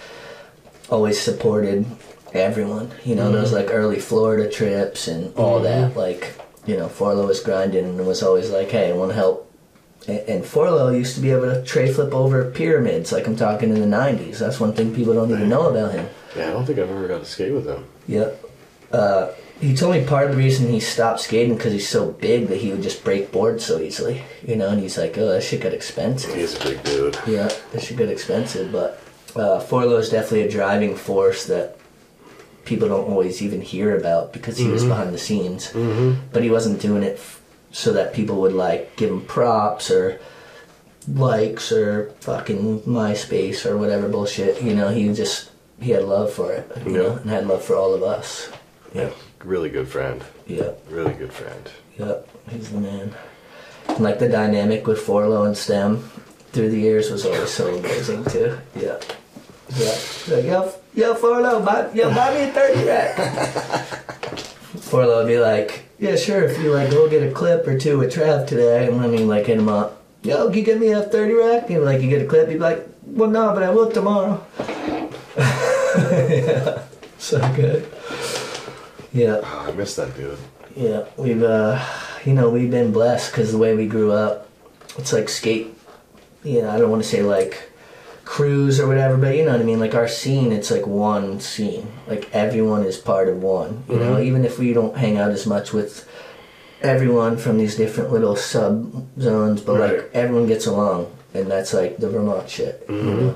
always 0.90 1.20
supported 1.20 1.86
everyone. 2.32 2.90
You 3.04 3.14
know, 3.14 3.30
those 3.30 3.52
like 3.52 3.68
early 3.70 4.00
Florida 4.00 4.50
trips 4.50 5.08
and 5.08 5.34
all 5.36 5.60
that. 5.60 5.96
Like, 5.96 6.34
you 6.66 6.76
know, 6.76 6.88
Forlo 6.88 7.26
was 7.26 7.40
grinding 7.40 7.84
and 7.84 8.06
was 8.06 8.22
always 8.22 8.50
like, 8.50 8.70
"Hey, 8.70 8.90
I 8.90 8.94
want 8.94 9.10
to 9.10 9.16
help." 9.16 9.52
And, 10.06 10.20
and 10.20 10.44
Forlo 10.44 10.96
used 10.96 11.14
to 11.16 11.20
be 11.20 11.30
able 11.30 11.52
to 11.52 11.62
tray 11.64 11.92
flip 11.92 12.12
over 12.12 12.50
pyramids, 12.50 13.12
like 13.12 13.26
I'm 13.26 13.36
talking 13.36 13.70
in 13.70 13.80
the 13.80 13.96
'90s. 13.96 14.38
That's 14.38 14.58
one 14.58 14.72
thing 14.72 14.94
people 14.94 15.14
don't 15.14 15.30
even 15.30 15.48
know 15.48 15.68
about 15.68 15.92
him. 15.92 16.08
Yeah, 16.36 16.48
I 16.48 16.50
don't 16.52 16.64
think 16.64 16.78
I've 16.78 16.90
ever 16.90 17.08
got 17.08 17.18
to 17.18 17.24
skate 17.24 17.52
with 17.52 17.66
him. 17.66 17.84
Yep. 18.06 18.44
Uh, 18.92 19.30
he 19.60 19.74
told 19.74 19.94
me 19.94 20.04
part 20.04 20.26
of 20.26 20.32
the 20.32 20.36
reason 20.38 20.68
he 20.70 20.80
stopped 20.80 21.20
skating 21.20 21.56
because 21.56 21.72
he's 21.72 21.88
so 21.88 22.12
big 22.12 22.46
that 22.48 22.58
he 22.58 22.70
would 22.70 22.82
just 22.82 23.02
break 23.04 23.32
boards 23.32 23.64
so 23.64 23.78
easily. 23.80 24.22
You 24.46 24.56
know, 24.56 24.68
and 24.68 24.80
he's 24.80 24.96
like, 24.98 25.16
oh, 25.18 25.28
that 25.32 25.42
shit 25.42 25.60
got 25.62 25.72
expensive. 25.72 26.34
He's 26.34 26.54
a 26.60 26.64
big 26.64 26.82
dude. 26.84 27.18
Yeah, 27.26 27.50
that 27.72 27.82
shit 27.82 27.96
got 27.96 28.08
expensive. 28.08 28.70
But 28.72 29.00
uh, 29.34 29.60
Forlo 29.60 29.98
is 29.98 30.10
definitely 30.10 30.42
a 30.42 30.50
driving 30.50 30.94
force 30.96 31.46
that 31.46 31.76
people 32.64 32.88
don't 32.88 33.08
always 33.10 33.42
even 33.42 33.60
hear 33.60 33.96
about 33.96 34.32
because 34.32 34.58
he 34.58 34.68
was 34.68 34.84
behind 34.84 35.12
the 35.14 35.18
scenes. 35.18 35.68
Mm-hmm. 35.72 36.20
But 36.32 36.42
he 36.42 36.50
wasn't 36.50 36.80
doing 36.80 37.02
it 37.02 37.16
f- 37.16 37.40
so 37.72 37.92
that 37.94 38.12
people 38.14 38.40
would 38.42 38.52
like 38.52 38.94
give 38.96 39.10
him 39.10 39.22
props 39.22 39.90
or 39.90 40.20
likes 41.06 41.72
or 41.72 42.10
fucking 42.20 42.80
MySpace 42.82 43.64
or 43.66 43.76
whatever 43.78 44.08
bullshit. 44.08 44.62
You 44.62 44.74
know, 44.74 44.88
he 44.90 45.12
just 45.14 45.50
he 45.80 45.90
had 45.92 46.04
love 46.04 46.32
for 46.32 46.52
it. 46.52 46.70
You 46.86 46.92
Yeah. 46.92 46.98
know, 46.98 47.12
and 47.16 47.30
had 47.30 47.46
love 47.46 47.64
for 47.64 47.74
all 47.76 47.94
of 47.94 48.02
us. 48.02 48.50
Yeah. 48.94 49.10
Really 49.44 49.70
good 49.70 49.88
friend. 49.88 50.22
Yeah. 50.46 50.72
Really 50.90 51.14
good 51.14 51.32
friend. 51.32 51.70
Yep, 51.98 52.28
he's 52.50 52.70
the 52.70 52.80
man. 52.80 53.14
And 53.88 54.00
like 54.00 54.18
the 54.18 54.28
dynamic 54.28 54.86
with 54.86 54.98
Forlo 54.98 55.46
and 55.46 55.56
Stem 55.56 55.98
through 56.52 56.70
the 56.70 56.78
years 56.78 57.10
was 57.10 57.24
always 57.24 57.50
so 57.50 57.74
amazing 57.74 58.24
too. 58.24 58.58
Yeah. 58.76 58.98
Yeah. 59.76 59.96
Like, 60.28 60.44
yo, 60.44 60.72
yo, 60.94 61.14
Forlo, 61.14 61.64
buy, 61.64 61.90
yo, 61.92 62.12
buy 62.14 62.34
me 62.34 62.44
a 62.44 62.52
30 62.52 62.84
rack. 62.84 63.16
Forlo 64.78 65.18
would 65.18 65.28
be 65.28 65.38
like, 65.38 65.84
yeah, 65.98 66.16
sure, 66.16 66.44
if 66.44 66.58
you 66.58 66.72
like 66.72 66.90
go 66.90 67.08
get 67.08 67.22
a 67.22 67.32
clip 67.32 67.66
or 67.66 67.78
two 67.78 67.98
with 67.98 68.12
Trav 68.12 68.46
today, 68.46 68.88
and 68.88 69.02
then 69.02 69.12
he 69.12 69.24
like 69.24 69.46
hit 69.46 69.58
him 69.58 69.68
up. 69.68 70.02
Yo, 70.22 70.48
can 70.48 70.58
you 70.58 70.64
get 70.64 70.80
me 70.80 70.90
a 70.92 71.02
30 71.02 71.34
rack? 71.34 71.70
And 71.70 71.84
like, 71.84 72.02
you 72.02 72.08
get 72.08 72.22
a 72.22 72.26
clip, 72.26 72.48
he'd 72.48 72.54
be 72.54 72.60
like, 72.60 72.86
well, 73.04 73.30
no, 73.30 73.52
but 73.54 73.62
I 73.62 73.70
will 73.70 73.90
tomorrow. 73.90 74.44
so 77.18 77.38
good. 77.54 77.86
Yeah, 79.18 79.40
Oh, 79.42 79.66
I 79.68 79.72
miss 79.72 79.96
that 79.96 80.16
dude. 80.16 80.38
yeah. 80.76 81.04
We've, 81.16 81.42
uh, 81.42 81.84
you 82.24 82.34
know, 82.34 82.48
we've 82.50 82.70
been 82.70 82.92
blessed 82.92 83.30
because 83.32 83.50
the 83.52 83.58
way 83.58 83.74
we 83.74 83.86
grew 83.86 84.12
up, 84.12 84.48
it's 84.96 85.12
like 85.12 85.28
skate. 85.28 85.74
You 86.44 86.62
know, 86.62 86.70
I 86.70 86.78
don't 86.78 86.90
want 86.90 87.02
to 87.02 87.08
say 87.08 87.22
like 87.22 87.70
crews 88.24 88.78
or 88.78 88.86
whatever, 88.86 89.16
but 89.16 89.34
you 89.36 89.44
know 89.44 89.52
what 89.52 89.60
I 89.60 89.64
mean. 89.64 89.80
Like 89.80 89.94
our 89.94 90.08
scene, 90.08 90.52
it's 90.52 90.70
like 90.70 90.86
one 90.86 91.40
scene. 91.40 91.88
Like 92.06 92.28
everyone 92.32 92.84
is 92.84 92.96
part 92.96 93.28
of 93.28 93.42
one. 93.42 93.84
You 93.88 93.98
know, 93.98 94.18
even 94.20 94.44
if 94.44 94.58
we 94.58 94.72
don't 94.72 94.96
hang 94.96 95.16
out 95.18 95.30
as 95.32 95.46
much 95.46 95.72
with 95.72 96.06
everyone 96.82 97.36
from 97.38 97.58
these 97.58 97.74
different 97.76 98.12
little 98.12 98.36
sub 98.36 99.06
zones, 99.20 99.60
but 99.60 99.78
Right. 99.80 99.96
like 99.98 100.10
everyone 100.14 100.46
gets 100.46 100.66
along, 100.66 101.10
and 101.34 101.50
that's 101.50 101.74
like 101.74 101.96
the 101.98 102.08
Vermont 102.08 102.48
shit. 102.48 102.84
You 102.88 102.94
know? 103.02 103.34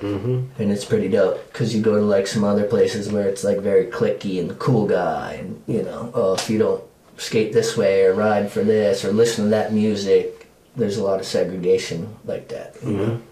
Mm-hmm. 0.00 0.60
and 0.62 0.72
it's 0.72 0.84
pretty 0.84 1.08
dope 1.08 1.50
because 1.52 1.74
you 1.74 1.80
go 1.82 1.94
to 1.96 2.02
like 2.02 2.26
some 2.26 2.44
other 2.44 2.64
places 2.64 3.10
where 3.10 3.28
it's 3.28 3.42
like 3.44 3.58
very 3.58 3.86
clicky 3.86 4.38
and 4.38 4.50
the 4.50 4.54
cool 4.54 4.86
guy 4.86 5.38
and 5.40 5.62
you 5.66 5.82
know 5.82 6.10
oh 6.14 6.34
if 6.34 6.50
you 6.50 6.58
don't 6.58 6.84
skate 7.16 7.54
this 7.54 7.78
way 7.78 8.04
or 8.04 8.12
ride 8.12 8.52
for 8.52 8.62
this 8.62 9.04
or 9.04 9.12
listen 9.12 9.44
to 9.44 9.50
that 9.50 9.72
music 9.72 10.48
there's 10.76 10.98
a 10.98 11.02
lot 11.02 11.18
of 11.18 11.24
segregation 11.24 12.14
like 12.26 12.48
that 12.48 12.76
you 12.84 12.92
know? 12.92 13.22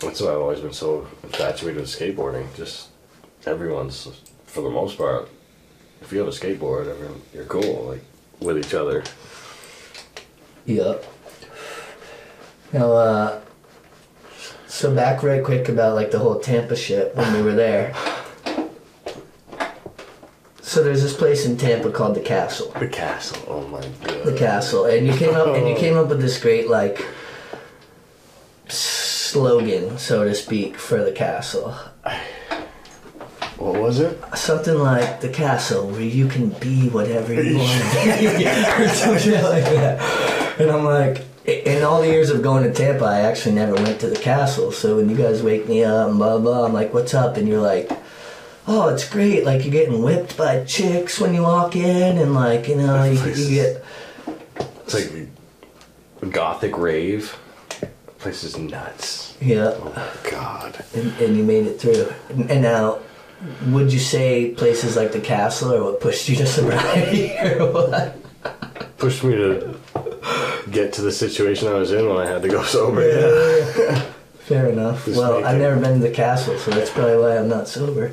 That's 0.00 0.22
why 0.22 0.30
I've 0.30 0.38
always 0.38 0.60
been 0.60 0.72
so 0.72 1.06
infatuated 1.22 1.82
with 1.82 1.90
skateboarding. 1.90 2.46
Just 2.56 2.88
everyone's, 3.44 4.08
for 4.46 4.62
the 4.62 4.70
most 4.70 4.96
part, 4.96 5.28
if 6.00 6.10
you 6.10 6.18
have 6.20 6.28
a 6.28 6.30
skateboard, 6.30 6.88
everyone, 6.88 7.20
you're 7.34 7.44
cool, 7.44 7.84
like 7.84 8.02
with 8.40 8.56
each 8.56 8.72
other. 8.72 9.04
Yep. 10.64 11.04
Now, 12.72 12.92
uh, 12.92 13.40
so 14.70 14.94
back 14.94 15.22
right 15.24 15.44
quick 15.44 15.68
about 15.68 15.96
like 15.96 16.12
the 16.12 16.18
whole 16.18 16.38
Tampa 16.38 16.76
shit 16.76 17.14
when 17.16 17.32
we 17.34 17.42
were 17.42 17.54
there. 17.54 17.92
So 20.62 20.84
there's 20.84 21.02
this 21.02 21.16
place 21.16 21.44
in 21.44 21.56
Tampa 21.56 21.90
called 21.90 22.14
the 22.14 22.20
Castle. 22.20 22.70
The 22.78 22.86
castle. 22.86 23.42
Oh 23.48 23.66
my 23.66 23.80
god. 23.80 24.24
the 24.24 24.36
castle 24.38 24.84
and 24.84 25.04
you 25.06 25.12
came 25.12 25.34
up 25.34 25.48
and 25.48 25.66
you 25.66 25.74
oh. 25.74 25.78
came 25.78 25.96
up 25.96 26.08
with 26.08 26.20
this 26.20 26.40
great 26.40 26.70
like 26.70 27.04
slogan 28.68 29.98
so 29.98 30.22
to 30.24 30.34
speak 30.34 30.76
for 30.76 31.02
the 31.02 31.10
castle 31.10 31.72
What 33.56 33.80
was 33.80 33.98
it? 33.98 34.22
something 34.36 34.78
like 34.78 35.20
the 35.20 35.28
castle 35.28 35.88
where 35.88 36.00
you 36.02 36.28
can 36.28 36.50
be 36.50 36.88
whatever 36.88 37.34
you 37.34 37.58
want 37.58 37.82
to 37.82 38.04
be 38.04 38.46
or 38.84 38.88
something 38.88 39.42
like 39.42 39.64
that 39.64 40.60
and 40.60 40.70
i'm 40.70 40.84
like 40.84 41.24
in 41.46 41.82
all 41.82 42.00
the 42.02 42.06
years 42.08 42.30
of 42.30 42.42
going 42.42 42.62
to 42.62 42.72
tampa 42.72 43.04
i 43.04 43.20
actually 43.20 43.54
never 43.54 43.74
went 43.74 43.98
to 44.00 44.06
the 44.08 44.16
castle 44.16 44.70
so 44.70 44.96
when 44.96 45.08
you 45.08 45.16
guys 45.16 45.42
wake 45.42 45.66
me 45.68 45.82
up 45.82 46.08
and 46.08 46.18
blah 46.18 46.38
blah 46.38 46.64
i'm 46.66 46.72
like 46.72 46.92
what's 46.92 47.14
up 47.14 47.36
and 47.36 47.48
you're 47.48 47.60
like 47.60 47.90
oh 48.66 48.88
it's 48.88 49.08
great 49.08 49.44
like 49.44 49.64
you're 49.64 49.72
getting 49.72 50.02
whipped 50.02 50.36
by 50.36 50.62
chicks 50.64 51.18
when 51.18 51.34
you 51.34 51.42
walk 51.42 51.74
in 51.74 52.18
and 52.18 52.34
like 52.34 52.68
you 52.68 52.76
know 52.76 53.02
you, 53.04 53.18
you 53.32 53.48
get 53.48 53.84
It's 54.84 54.94
like 54.94 55.28
a 56.22 56.26
gothic 56.26 56.76
rave. 56.76 57.36
place 58.18 58.44
is 58.44 58.58
nuts. 58.58 59.34
yeah 59.40 59.72
Oh 59.74 59.92
my 59.96 60.30
god. 60.30 60.84
and, 60.94 61.10
and 61.20 61.36
you 61.36 61.42
made 61.42 61.66
it 61.66 61.80
through. 61.80 62.12
And, 62.28 62.50
and 62.50 62.62
now, 62.62 62.98
would 63.68 63.90
you 63.90 63.98
say 63.98 64.50
places 64.50 64.94
like 64.96 65.12
the 65.12 65.20
castle 65.20 65.72
are 65.72 65.82
what 65.82 66.00
pushed 66.02 66.28
you 66.28 66.36
to 66.36 66.46
sobriety, 66.46 67.32
or 67.38 67.72
what? 67.72 68.16
Pushed 68.98 69.24
me 69.24 69.36
to 69.36 69.79
get 70.70 70.92
to 70.94 71.02
the 71.02 71.12
situation 71.12 71.68
I 71.68 71.74
was 71.74 71.92
in 71.92 72.06
when 72.08 72.16
I 72.18 72.26
had 72.26 72.42
to 72.42 72.48
go 72.48 72.62
sober. 72.62 73.02
Yeah. 73.06 74.00
Fair 74.40 74.68
enough. 74.68 75.04
Just 75.04 75.16
well, 75.18 75.44
I've 75.44 75.56
it- 75.56 75.60
never 75.60 75.80
been 75.80 76.00
to 76.00 76.08
the 76.08 76.14
castle, 76.14 76.58
so 76.58 76.70
that's 76.72 76.90
probably 76.90 77.18
why 77.18 77.36
I'm 77.38 77.48
not 77.48 77.68
sober. 77.68 78.12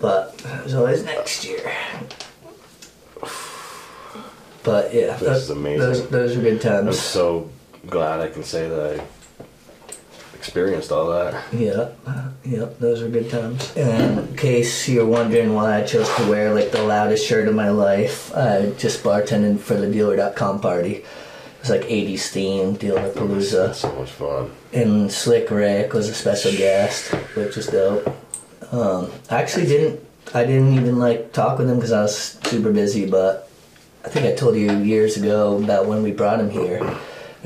But 0.00 0.38
there's 0.38 0.74
always 0.74 1.04
next 1.04 1.44
year. 1.44 1.72
But 4.62 4.92
yeah, 4.94 5.16
This 5.16 5.20
that- 5.20 5.36
is 5.36 5.50
amazing. 5.50 5.80
Those, 5.80 6.08
those 6.08 6.36
are 6.36 6.40
good 6.42 6.60
times. 6.60 6.86
I'm 6.88 6.92
so 6.92 7.50
glad 7.86 8.20
I 8.20 8.28
can 8.28 8.42
say 8.44 8.68
that 8.68 9.00
I 9.00 9.04
experienced 10.48 10.90
all 10.90 11.10
that. 11.10 11.44
Yeah, 11.52 11.90
yep, 12.42 12.78
those 12.78 13.02
are 13.02 13.08
good 13.10 13.28
times. 13.28 13.76
And 13.76 14.20
in 14.20 14.36
case 14.36 14.88
you're 14.88 15.04
wondering 15.04 15.52
why 15.52 15.76
I 15.76 15.84
chose 15.84 16.08
to 16.16 16.30
wear 16.30 16.54
like 16.54 16.70
the 16.70 16.82
loudest 16.82 17.26
shirt 17.26 17.48
of 17.48 17.54
my 17.54 17.68
life, 17.68 18.34
I 18.34 18.70
just 18.78 19.02
bartended 19.04 19.60
for 19.60 19.74
the 19.74 19.90
dealer.com 19.90 20.62
party. 20.62 20.94
It 20.94 21.04
was 21.60 21.68
like 21.70 21.82
80s 21.82 22.32
themed, 22.32 22.78
Dealer 22.78 23.12
Palooza. 23.12 23.74
so 23.74 23.92
much 23.92 24.10
fun. 24.10 24.50
And 24.72 25.12
Slick 25.12 25.50
Rick 25.50 25.92
was 25.92 26.08
a 26.08 26.14
special 26.14 26.52
guest, 26.52 27.10
which 27.36 27.54
was 27.56 27.66
dope. 27.66 28.06
Um, 28.72 29.10
I 29.28 29.42
actually 29.42 29.66
didn't, 29.66 30.00
I 30.32 30.44
didn't 30.44 30.72
even 30.72 30.98
like 30.98 31.34
talk 31.34 31.58
with 31.58 31.68
him 31.68 31.76
because 31.76 31.92
I 31.92 32.00
was 32.00 32.16
super 32.16 32.72
busy, 32.72 33.04
but 33.08 33.50
I 34.02 34.08
think 34.08 34.24
I 34.24 34.34
told 34.34 34.56
you 34.56 34.72
years 34.78 35.18
ago 35.18 35.62
about 35.62 35.86
when 35.86 36.02
we 36.02 36.12
brought 36.12 36.40
him 36.40 36.48
here. 36.48 36.80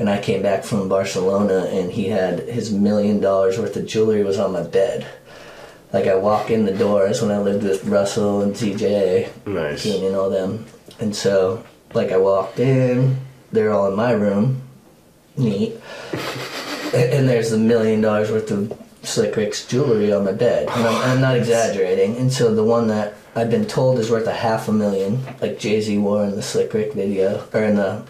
And 0.03 0.09
I 0.09 0.19
came 0.19 0.41
back 0.41 0.65
from 0.65 0.89
Barcelona 0.89 1.63
and 1.71 1.89
he 1.89 2.09
had 2.09 2.39
his 2.39 2.73
million 2.73 3.21
dollars 3.21 3.57
worth 3.57 3.77
of 3.77 3.87
jewelry 3.87 4.21
was 4.21 4.37
on 4.37 4.51
my 4.51 4.63
bed. 4.63 5.07
Like 5.93 6.07
I 6.07 6.15
walk 6.15 6.51
in 6.51 6.65
the 6.65 6.73
door, 6.73 7.07
that's 7.07 7.21
when 7.21 7.31
I 7.31 7.37
lived 7.37 7.63
with 7.63 7.85
Russell 7.85 8.41
and 8.41 8.53
TJ, 8.53 9.47
Nice. 9.47 9.83
Keenan 9.83 10.07
and 10.07 10.15
all 10.17 10.29
them. 10.29 10.65
And 10.99 11.15
so, 11.15 11.63
like 11.93 12.11
I 12.11 12.17
walked 12.17 12.59
in, 12.59 13.15
they're 13.53 13.71
all 13.71 13.87
in 13.87 13.95
my 13.95 14.11
room, 14.11 14.63
neat. 15.37 15.79
And 16.93 17.29
there's 17.29 17.53
a 17.53 17.57
million 17.57 18.01
dollars 18.01 18.29
worth 18.29 18.51
of 18.51 18.77
Slick 19.03 19.37
Rick's 19.37 19.65
jewelry 19.65 20.11
on 20.11 20.25
my 20.25 20.33
bed. 20.33 20.67
And 20.69 20.85
I'm, 20.85 21.11
I'm 21.11 21.21
not 21.21 21.37
exaggerating. 21.37 22.17
And 22.17 22.31
so 22.31 22.53
the 22.53 22.63
one 22.65 22.89
that 22.89 23.13
I've 23.37 23.49
been 23.49 23.65
told 23.65 23.99
is 23.99 24.11
worth 24.11 24.27
a 24.27 24.33
half 24.33 24.67
a 24.67 24.73
million, 24.73 25.23
like 25.41 25.57
Jay 25.57 25.79
Z 25.79 25.97
wore 25.97 26.25
in 26.25 26.35
the 26.35 26.43
Slick 26.43 26.73
Rick 26.73 26.91
video, 26.93 27.47
or 27.53 27.63
in 27.63 27.77
the 27.77 28.03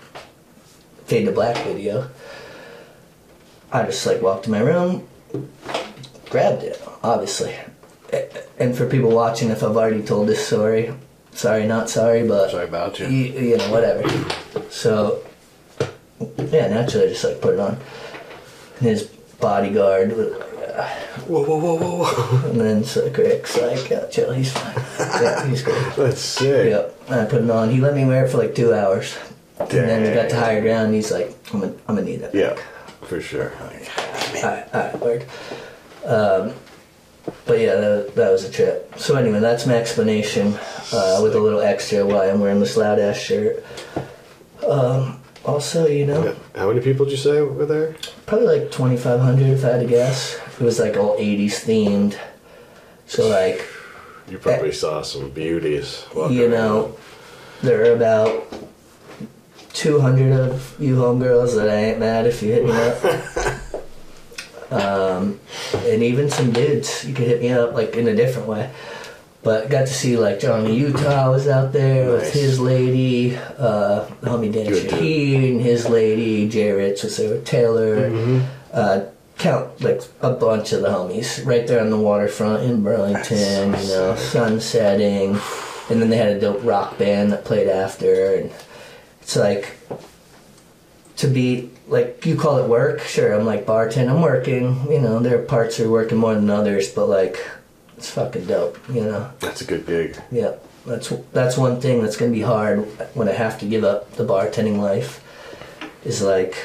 Fade 1.05 1.25
to 1.25 1.31
Black 1.31 1.57
video. 1.65 2.09
I 3.71 3.83
just 3.83 4.05
like 4.05 4.21
walked 4.21 4.45
to 4.45 4.51
my 4.51 4.59
room, 4.59 5.07
grabbed 6.29 6.63
it, 6.63 6.81
obviously. 7.03 7.55
And 8.59 8.75
for 8.77 8.87
people 8.87 9.09
watching, 9.09 9.49
if 9.49 9.63
I've 9.63 9.75
already 9.75 10.03
told 10.03 10.27
this 10.27 10.45
story, 10.45 10.93
sorry, 11.31 11.65
not 11.65 11.89
sorry, 11.89 12.27
but 12.27 12.51
Sorry 12.51 12.65
about 12.67 12.99
you. 12.99 13.07
you, 13.07 13.39
you 13.49 13.57
know, 13.57 13.71
whatever. 13.71 14.07
So, 14.69 15.23
yeah, 16.37 16.67
naturally, 16.67 17.07
I 17.07 17.09
just 17.09 17.23
like 17.23 17.41
put 17.41 17.55
it 17.55 17.59
on. 17.59 17.79
And 18.79 18.89
his 18.89 19.03
bodyguard, 19.39 20.15
was 20.15 20.31
like, 20.33 20.41
uh, 20.75 20.87
Whoa, 21.27 21.43
whoa, 21.43 21.57
whoa, 21.57 21.75
whoa, 21.77 22.03
whoa. 22.05 22.49
and 22.51 22.59
then 22.61 22.83
so 22.83 23.09
Rick's 23.09 23.59
like, 23.59 23.89
yeah, 23.89 24.05
chill, 24.07 24.31
he's 24.33 24.51
fine. 24.53 24.75
yeah, 25.23 25.45
he's 25.47 25.63
good. 25.67 25.93
That's 25.95 26.21
sick. 26.21 26.69
Yep, 26.69 26.99
and 27.07 27.15
I 27.21 27.25
put 27.25 27.41
it 27.43 27.49
on. 27.49 27.69
He 27.71 27.79
let 27.81 27.95
me 27.95 28.05
wear 28.05 28.25
it 28.25 28.29
for 28.29 28.37
like 28.37 28.53
two 28.55 28.73
hours. 28.73 29.17
And 29.59 29.69
then 29.69 30.03
we 30.03 30.13
got 30.13 30.29
to 30.29 30.35
higher 30.35 30.61
ground. 30.61 30.87
And 30.87 30.95
he's 30.95 31.11
like, 31.11 31.35
I'm 31.53 31.59
gonna, 31.61 31.73
I'm 31.87 31.95
gonna 31.95 32.03
need 32.03 32.17
that. 32.21 32.33
Yeah, 32.35 32.55
for 33.01 33.21
sure. 33.21 33.53
Alright, 33.61 34.73
alright, 34.73 34.99
word. 34.99 35.25
Um, 36.05 36.53
but 37.45 37.59
yeah, 37.59 37.75
that, 37.75 38.15
that 38.15 38.31
was 38.31 38.43
a 38.43 38.51
trip. 38.51 38.93
So 38.97 39.15
anyway, 39.15 39.39
that's 39.39 39.65
my 39.65 39.75
explanation 39.75 40.57
uh, 40.91 41.19
with 41.23 41.35
a 41.35 41.39
little 41.39 41.61
extra 41.61 42.05
why 42.05 42.29
I'm 42.29 42.39
wearing 42.41 42.59
this 42.59 42.75
loud 42.75 42.99
ass 42.99 43.17
shirt. 43.17 43.63
Um, 44.67 45.21
also, 45.45 45.87
you 45.87 46.05
know. 46.05 46.35
How 46.55 46.67
many 46.69 46.81
people 46.81 47.05
did 47.05 47.11
you 47.11 47.17
say 47.17 47.41
were 47.41 47.65
there? 47.65 47.95
probably 48.25 48.59
like 48.59 48.71
2,500 48.71 49.47
if 49.47 49.63
I 49.63 49.69
had 49.69 49.81
to 49.81 49.87
guess. 49.87 50.39
It 50.59 50.61
was 50.63 50.79
like 50.79 50.97
all 50.97 51.17
80s 51.17 51.63
themed. 51.65 52.17
So 53.05 53.27
like, 53.27 53.65
You 54.29 54.37
probably 54.37 54.71
saw 54.71 55.01
some 55.01 55.29
beauties. 55.29 56.05
walking 56.15 56.37
you 56.37 56.49
know, 56.49 56.97
there 57.61 57.81
are 57.91 57.95
about 57.95 58.45
200 59.73 60.33
of 60.33 60.75
you 60.79 60.95
homegirls 60.95 61.55
that 61.55 61.69
I 61.69 61.75
ain't 61.75 61.99
mad 61.99 62.27
if 62.27 62.41
you 62.41 62.51
hit 62.51 62.65
me 62.65 62.71
up. 62.71 63.03
um, 64.71 65.39
and 65.75 66.03
even 66.03 66.29
some 66.29 66.51
dudes, 66.51 67.05
you 67.05 67.13
could 67.13 67.27
hit 67.27 67.41
me 67.41 67.51
up 67.51 67.73
like 67.73 67.95
in 67.95 68.07
a 68.07 68.15
different 68.15 68.47
way. 68.47 68.71
But 69.41 69.69
got 69.69 69.87
to 69.87 69.93
see 69.93 70.15
like 70.15 70.39
Johnny 70.39 70.75
Utah 70.75 71.29
was 71.29 71.49
out 71.49 71.73
there 71.73 72.13
with 72.13 72.31
his 72.31 72.61
lady, 72.61 73.35
uh, 73.35 74.07
homie 74.21 74.53
Dan. 74.53 74.67
Shaheen 74.67 75.51
and 75.51 75.61
his 75.61 75.89
lady, 75.89 76.47
Jay 76.47 76.71
Ritz 76.71 77.03
was 77.03 77.17
there 77.17 77.29
with 77.29 77.45
Taylor. 77.45 78.09
Mm-hmm. 78.09 78.45
Uh, 78.71 79.05
count 79.37 79.81
like 79.81 80.01
a 80.21 80.31
bunch 80.31 80.71
of 80.71 80.81
the 80.81 80.87
homies 80.87 81.45
right 81.45 81.67
there 81.67 81.81
on 81.81 81.89
the 81.89 81.97
waterfront 81.97 82.63
in 82.63 82.83
Burlington, 82.83 83.73
you 83.81 83.87
know, 83.89 84.15
sun 84.15 84.61
setting. 84.61 85.37
And 85.89 86.01
then 86.01 86.09
they 86.09 86.17
had 86.17 86.29
a 86.29 86.39
dope 86.39 86.63
rock 86.63 86.97
band 86.97 87.33
that 87.33 87.43
played 87.43 87.67
after. 87.67 88.35
And 88.35 88.51
it's 89.23 89.35
like 89.35 89.75
to 91.17 91.27
be 91.27 91.69
like 91.87 92.25
you 92.25 92.35
call 92.35 92.57
it 92.57 92.67
work, 92.67 93.01
sure. 93.01 93.33
I'm 93.33 93.45
like 93.45 93.65
bartend. 93.65 94.09
I'm 94.09 94.21
working. 94.21 94.85
You 94.91 94.99
know, 94.99 95.19
there 95.19 95.39
are 95.39 95.43
parts 95.43 95.79
are 95.79 95.89
working 95.89 96.17
more 96.17 96.35
than 96.35 96.49
others, 96.49 96.89
but 96.89 97.07
like 97.07 97.37
it's 97.97 98.09
fucking 98.11 98.45
dope. 98.45 98.77
You 98.89 99.05
know, 99.05 99.31
That's 99.39 99.61
a 99.61 99.65
good 99.65 99.85
gig. 99.85 100.17
yeah. 100.31 100.53
That's 100.85 101.09
that's 101.31 101.57
one 101.57 101.79
thing 101.79 102.01
that's 102.01 102.17
gonna 102.17 102.31
be 102.33 102.41
hard 102.41 102.79
when 103.15 103.29
I 103.29 103.31
have 103.33 103.57
to 103.59 103.65
give 103.65 103.85
up 103.85 104.11
the 104.17 104.25
bartending 104.25 104.79
life. 104.79 105.21
Is 106.03 106.21
like 106.21 106.57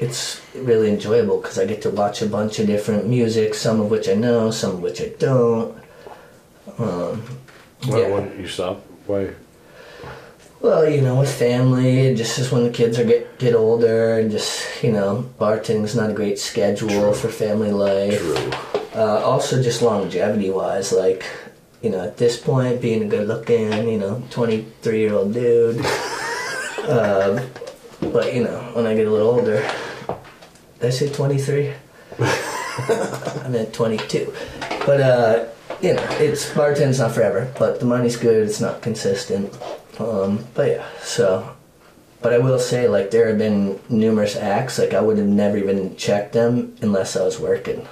it's 0.00 0.42
really 0.56 0.90
enjoyable 0.90 1.40
because 1.40 1.56
I 1.56 1.64
get 1.66 1.82
to 1.82 1.90
watch 1.90 2.20
a 2.22 2.26
bunch 2.26 2.58
of 2.58 2.66
different 2.66 3.06
music, 3.06 3.54
some 3.54 3.80
of 3.80 3.88
which 3.88 4.08
I 4.08 4.14
know, 4.14 4.50
some 4.50 4.72
of 4.72 4.80
which 4.82 5.00
I 5.00 5.10
don't. 5.20 5.78
Um, 6.78 7.22
Why 7.86 8.00
yeah. 8.00 8.08
wouldn't 8.12 8.36
you 8.40 8.48
stop? 8.48 8.80
Why? 9.06 9.30
Well, 10.60 10.88
you 10.88 11.02
know, 11.02 11.20
with 11.20 11.32
family, 11.32 12.14
just 12.14 12.38
as 12.38 12.50
when 12.50 12.64
the 12.64 12.70
kids 12.70 12.98
are 12.98 13.04
get 13.04 13.38
get 13.38 13.54
older, 13.54 14.18
and 14.18 14.30
just 14.30 14.82
you 14.82 14.90
know, 14.90 15.28
bartending's 15.38 15.94
not 15.94 16.10
a 16.10 16.14
great 16.14 16.38
schedule 16.38 17.12
for 17.12 17.28
family 17.28 17.72
life. 17.72 18.18
True. 18.18 18.50
Uh, 18.94 19.20
also, 19.22 19.62
just 19.62 19.82
longevity 19.82 20.50
wise, 20.50 20.92
like 20.92 21.24
you 21.82 21.90
know, 21.90 22.00
at 22.00 22.16
this 22.16 22.38
point, 22.38 22.80
being 22.80 23.02
a 23.02 23.06
good 23.06 23.28
looking, 23.28 23.88
you 23.88 23.98
know, 23.98 24.22
twenty 24.30 24.66
three 24.80 25.00
year 25.00 25.14
old 25.14 25.34
dude. 25.34 25.76
um, 26.88 27.40
but 28.12 28.34
you 28.34 28.42
know, 28.42 28.70
when 28.72 28.86
I 28.86 28.94
get 28.94 29.06
a 29.06 29.10
little 29.10 29.28
older, 29.28 29.60
did 30.80 30.86
I 30.86 30.90
say 30.90 31.10
twenty 31.10 31.38
three? 31.38 31.74
I 32.18 33.46
meant 33.50 33.74
twenty 33.74 33.98
two. 33.98 34.32
But 34.86 35.00
uh, 35.00 35.46
you 35.82 35.92
know, 35.92 36.06
it's 36.12 36.48
bartending's 36.50 36.98
not 36.98 37.12
forever, 37.12 37.52
but 37.58 37.78
the 37.78 37.86
money's 37.86 38.16
good. 38.16 38.48
It's 38.48 38.60
not 38.60 38.80
consistent. 38.80 39.52
Um, 39.98 40.44
but 40.54 40.68
yeah, 40.70 40.86
so. 41.02 41.50
But 42.22 42.32
I 42.32 42.38
will 42.38 42.58
say, 42.58 42.88
like, 42.88 43.10
there 43.10 43.28
have 43.28 43.38
been 43.38 43.78
numerous 43.88 44.36
acts, 44.36 44.78
like, 44.78 44.94
I 44.94 45.00
would 45.00 45.18
have 45.18 45.26
never 45.26 45.56
even 45.58 45.96
checked 45.96 46.32
them 46.32 46.74
unless 46.80 47.14
I 47.16 47.22
was 47.22 47.38
working, 47.38 47.86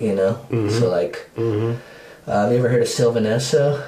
you 0.00 0.14
know? 0.14 0.40
So, 0.70 0.88
like, 0.90 1.28
Mm-hmm. 1.36 1.76
uh, 2.28 2.42
have 2.42 2.52
you 2.52 2.58
ever 2.58 2.68
heard 2.70 2.82
of 2.82 2.88
Sylvan 2.88 3.24
Esso? 3.24 3.84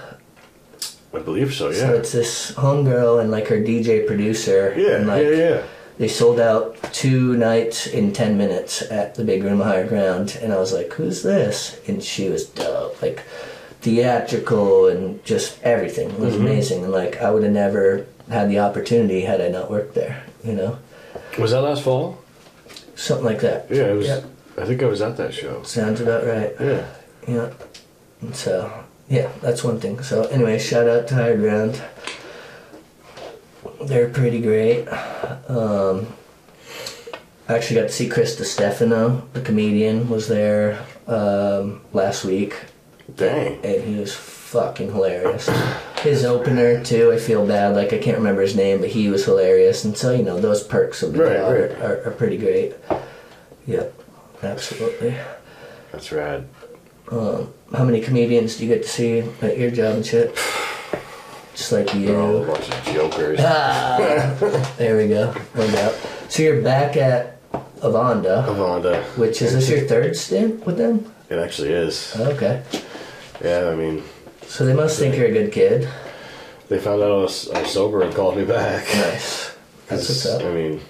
I 1.13 1.19
believe 1.19 1.53
so. 1.55 1.71
Yeah. 1.71 1.79
So 1.79 1.95
it's 1.95 2.13
this 2.13 2.53
homegirl 2.53 3.21
and, 3.21 3.31
like, 3.33 3.49
her 3.49 3.57
DJ 3.57 4.07
producer. 4.07 4.75
yeah. 4.77 4.97
And, 4.97 5.07
like, 5.09 5.25
yeah. 5.25 5.31
Yeah. 5.35 5.63
they 5.99 6.09
sold 6.09 6.39
out 6.39 6.81
two 6.93 7.37
nights 7.37 7.87
in 7.89 8.13
10 8.13 8.37
minutes 8.39 8.83
at 8.93 9.15
the 9.17 9.25
big 9.25 9.43
room 9.43 9.61
higher 9.61 9.87
ground 9.87 10.39
and 10.41 10.51
i 10.53 10.57
was 10.59 10.73
like 10.73 10.91
who's 10.95 11.23
this 11.23 11.79
and 11.87 12.03
she 12.03 12.29
was 12.31 12.47
dope 12.47 12.97
like 13.03 13.23
theatrical 13.81 14.89
and 14.89 15.25
just 15.25 15.61
everything 15.63 16.11
it 16.11 16.19
was 16.19 16.37
amazing 16.37 16.83
and 16.85 16.93
like 16.93 17.21
i 17.23 17.31
would 17.31 17.43
have 17.43 17.53
never 17.53 18.07
had 18.31 18.49
the 18.51 18.59
opportunity 18.59 19.23
had 19.23 19.41
i 19.41 19.49
not 19.49 19.71
worked 19.71 19.95
there 19.95 20.23
you 20.45 20.53
know 20.53 20.79
Was 21.39 21.53
that 21.53 21.63
last 21.63 21.83
fall? 21.83 22.19
something 22.95 23.25
like 23.25 23.41
that 23.41 23.67
Yeah. 23.71 23.87
It 23.93 23.97
was. 23.97 24.07
Yeah. 24.07 24.21
I 24.59 24.65
think 24.67 24.83
I 24.83 24.87
was 24.87 25.01
at 25.01 25.17
that 25.17 25.33
show. 25.33 25.63
sounds 25.63 26.01
about 26.03 26.27
right 26.27 26.53
Yeah. 26.61 26.87
yeah 27.27 27.51
and 28.21 28.37
so 28.37 28.71
yeah 29.09 29.31
that's 29.41 29.65
one 29.65 29.81
thing 29.81 30.03
so 30.03 30.25
anyway 30.25 30.59
shout 30.59 30.87
out 30.87 31.09
to 31.09 31.15
higher 31.15 31.37
ground 31.39 31.81
they're 33.83 34.09
pretty 34.11 34.41
great 34.41 34.87
um, 35.49 36.07
I 37.49 37.55
actually 37.57 37.81
got 37.81 37.89
to 37.89 37.93
see 37.93 38.09
Chris 38.09 38.39
Stefano, 38.39 39.27
the 39.33 39.41
comedian, 39.41 40.09
was 40.09 40.29
there 40.29 40.79
um, 41.09 41.81
last 41.93 42.25
week, 42.25 42.55
Dang. 43.21 43.61
and 43.65 43.83
he 43.85 44.01
was 44.01 44.15
fucking 44.15 44.91
hilarious. 44.93 45.49
His 46.03 46.25
opener 46.25 46.83
too, 46.83 47.13
I 47.13 47.19
feel 47.19 47.47
bad, 47.47 47.77
like 47.77 47.93
I 47.93 47.99
can't 47.99 48.19
remember 48.19 48.43
his 48.43 48.57
name, 48.57 48.81
but 48.81 48.89
he 48.89 49.09
was 49.09 49.25
hilarious, 49.25 49.85
and 49.85 49.97
so 49.97 50.13
you 50.13 50.23
know 50.25 50.41
those 50.41 50.63
perks 50.65 51.03
of 51.03 51.13
the 51.13 51.23
Right, 51.23 51.37
job 51.37 51.53
right. 51.53 51.71
Are, 51.83 52.09
are 52.09 52.11
pretty 52.13 52.37
great. 52.39 52.75
Yep, 53.67 53.95
absolutely. 54.43 55.15
That's 55.93 56.11
rad. 56.11 56.49
Um, 57.13 57.53
how 57.73 57.85
many 57.85 58.01
comedians 58.01 58.57
do 58.57 58.67
you 58.67 58.75
get 58.75 58.83
to 58.85 58.89
see 58.89 59.19
at 59.43 59.59
your 59.59 59.71
job 59.71 59.97
and 59.97 60.07
shit? 60.07 60.35
Just 61.55 61.73
like 61.73 61.91
They're 61.93 62.19
all 62.19 62.43
a 62.43 62.47
bunch 62.47 62.69
of 62.69 62.85
jokers. 62.95 63.39
Ah, 63.43 64.35
there 64.79 64.97
we 64.97 65.09
go. 65.09 65.35
No 65.55 65.67
doubt. 65.71 65.95
So 66.29 66.43
you're 66.43 66.63
back 66.63 66.97
at 66.97 67.37
Avanda, 67.81 68.47
Avanda. 68.47 69.03
which 69.19 69.43
is 69.43 69.53
this 69.53 69.69
your 69.69 69.81
third 69.81 70.17
stint 70.17 70.65
with 70.65 70.79
them? 70.79 71.13
It 71.29 71.39
actually 71.39 71.71
is. 71.73 72.17
Okay. 72.19 72.63
Yeah. 73.43 73.69
I 73.71 73.75
mean, 73.75 74.03
So 74.47 74.65
they 74.65 74.75
must 74.75 74.99
think 74.99 75.17
you're 75.17 75.27
a 75.29 75.33
good 75.33 75.53
kid. 75.53 75.89
they 76.69 76.79
found 76.79 77.03
out 77.03 77.11
I 77.11 77.23
was, 77.23 77.51
I 77.51 77.63
was 77.63 77.71
sober 77.73 78.03
and 78.03 78.15
called 78.15 78.37
me 78.37 78.45
back. 78.45 78.85
Nice. 78.95 79.55
That's 79.89 80.09
what's 80.09 80.27
up. 80.27 80.43
I 80.43 80.51
mean, 80.53 80.81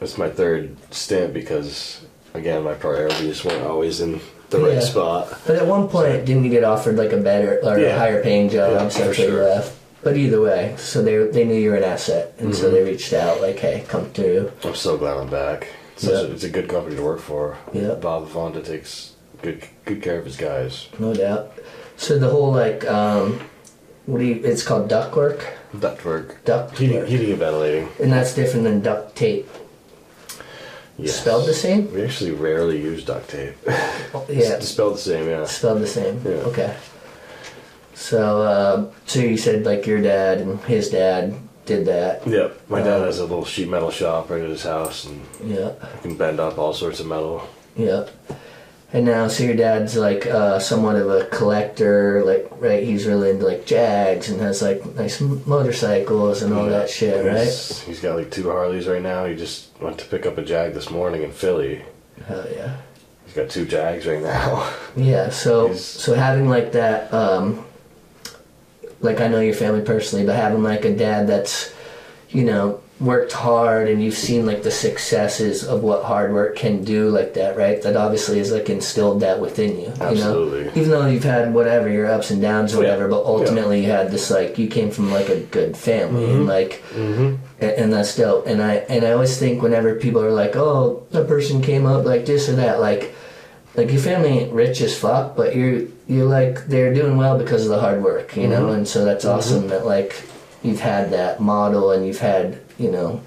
it's 0.00 0.18
my 0.18 0.28
third 0.30 0.76
stint 0.92 1.32
because, 1.34 2.00
again, 2.34 2.62
my 2.64 2.74
priorities 2.74 3.44
weren't 3.44 3.62
always 3.66 4.00
in 4.00 4.20
the 4.50 4.58
Yeah. 4.60 4.66
right 4.74 4.82
spot. 4.82 5.38
But 5.46 5.56
at 5.56 5.66
one 5.66 5.88
point, 5.88 6.24
didn't 6.24 6.44
you 6.44 6.50
get 6.50 6.64
offered 6.64 6.96
like 6.96 7.12
a 7.12 7.18
better 7.18 7.60
or 7.62 7.76
a 7.78 7.96
higher 7.96 8.22
paying 8.22 8.48
job? 8.48 8.72
Yeah, 8.72 8.88
so 8.88 9.04
that's 9.04 9.18
why 9.18 9.24
you 9.24 9.30
sure. 9.30 9.44
left. 9.44 9.76
But 10.02 10.16
either 10.16 10.40
way, 10.40 10.74
so 10.78 11.02
they 11.02 11.18
they 11.26 11.44
knew 11.44 11.54
you 11.54 11.70
were 11.70 11.76
an 11.76 11.84
asset, 11.84 12.32
and 12.38 12.48
Mm-hmm. 12.50 12.60
so 12.60 12.70
they 12.70 12.82
reached 12.82 13.12
out 13.12 13.42
like, 13.42 13.58
"Hey, 13.58 13.84
come 13.86 14.06
through." 14.06 14.50
I'm 14.64 14.74
so 14.74 14.96
glad 14.96 15.18
I'm 15.18 15.28
back. 15.28 15.68
It's, 15.94 16.04
Yeah. 16.04 16.20
a, 16.20 16.24
it's 16.32 16.42
a 16.42 16.48
good 16.48 16.68
company 16.70 16.96
to 16.96 17.02
work 17.02 17.20
for. 17.20 17.58
Yeah. 17.74 17.94
Bob 18.00 18.26
Avanda 18.30 18.64
takes 18.64 19.12
good 19.42 19.62
good 19.94 20.02
care 20.02 20.18
of 20.18 20.24
his 20.24 20.36
guys. 20.36 20.88
No 20.98 21.14
doubt. 21.14 21.52
So 21.96 22.18
the 22.18 22.28
whole 22.30 22.52
like, 22.52 22.86
um, 22.86 23.40
what 24.06 24.18
do 24.18 24.24
you? 24.24 24.36
It's 24.44 24.62
called 24.62 24.88
duct 24.88 25.14
work. 25.16 25.44
Ductwork. 25.74 26.42
Duct 26.44 26.76
Heating, 26.78 26.98
work. 26.98 27.08
heating 27.08 27.30
and 27.30 27.38
ventilating. 27.38 27.88
And 28.02 28.12
that's 28.12 28.34
different 28.34 28.64
than 28.64 28.80
duct 28.80 29.14
tape. 29.14 29.48
Yes. 30.98 31.20
Spelled 31.20 31.46
the 31.46 31.54
same? 31.54 31.92
We 31.94 32.02
actually 32.04 32.32
rarely 32.32 32.80
use 32.80 33.04
duct 33.04 33.28
tape. 33.30 33.54
Yeah, 34.28 34.58
It's 34.58 34.68
spelled 34.68 34.94
the 34.96 34.98
same, 34.98 35.28
yeah. 35.28 35.44
spelled 35.46 35.80
the 35.80 35.86
same. 35.86 36.20
Yeah. 36.24 36.32
Okay. 36.50 36.76
So, 37.94 38.42
uh, 38.42 38.92
so 39.06 39.20
you 39.20 39.36
said 39.36 39.64
like 39.64 39.86
your 39.86 40.00
dad 40.02 40.38
and 40.40 40.58
his 40.64 40.90
dad 40.90 41.34
did 41.64 41.86
that. 41.86 42.26
Yep. 42.26 42.68
My 42.68 42.80
dad 42.82 42.98
Um, 43.00 43.06
has 43.06 43.18
a 43.20 43.22
little 43.24 43.44
sheet 43.44 43.68
metal 43.68 43.90
shop 43.92 44.28
right 44.30 44.42
at 44.42 44.48
his 44.50 44.64
house, 44.64 45.04
and 45.06 45.20
Yeah, 45.44 45.72
can 46.02 46.16
bend 46.16 46.40
up 46.40 46.58
all 46.58 46.72
sorts 46.74 46.98
of 47.00 47.06
metal. 47.06 47.46
yeah. 47.76 48.06
And 48.92 49.04
now, 49.06 49.28
so 49.28 49.44
your 49.44 49.54
dad's 49.54 49.96
like 49.96 50.26
uh, 50.26 50.58
somewhat 50.58 50.96
of 50.96 51.08
a 51.08 51.24
collector, 51.26 52.24
like 52.24 52.48
right? 52.60 52.82
He's 52.82 53.06
really 53.06 53.30
into 53.30 53.46
like 53.46 53.64
Jags 53.64 54.28
and 54.28 54.40
has 54.40 54.62
like 54.62 54.84
nice 54.96 55.20
motorcycles 55.20 56.42
and 56.42 56.52
all 56.52 56.64
Yeah. 56.64 56.70
that 56.78 56.90
shit, 56.90 57.24
right? 57.24 57.42
He's- 57.44 57.80
he's 57.82 58.00
got 58.00 58.16
like 58.16 58.30
two 58.32 58.50
Harleys 58.50 58.88
right 58.88 59.02
now. 59.02 59.26
He 59.26 59.36
just 59.36 59.68
went 59.80 59.98
to 59.98 60.06
pick 60.06 60.26
up 60.26 60.38
a 60.38 60.42
Jag 60.42 60.74
this 60.74 60.90
morning 60.90 61.22
in 61.22 61.30
Philly. 61.30 61.82
Hell 62.26 62.44
yeah. 62.52 62.76
He's 63.26 63.34
got 63.36 63.48
two 63.48 63.64
Jags 63.64 64.06
right 64.08 64.20
now. 64.22 64.68
Yeah, 64.96 65.30
so 65.30 65.68
He's- 65.68 65.84
so 65.84 66.14
having 66.14 66.48
like 66.48 66.72
that, 66.72 67.14
um, 67.14 67.64
like 69.00 69.20
I 69.20 69.28
know 69.28 69.38
your 69.38 69.54
family 69.54 69.82
personally, 69.82 70.26
but 70.26 70.34
having 70.34 70.64
like 70.64 70.84
a 70.84 70.92
dad 70.94 71.28
that's, 71.28 71.72
you 72.30 72.42
know, 72.44 72.79
worked 73.00 73.32
hard 73.32 73.88
and 73.88 74.02
you've 74.02 74.14
seen 74.14 74.44
like 74.44 74.62
the 74.62 74.70
successes 74.70 75.64
of 75.64 75.82
what 75.82 76.04
hard 76.04 76.34
work 76.34 76.54
can 76.54 76.84
do 76.84 77.08
like 77.08 77.32
that, 77.32 77.56
right? 77.56 77.80
That 77.82 77.96
obviously 77.96 78.38
is 78.38 78.52
like 78.52 78.68
instilled 78.68 79.20
that 79.20 79.40
within 79.40 79.80
you. 79.80 79.92
You 80.10 80.16
know, 80.16 80.70
even 80.74 80.90
though 80.90 81.06
you've 81.06 81.24
had 81.24 81.54
whatever 81.54 81.88
your 81.88 82.06
ups 82.06 82.30
and 82.30 82.42
downs 82.42 82.74
or 82.74 82.82
Yeah. 82.82 82.90
whatever, 82.90 83.08
but 83.08 83.24
ultimately 83.24 83.84
you 83.84 83.90
had 83.90 84.10
this 84.10 84.30
like 84.30 84.58
you 84.58 84.68
came 84.68 84.90
from 84.90 85.10
like 85.10 85.30
a 85.30 85.40
good 85.40 85.78
family 85.78 86.24
and 86.24 86.40
mm-hmm. 86.40 86.48
like 86.48 86.82
mm-hmm. 86.94 87.36
and, 87.60 87.70
and 87.70 87.92
that's 87.92 88.14
dope. 88.14 88.46
And 88.46 88.62
I 88.62 88.74
and 88.90 89.02
I 89.02 89.12
always 89.12 89.38
think 89.38 89.62
whenever 89.62 89.94
people 89.94 90.22
are 90.22 90.32
like, 90.32 90.54
"Oh, 90.54 91.06
that 91.10 91.26
person 91.26 91.62
came 91.62 91.86
up 91.86 92.04
like 92.04 92.26
this 92.26 92.50
or 92.50 92.56
that," 92.56 92.80
like, 92.80 93.14
like 93.76 93.90
your 93.90 94.02
family 94.02 94.40
ain't 94.40 94.52
rich 94.52 94.82
as 94.82 94.98
fuck, 94.98 95.36
but 95.36 95.56
you're 95.56 95.84
you're 96.06 96.28
like 96.28 96.66
they're 96.66 96.92
doing 96.92 97.16
well 97.16 97.38
because 97.38 97.64
of 97.64 97.70
the 97.70 97.80
hard 97.80 98.02
work, 98.02 98.36
you 98.36 98.46
know. 98.46 98.64
Mm-hmm. 98.66 98.74
And 98.74 98.88
so 98.88 99.06
that's 99.06 99.24
mm-hmm. 99.24 99.38
awesome 99.38 99.68
that 99.68 99.86
like 99.86 100.22
you've 100.62 100.80
had 100.80 101.12
that 101.12 101.40
model 101.40 101.92
and 101.92 102.06
you've 102.06 102.18
had 102.18 102.60
you 102.80 102.90
know 102.90 103.20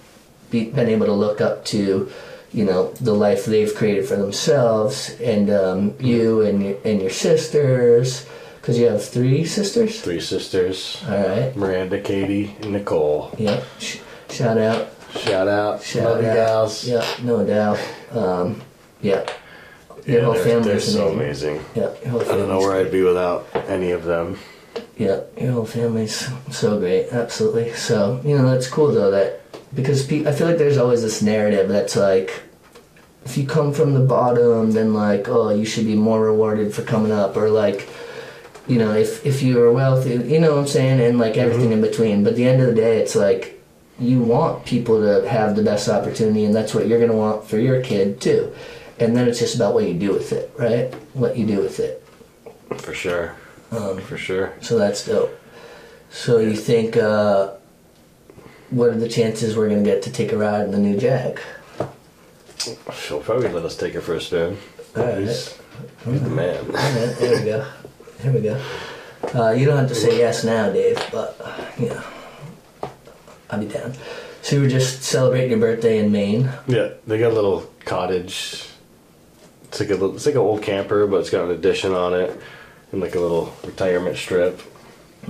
be, 0.51 0.59
been 0.77 0.89
able 0.89 1.05
to 1.05 1.13
look 1.25 1.39
up 1.41 1.63
to 1.65 2.09
you 2.51 2.65
know 2.65 2.91
the 3.01 3.13
life 3.13 3.45
they've 3.45 3.73
created 3.79 4.05
for 4.07 4.15
themselves 4.15 5.15
and 5.21 5.49
um, 5.49 5.93
you 5.99 6.41
and 6.41 6.63
your 6.63 6.77
and 6.85 7.01
your 7.01 7.09
sisters 7.27 8.25
because 8.57 8.77
you 8.79 8.85
have 8.85 9.03
three 9.03 9.43
sisters. 9.45 9.99
Three 10.01 10.21
sisters 10.21 11.03
All 11.09 11.17
right. 11.27 11.53
Miranda, 11.57 11.99
Katie, 11.99 12.55
and 12.61 12.71
Nicole. 12.71 13.35
Yeah. 13.37 13.61
Sh- 13.77 13.97
shout 14.29 14.57
out. 14.57 14.87
Shout 15.19 15.49
out. 15.49 15.83
Shout 15.83 16.03
Love 16.15 16.23
out. 16.23 16.33
gals. 16.35 16.87
Yeah, 16.87 17.05
no 17.23 17.45
doubt. 17.45 17.77
Um, 18.11 18.61
yeah. 19.01 19.25
Your 20.05 20.17
Yeah, 20.19 20.23
whole 20.23 20.33
they're, 20.35 20.43
family 20.45 20.67
they're 20.69 20.77
is 20.77 20.93
so 20.93 21.09
amazing. 21.11 21.57
amazing. 21.57 21.65
Yeah, 21.75 21.91
I 22.21 22.23
don't 22.37 22.47
know 22.47 22.59
where 22.59 22.77
I'd 22.79 22.89
be 22.91 23.01
without 23.03 23.47
any 23.67 23.91
of 23.91 24.05
them. 24.05 24.39
Yeah, 24.97 25.21
your 25.37 25.51
whole 25.51 25.65
family's 25.65 26.29
so 26.51 26.79
great, 26.79 27.09
absolutely. 27.11 27.73
So 27.73 28.21
you 28.23 28.37
know 28.37 28.49
that's 28.49 28.67
cool 28.67 28.93
though 28.93 29.11
that 29.11 29.41
because 29.73 30.05
pe- 30.05 30.25
I 30.25 30.31
feel 30.31 30.47
like 30.47 30.57
there's 30.57 30.77
always 30.77 31.01
this 31.01 31.21
narrative 31.21 31.69
that's 31.69 31.95
like 31.95 32.43
if 33.25 33.37
you 33.37 33.45
come 33.47 33.73
from 33.73 33.93
the 33.93 34.01
bottom, 34.01 34.71
then 34.71 34.93
like 34.93 35.27
oh 35.29 35.49
you 35.49 35.65
should 35.65 35.85
be 35.85 35.95
more 35.95 36.21
rewarded 36.21 36.73
for 36.73 36.83
coming 36.83 37.11
up, 37.11 37.35
or 37.37 37.49
like 37.49 37.87
you 38.67 38.77
know 38.77 38.93
if 38.93 39.25
if 39.25 39.41
you 39.41 39.61
are 39.61 39.71
wealthy, 39.71 40.11
you 40.15 40.39
know 40.39 40.51
what 40.55 40.59
I'm 40.61 40.67
saying, 40.67 40.99
and 41.01 41.17
like 41.17 41.37
everything 41.37 41.71
in 41.71 41.81
between. 41.81 42.23
But 42.23 42.31
at 42.31 42.35
the 42.35 42.45
end 42.45 42.61
of 42.61 42.67
the 42.67 42.75
day, 42.75 42.97
it's 42.99 43.15
like 43.15 43.61
you 43.99 44.21
want 44.21 44.65
people 44.65 44.99
to 45.01 45.27
have 45.29 45.55
the 45.55 45.63
best 45.63 45.87
opportunity, 45.89 46.45
and 46.45 46.53
that's 46.55 46.73
what 46.73 46.87
you're 46.87 46.99
gonna 46.99 47.15
want 47.17 47.45
for 47.47 47.57
your 47.57 47.81
kid 47.81 48.19
too. 48.19 48.53
And 48.99 49.15
then 49.15 49.27
it's 49.27 49.39
just 49.39 49.55
about 49.55 49.73
what 49.73 49.85
you 49.87 49.93
do 49.95 50.13
with 50.13 50.31
it, 50.31 50.51
right? 50.57 50.93
What 51.13 51.35
you 51.37 51.45
do 51.45 51.59
with 51.59 51.79
it. 51.79 52.03
For 52.77 52.93
sure. 52.93 53.35
Um, 53.71 53.99
For 54.01 54.17
sure. 54.17 54.53
so 54.61 54.77
that's 54.77 55.05
dope. 55.05 55.35
So 56.11 56.37
you 56.37 56.55
think, 56.55 56.95
uh, 56.95 57.51
what 58.73 58.89
are 58.89 58.97
the 58.97 59.09
chances 59.09 59.55
we're 59.55 59.69
gonna 59.69 59.83
get 59.83 60.01
to 60.03 60.11
take 60.11 60.31
a 60.31 60.37
ride 60.37 60.65
in 60.65 60.71
the 60.71 60.79
new 60.79 60.97
Jag? 60.97 61.39
She'll 62.93 63.21
probably 63.21 63.49
let 63.49 63.65
us 63.65 63.77
take 63.77 63.93
her 63.93 64.01
for 64.01 64.15
a 64.15 64.21
spin. 64.21 64.57
All 64.95 65.03
right. 65.03 65.19
He's, 65.19 65.59
he's 66.05 66.21
the 66.21 66.29
man. 66.29 66.65
Right, 66.67 67.15
there 67.19 67.39
we 67.39 67.45
go. 67.45 67.67
Here 68.21 68.31
we 68.31 68.41
go. 68.41 68.61
Uh, 69.35 69.51
you 69.51 69.65
don't 69.65 69.77
have 69.77 69.89
to 69.89 69.95
say 69.95 70.17
yes 70.17 70.43
now, 70.43 70.71
Dave, 70.71 70.97
but 71.11 71.39
you 71.77 71.89
know, 71.89 72.03
I'll 73.49 73.59
be 73.59 73.67
down. 73.67 73.93
So 74.41 74.55
you 74.55 74.63
were 74.63 74.69
just 74.69 75.03
celebrating 75.03 75.51
your 75.51 75.59
birthday 75.59 75.99
in 75.99 76.11
Maine. 76.11 76.49
Yeah, 76.67 76.89
they 77.05 77.19
got 77.19 77.31
a 77.31 77.35
little 77.35 77.69
cottage. 77.85 78.67
It's 79.65 79.79
like 79.79 79.89
a 79.89 79.93
little, 79.93 80.15
it's 80.15 80.25
like 80.25 80.35
an 80.35 80.41
old 80.41 80.61
camper, 80.61 81.07
but 81.07 81.21
it's 81.21 81.29
got 81.29 81.45
an 81.45 81.51
addition 81.51 81.93
on 81.93 82.13
it, 82.13 82.39
and 82.91 83.01
like 83.01 83.15
a 83.15 83.19
little 83.19 83.53
retirement 83.63 84.17
strip. 84.17 84.61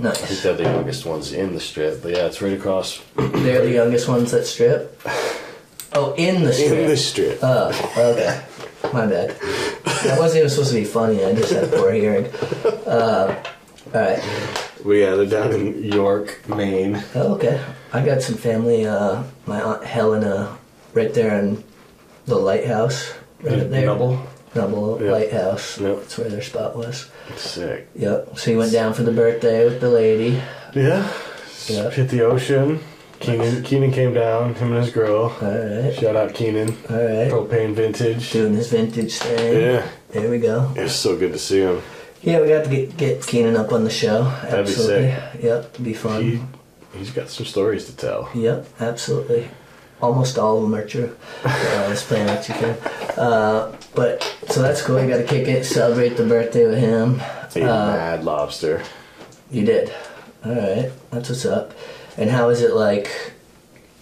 I 0.02 0.10
think 0.12 0.40
they're 0.40 0.54
the 0.54 0.64
youngest 0.64 1.06
ones 1.06 1.32
in 1.32 1.54
the 1.54 1.60
strip, 1.60 2.02
but 2.02 2.12
yeah, 2.12 2.26
it's 2.26 2.42
right 2.42 2.52
across 2.52 3.02
They're 3.16 3.64
the 3.64 3.72
youngest 3.72 4.08
ones 4.08 4.30
that 4.32 4.46
strip. 4.46 5.00
Oh, 5.96 6.12
in 6.16 6.42
the 6.42 6.52
strip. 6.52 6.72
in 6.72 6.88
the 6.88 6.96
strip. 6.96 7.38
Oh, 7.40 7.68
okay. 7.96 8.44
My 8.92 9.06
bad. 9.06 9.30
That 10.02 10.18
wasn't 10.18 10.38
even 10.38 10.50
supposed 10.50 10.70
to 10.70 10.74
be 10.74 10.84
funny. 10.84 11.24
I 11.24 11.32
just 11.36 11.52
had 11.52 11.70
poor 11.70 11.92
hearing. 11.92 12.26
Uh, 12.84 13.40
all 13.94 14.00
right. 14.00 14.20
But 14.82 14.90
yeah, 14.90 15.14
they're 15.14 15.26
down 15.26 15.52
in 15.52 15.84
York, 15.84 16.48
Maine. 16.48 17.00
Oh, 17.14 17.34
okay. 17.36 17.62
I 17.92 18.04
got 18.04 18.22
some 18.22 18.34
family. 18.34 18.86
Uh, 18.86 19.22
my 19.46 19.62
aunt 19.62 19.84
Helena, 19.84 20.58
right 20.94 21.14
there 21.14 21.38
in 21.38 21.62
the 22.26 22.34
lighthouse, 22.34 23.14
right 23.40 23.70
there. 23.70 23.86
Double. 23.86 24.20
Double 24.54 25.00
Yeah. 25.02 25.10
lighthouse. 25.12 25.80
Yep. 25.80 25.96
That's 26.00 26.18
where 26.18 26.28
their 26.28 26.42
spot 26.42 26.76
was. 26.76 27.06
Sick. 27.36 27.88
Yep. 27.96 28.38
So 28.38 28.50
you 28.52 28.58
went 28.58 28.72
down 28.72 28.94
for 28.94 29.02
the 29.02 29.12
birthday 29.12 29.64
with 29.64 29.80
the 29.80 29.90
lady. 29.90 30.40
Yeah. 30.74 31.08
Yeah. 31.66 31.90
Hit 31.90 32.08
the 32.10 32.22
ocean. 32.22 32.80
Keenan, 33.20 33.62
Keenan 33.62 33.90
came 33.90 34.12
down, 34.12 34.54
him 34.54 34.72
and 34.72 34.84
his 34.84 34.92
girl. 34.92 35.34
All 35.40 35.48
right. 35.48 35.94
Shout 35.94 36.14
out 36.14 36.34
Keenan. 36.34 36.68
All 36.90 36.96
right. 36.96 37.30
Propane 37.30 37.72
Vintage. 37.74 38.32
Doing 38.32 38.54
this 38.54 38.70
vintage 38.70 39.14
thing. 39.18 39.60
Yeah. 39.60 39.86
There 40.10 40.30
we 40.30 40.38
go. 40.38 40.70
It's 40.76 40.94
so 40.94 41.16
good 41.16 41.32
to 41.32 41.38
see 41.38 41.60
him. 41.60 41.80
Yeah, 42.22 42.40
we 42.40 42.48
got 42.48 42.64
to 42.64 42.70
get, 42.70 42.96
get 42.96 43.26
Keenan 43.26 43.56
up 43.56 43.72
on 43.72 43.84
the 43.84 43.90
show. 43.90 44.24
That'd 44.42 44.66
be 44.66 44.72
Absolutely. 44.72 45.10
sick. 45.10 45.42
Yep. 45.42 45.70
It'd 45.74 45.84
be 45.84 45.94
fun. 45.94 46.22
He, 46.22 46.40
he's 46.98 47.10
got 47.10 47.28
some 47.28 47.46
stories 47.46 47.86
to 47.86 47.96
tell. 47.96 48.30
Yep, 48.34 48.66
absolutely. 48.80 49.48
Almost 50.00 50.38
all 50.38 50.58
of 50.58 50.62
them 50.64 50.74
are 50.74 50.86
true. 50.86 51.16
Uh, 51.44 51.86
let's 51.88 52.04
play 52.04 52.24
what 52.26 52.46
you 52.48 52.54
can. 52.54 52.76
Uh, 53.18 53.74
but 53.94 54.22
so 54.48 54.60
that's 54.60 54.82
cool. 54.82 55.00
You 55.02 55.08
got 55.08 55.18
to 55.18 55.24
kick 55.24 55.48
it, 55.48 55.64
celebrate 55.64 56.10
the 56.16 56.26
birthday 56.26 56.66
with 56.66 56.78
him. 56.78 57.20
Ate 57.56 57.62
Uh, 57.62 57.86
mad 57.96 58.24
lobster. 58.24 58.82
you 59.50 59.64
did. 59.64 59.92
All 60.44 60.52
right, 60.54 60.90
that's 61.10 61.30
what's 61.30 61.46
up. 61.46 61.72
And 62.18 62.28
how 62.30 62.50
is 62.50 62.60
it 62.60 62.74
like? 62.74 63.08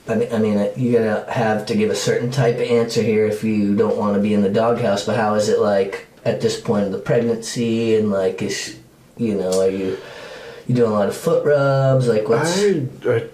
I 0.08 0.16
mean, 0.16 0.32
I 0.32 0.38
mean, 0.38 0.70
you're 0.76 1.00
gonna 1.00 1.30
have 1.30 1.66
to 1.66 1.76
give 1.76 1.90
a 1.90 1.94
certain 1.94 2.32
type 2.32 2.56
of 2.56 2.62
answer 2.62 3.00
here 3.02 3.26
if 3.26 3.44
you 3.44 3.76
don't 3.76 3.96
want 3.96 4.16
to 4.16 4.20
be 4.20 4.34
in 4.34 4.42
the 4.42 4.48
doghouse. 4.50 5.06
But 5.06 5.16
how 5.16 5.34
is 5.34 5.48
it 5.48 5.60
like 5.60 6.06
at 6.24 6.40
this 6.40 6.60
point 6.60 6.86
of 6.86 6.90
the 6.92 6.98
pregnancy 6.98 7.94
and 7.94 8.10
like 8.10 8.42
is, 8.42 8.76
you 9.16 9.34
know, 9.36 9.60
are 9.60 9.68
you 9.70 9.96
you 10.66 10.74
doing 10.74 10.90
a 10.90 10.94
lot 10.94 11.08
of 11.08 11.16
foot 11.16 11.44
rubs? 11.44 12.08
Like 12.08 12.28
what's 12.28 12.58
I, 12.60 12.88
I 13.06 13.28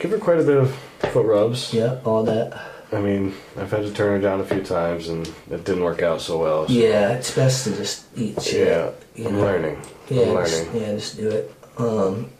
give 0.00 0.10
her 0.10 0.18
quite 0.18 0.40
a 0.40 0.42
bit 0.42 0.56
of 0.56 0.76
foot 1.06 1.26
rubs. 1.26 1.72
yeah, 1.72 1.98
all 2.04 2.22
that. 2.24 2.60
I 2.92 3.00
mean, 3.00 3.34
I've 3.56 3.70
had 3.70 3.82
to 3.82 3.92
turn 3.92 4.16
her 4.16 4.28
down 4.28 4.40
a 4.40 4.44
few 4.44 4.62
times, 4.62 5.08
and 5.08 5.26
it 5.50 5.64
didn't 5.64 5.82
work 5.82 6.02
out 6.02 6.20
so 6.20 6.38
well. 6.38 6.66
So. 6.68 6.72
Yeah, 6.72 7.12
it's 7.12 7.34
best 7.34 7.64
to 7.64 7.74
just 7.76 8.06
eat 8.16 8.40
shit. 8.40 8.68
Yeah, 8.68 8.90
you 9.16 9.28
I'm 9.28 9.36
know? 9.36 9.40
learning. 9.42 9.78
Yeah, 10.08 10.22
I'm 10.22 10.44
just, 10.44 10.66
learning. 10.66 10.80
yeah, 10.82 10.92
just 10.94 11.16
do 11.16 11.28
it. 11.30 11.54
Um, 11.78 12.30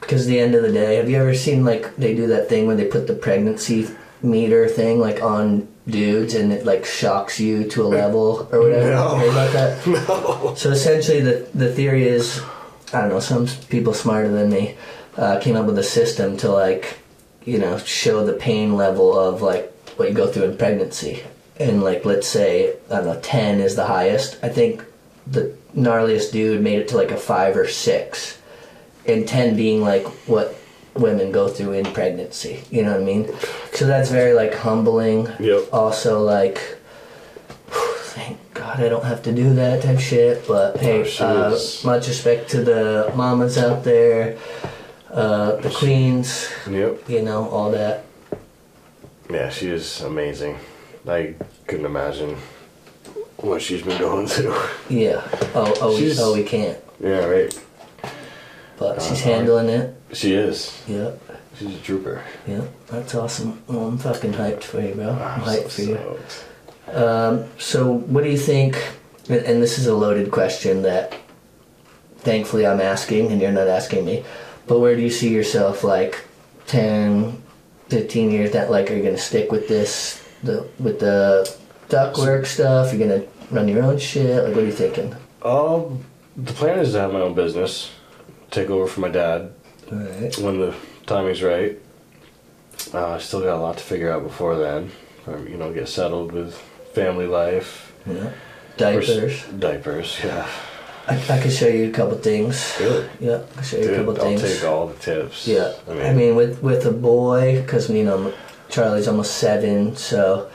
because 0.00 0.26
the 0.26 0.38
end 0.38 0.54
of 0.54 0.62
the 0.62 0.70
day, 0.72 0.96
have 0.96 1.08
you 1.08 1.16
ever 1.16 1.34
seen 1.34 1.64
like 1.64 1.96
they 1.96 2.14
do 2.14 2.26
that 2.28 2.48
thing 2.48 2.66
where 2.66 2.76
they 2.76 2.84
put 2.84 3.06
the 3.06 3.14
pregnancy 3.14 3.88
meter 4.22 4.68
thing 4.68 5.00
like 5.00 5.22
on 5.22 5.66
dudes 5.88 6.34
and 6.34 6.52
it 6.52 6.64
like 6.64 6.84
shocks 6.84 7.40
you 7.40 7.68
to 7.70 7.82
a 7.82 7.88
level 7.88 8.46
or 8.52 8.60
whatever? 8.60 8.90
No. 8.90 9.16
Heard 9.16 9.30
about 9.30 9.52
that? 9.52 9.86
No. 10.08 10.54
So 10.56 10.70
essentially, 10.70 11.20
the 11.22 11.48
the 11.54 11.72
theory 11.72 12.06
is, 12.06 12.40
I 12.92 13.00
don't 13.00 13.08
know, 13.10 13.20
some 13.20 13.46
people 13.70 13.94
smarter 13.94 14.28
than 14.28 14.50
me 14.50 14.76
uh, 15.16 15.40
came 15.40 15.56
up 15.56 15.66
with 15.66 15.78
a 15.78 15.82
system 15.82 16.36
to 16.38 16.52
like, 16.52 16.98
you 17.44 17.58
know, 17.58 17.78
show 17.78 18.24
the 18.24 18.32
pain 18.34 18.76
level 18.76 19.18
of 19.18 19.42
like 19.42 19.70
what 19.96 20.08
you 20.08 20.14
go 20.14 20.26
through 20.26 20.44
in 20.44 20.56
pregnancy. 20.56 21.22
And 21.58 21.82
like, 21.82 22.04
let's 22.04 22.26
say 22.26 22.76
I 22.90 22.96
don't 22.96 23.06
know, 23.06 23.20
ten 23.20 23.60
is 23.60 23.76
the 23.76 23.86
highest. 23.86 24.38
I 24.42 24.48
think 24.48 24.84
the 25.26 25.56
gnarliest 25.76 26.32
dude 26.32 26.62
made 26.62 26.78
it 26.80 26.88
to 26.88 26.96
like 26.96 27.10
a 27.10 27.16
five 27.16 27.56
or 27.56 27.68
six, 27.68 28.38
and 29.06 29.26
ten 29.26 29.56
being 29.56 29.80
like 29.82 30.04
what 30.26 30.56
women 30.94 31.32
go 31.32 31.48
through 31.48 31.72
in 31.72 31.84
pregnancy. 31.92 32.62
You 32.70 32.82
know 32.82 32.92
what 32.92 33.00
I 33.00 33.04
mean? 33.04 33.28
So 33.72 33.86
that's 33.86 34.10
very 34.10 34.32
like 34.32 34.54
humbling. 34.54 35.28
Yep. 35.40 35.68
Also 35.72 36.22
like 36.22 36.78
thank 37.68 38.38
God 38.54 38.80
I 38.80 38.88
don't 38.88 39.04
have 39.04 39.22
to 39.24 39.32
do 39.32 39.54
that 39.54 39.82
type 39.82 39.98
shit. 40.00 40.46
But 40.46 40.76
hey, 40.78 41.04
Oh, 41.20 41.24
uh, 41.54 41.58
much 41.84 42.06
respect 42.08 42.50
to 42.50 42.62
the 42.62 43.12
mamas 43.16 43.58
out 43.58 43.82
there, 43.84 44.38
uh, 45.14 45.56
the 45.56 45.70
queens, 45.70 46.48
Yep. 46.68 47.08
you 47.08 47.22
know, 47.22 47.48
all 47.48 47.70
that. 47.70 48.04
Yeah, 49.30 49.48
she 49.50 49.68
is 49.68 50.00
amazing. 50.02 50.58
I 51.08 51.34
couldn't 51.66 51.86
imagine 51.86 52.36
what 53.38 53.62
she's 53.62 53.82
been 53.82 53.98
going 53.98 54.26
through. 54.26 54.56
Yeah. 54.88 55.22
Oh, 55.54 55.72
oh, 55.80 55.94
we, 55.96 56.12
oh, 56.18 56.34
we 56.34 56.42
can't. 56.44 56.78
Yeah, 57.00 57.24
right. 57.26 57.58
But 58.76 59.00
she's 59.02 59.20
Uh-huh. 59.22 59.30
handling 59.34 59.68
it. 59.68 59.94
She 60.12 60.34
is. 60.34 60.76
Yep. 60.88 61.20
She's 61.58 61.74
a 61.76 61.78
trooper. 61.78 62.22
Yep. 62.46 62.64
That's 62.88 63.14
awesome. 63.14 63.62
Well, 63.68 63.86
I'm 63.86 63.98
fucking 63.98 64.32
hyped 64.32 64.64
for 64.64 64.80
you, 64.80 64.94
bro. 64.94 65.10
I'm 65.10 65.18
I'm 65.22 65.40
hyped 65.42 65.62
so 65.62 65.68
for 65.70 65.82
you. 65.82 65.94
stoked. 65.96 66.44
Um, 66.96 67.44
so, 67.58 67.92
what 67.92 68.24
do 68.24 68.30
you 68.30 68.36
think? 68.38 68.76
And, 69.28 69.40
and 69.46 69.62
this 69.62 69.78
is 69.78 69.86
a 69.86 69.94
loaded 69.94 70.30
question 70.30 70.82
that 70.82 71.14
thankfully 72.18 72.66
I'm 72.66 72.80
asking, 72.80 73.30
and 73.32 73.40
you're 73.40 73.52
not 73.52 73.68
asking 73.68 74.04
me. 74.04 74.24
But 74.66 74.78
where 74.80 74.96
do 74.96 75.02
you 75.02 75.10
see 75.10 75.32
yourself 75.32 75.84
like 75.84 76.24
10, 76.66 77.42
15 77.88 78.30
years 78.30 78.52
that 78.52 78.70
Like, 78.70 78.90
are 78.90 78.94
you 78.94 79.02
going 79.02 79.14
to 79.14 79.20
stick 79.20 79.52
with 79.52 79.68
this, 79.68 80.26
the 80.42 80.66
with 80.78 81.00
the 81.00 81.54
duct 81.88 82.18
work 82.18 82.46
stuff? 82.46 82.92
You're 82.92 83.06
going 83.06 83.20
to 83.20 83.28
run 83.54 83.68
your 83.68 83.82
own 83.82 83.98
shit? 83.98 84.42
Like, 84.42 84.54
what 84.54 84.64
are 84.64 84.66
you 84.66 84.72
thinking? 84.72 85.14
Um, 85.42 86.04
the 86.36 86.52
plan 86.52 86.78
is 86.78 86.92
to 86.92 87.00
have 87.00 87.12
my 87.12 87.20
own 87.20 87.34
business, 87.34 87.92
take 88.50 88.70
over 88.70 88.86
for 88.86 89.00
my 89.00 89.08
dad 89.08 89.52
right. 89.90 90.36
when 90.38 90.60
the 90.60 90.74
timing's 91.06 91.42
right. 91.42 91.78
Uh, 92.92 93.10
I 93.10 93.18
still 93.18 93.40
got 93.40 93.56
a 93.56 93.60
lot 93.60 93.78
to 93.78 93.84
figure 93.84 94.10
out 94.10 94.22
before 94.22 94.56
then. 94.56 94.90
Um, 95.26 95.46
you 95.46 95.56
know, 95.56 95.72
get 95.72 95.88
settled 95.88 96.32
with 96.32 96.54
family 96.94 97.26
life. 97.26 97.92
Yeah. 98.06 98.32
Diapers. 98.76 99.44
Diapers, 99.46 100.20
yeah. 100.22 100.48
I, 101.06 101.16
I 101.28 101.38
could 101.40 101.52
show 101.52 101.68
you 101.68 101.88
a 101.88 101.92
couple 101.92 102.16
things. 102.16 102.76
Really? 102.80 103.06
Yeah, 103.20 103.42
I 103.52 103.54
can 103.56 103.64
show 103.64 103.76
you 103.76 103.82
a 103.82 103.86
Dude, 103.88 103.96
couple 103.96 104.16
I'll 104.16 104.22
things. 104.38 104.42
take 104.42 104.64
all 104.64 104.86
the 104.88 104.94
tips. 104.98 105.46
Yeah, 105.46 105.74
I 105.88 105.92
mean, 105.94 106.02
I 106.06 106.12
mean, 106.14 106.36
with 106.36 106.62
with 106.62 106.86
a 106.86 106.92
boy, 106.92 107.60
because 107.60 107.90
you 107.90 108.04
know 108.04 108.32
Charlie's 108.70 109.06
almost 109.08 109.34
seven, 109.36 109.96
so 109.96 110.50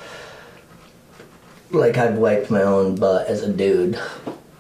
like 1.72 1.98
I've 1.98 2.18
wiped 2.18 2.50
my 2.50 2.64
own 2.64 2.96
butt 2.96 3.28
as 3.28 3.44
a 3.44 3.52
dude 3.52 4.00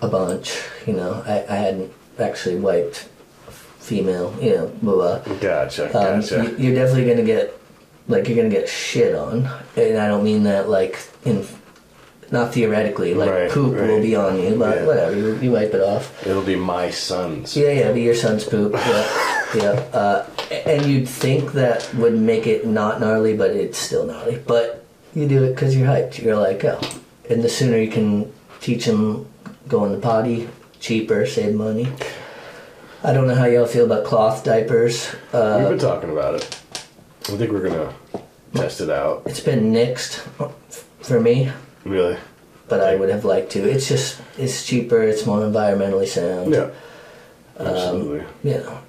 a 0.02 0.08
bunch. 0.08 0.62
You 0.86 0.94
know, 0.94 1.24
I, 1.26 1.44
I 1.50 1.56
hadn't 1.56 1.92
actually 2.20 2.56
wiped 2.58 3.08
female. 3.80 4.36
You 4.42 4.56
know, 4.56 4.68
blah 4.82 5.20
blah. 5.22 5.36
gotcha, 5.40 5.86
Um, 5.88 6.22
gotcha. 6.22 6.56
You're 6.58 6.76
definitely 6.76 7.10
gonna 7.10 7.26
get 7.26 7.60
like 8.08 8.28
you're 8.28 8.38
gonna 8.38 8.50
get 8.50 8.70
shit 8.70 9.16
on, 9.16 9.50
and 9.76 9.98
I 9.98 10.08
don't 10.08 10.24
mean 10.24 10.44
that 10.44 10.70
like 10.70 11.00
in 11.26 11.44
not 12.32 12.54
theoretically 12.54 13.14
like 13.14 13.30
Right, 13.32 13.50
poop 13.52 13.74
will 13.76 14.02
be 14.02 14.16
on 14.16 14.40
you, 14.40 14.56
but 14.56 14.78
Yeah. 14.78 14.86
whatever. 14.86 15.16
You, 15.16 15.36
you 15.42 15.52
wipe 15.52 15.74
it 15.74 15.82
off. 15.82 16.26
It'll 16.28 16.44
be 16.44 16.56
my 16.56 16.90
son's. 16.92 17.56
Yeah, 17.58 17.68
yeah, 17.68 17.72
it'll 17.82 17.94
be 17.94 18.02
your 18.02 18.16
son's 18.16 18.44
poop. 18.44 18.74
Yeah, 18.74 19.46
yeah. 19.56 19.72
Uh, 19.94 20.26
and 20.66 20.86
you'd 20.86 21.08
think 21.08 21.54
that 21.54 21.94
would 21.96 22.18
make 22.18 22.46
it 22.48 22.66
not 22.68 23.00
gnarly, 23.00 23.36
but 23.36 23.52
it's 23.52 23.78
still 23.78 24.06
gnarly. 24.06 24.40
But 24.46 24.84
you 25.16 25.28
do 25.28 25.44
it 25.44 25.50
because 25.56 25.76
you're 25.76 25.88
hyped. 25.88 26.22
You're 26.22 26.36
like, 26.38 26.64
oh. 26.66 26.80
And 27.30 27.44
the 27.44 27.50
sooner 27.50 27.78
you 27.78 27.90
can 27.92 28.32
teach 28.62 28.86
him 28.86 29.28
going 29.68 29.92
to 29.94 30.00
potty, 30.00 30.50
cheaper, 30.80 31.26
save 31.26 31.54
money. 31.56 31.88
I 33.04 33.14
don't 33.14 33.28
know 33.28 33.36
how 33.36 33.46
y'all 33.46 33.66
feel 33.66 33.86
about 33.86 34.04
cloth 34.04 34.44
diapers. 34.44 35.10
We've 35.32 35.42
Uh, 35.42 35.70
been 35.70 35.80
talking 35.80 36.10
about 36.12 36.36
it. 36.36 36.44
I 37.30 37.38
think 37.38 37.52
we're 37.52 37.70
gonna 37.70 37.94
test 38.56 38.82
it 38.82 38.90
out. 38.90 39.22
it's 39.26 39.40
been 39.40 39.72
nixed 39.72 40.20
for 41.02 41.20
me, 41.22 41.52
Really? 41.84 42.18
but 42.70 42.82
I 42.82 42.96
would 42.96 43.10
have 43.10 43.26
liked 43.26 43.52
to. 43.54 43.68
It's 43.68 43.88
just, 43.88 44.22
it's 44.38 44.66
cheaper, 44.66 45.02
it's 45.02 45.26
more 45.26 45.40
environmentally 45.40 46.08
sound. 46.08 46.54
Yeah. 46.54 46.70
Um, 47.58 47.68
Absolutely. 47.68 48.26
you 48.44 48.58
know, 48.60 48.80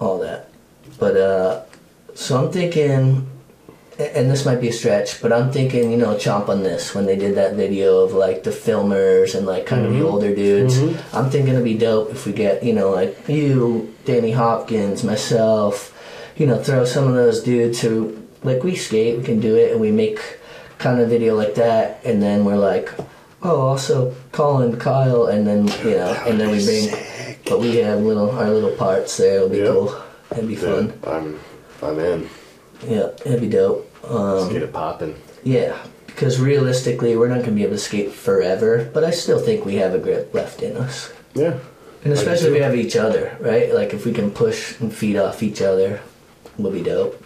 all 0.00 0.18
that. 0.18 0.50
But 0.98 1.16
uh, 1.16 1.62
so 2.14 2.44
I'm 2.44 2.52
thinking, 2.52 3.30
and 3.98 4.30
this 4.30 4.44
might 4.44 4.60
be 4.60 4.68
a 4.68 4.72
stretch, 4.72 5.22
but 5.22 5.32
I'm 5.32 5.50
thinking, 5.50 5.90
you 5.90 5.96
know, 5.96 6.14
chomp 6.16 6.48
on 6.48 6.62
this 6.62 6.94
when 6.94 7.06
they 7.06 7.16
did 7.16 7.36
that 7.36 7.54
video 7.54 8.00
of 8.00 8.12
like 8.12 8.42
the 8.42 8.50
filmers 8.50 9.34
and 9.34 9.46
like 9.46 9.64
kind 9.64 9.86
of 9.86 9.92
the 9.92 10.02
older 10.02 10.34
dudes. 10.34 10.78
I'm 11.14 11.30
thinking 11.30 11.54
it'd 11.54 11.64
be 11.64 11.78
dope 11.78 12.10
if 12.10 12.26
we 12.26 12.32
get, 12.32 12.62
you 12.62 12.74
know, 12.74 12.90
like 12.90 13.28
you, 13.28 13.94
Danny 14.04 14.32
Hopkins, 14.32 15.04
myself, 15.04 15.94
you 16.36 16.46
know, 16.46 16.62
throw 16.62 16.84
some 16.84 17.06
of 17.08 17.14
those 17.14 17.42
dudes 17.42 17.80
who 17.80 18.26
like 18.42 18.62
we 18.62 18.76
skate, 18.76 19.18
we 19.18 19.24
can 19.24 19.40
do 19.40 19.56
it, 19.56 19.72
and 19.72 19.80
we 19.80 19.90
make 19.90 20.37
kind 20.78 21.00
of 21.00 21.08
video 21.08 21.34
like 21.36 21.54
that, 21.56 22.00
and 22.04 22.22
then 22.22 22.44
we're 22.44 22.56
like. 22.56 22.90
Oh, 23.40 23.60
also 23.60 24.16
Colin, 24.32 24.80
Kyle, 24.80 25.26
and 25.26 25.46
then 25.46 25.68
you 25.86 25.92
know, 25.96 26.12
and 26.26 26.40
then 26.40 26.50
we 26.50 26.64
bring 26.64 26.90
but 27.46 27.60
we 27.60 27.76
have 27.76 28.00
little 28.00 28.32
our 28.32 28.50
little 28.50 28.72
parts 28.72 29.16
there. 29.16 29.36
It'll 29.36 29.48
be 29.48 29.58
cool. 29.62 29.94
It'd 30.32 30.48
be 30.48 30.56
fun. 30.56 30.92
I'm 31.06 31.38
I'm 31.80 32.00
in. 32.00 32.28
Yeah, 32.84 33.10
it'd 33.24 33.40
be 33.40 33.48
dope. 33.48 33.88
Let's 34.02 34.46
Um, 34.46 34.52
get 34.52 34.62
it 34.64 34.72
popping. 34.72 35.14
yeah, 35.44 35.76
because 36.06 36.40
realistically, 36.40 37.14
we're 37.16 37.28
not 37.28 37.42
gonna 37.44 37.52
be 37.52 37.62
able 37.62 37.74
to 37.74 37.78
skate 37.78 38.10
forever, 38.10 38.90
but 38.92 39.04
I 39.04 39.10
still 39.12 39.38
think 39.38 39.64
we 39.64 39.76
have 39.76 39.94
a 39.94 39.98
grip 39.98 40.34
left 40.34 40.60
in 40.60 40.76
us. 40.76 41.12
Yeah. 41.34 41.58
And 42.02 42.12
especially 42.12 42.48
if 42.48 42.54
we 42.54 42.60
have 42.60 42.74
each 42.74 42.96
other, 42.96 43.36
right? 43.38 43.72
Like 43.72 43.94
if 43.94 44.04
we 44.04 44.12
can 44.12 44.32
push 44.32 44.80
and 44.80 44.92
feed 44.92 45.16
off 45.16 45.44
each 45.44 45.62
other, 45.62 46.00
we'll 46.56 46.72
be 46.72 46.82
dope. 46.82 47.22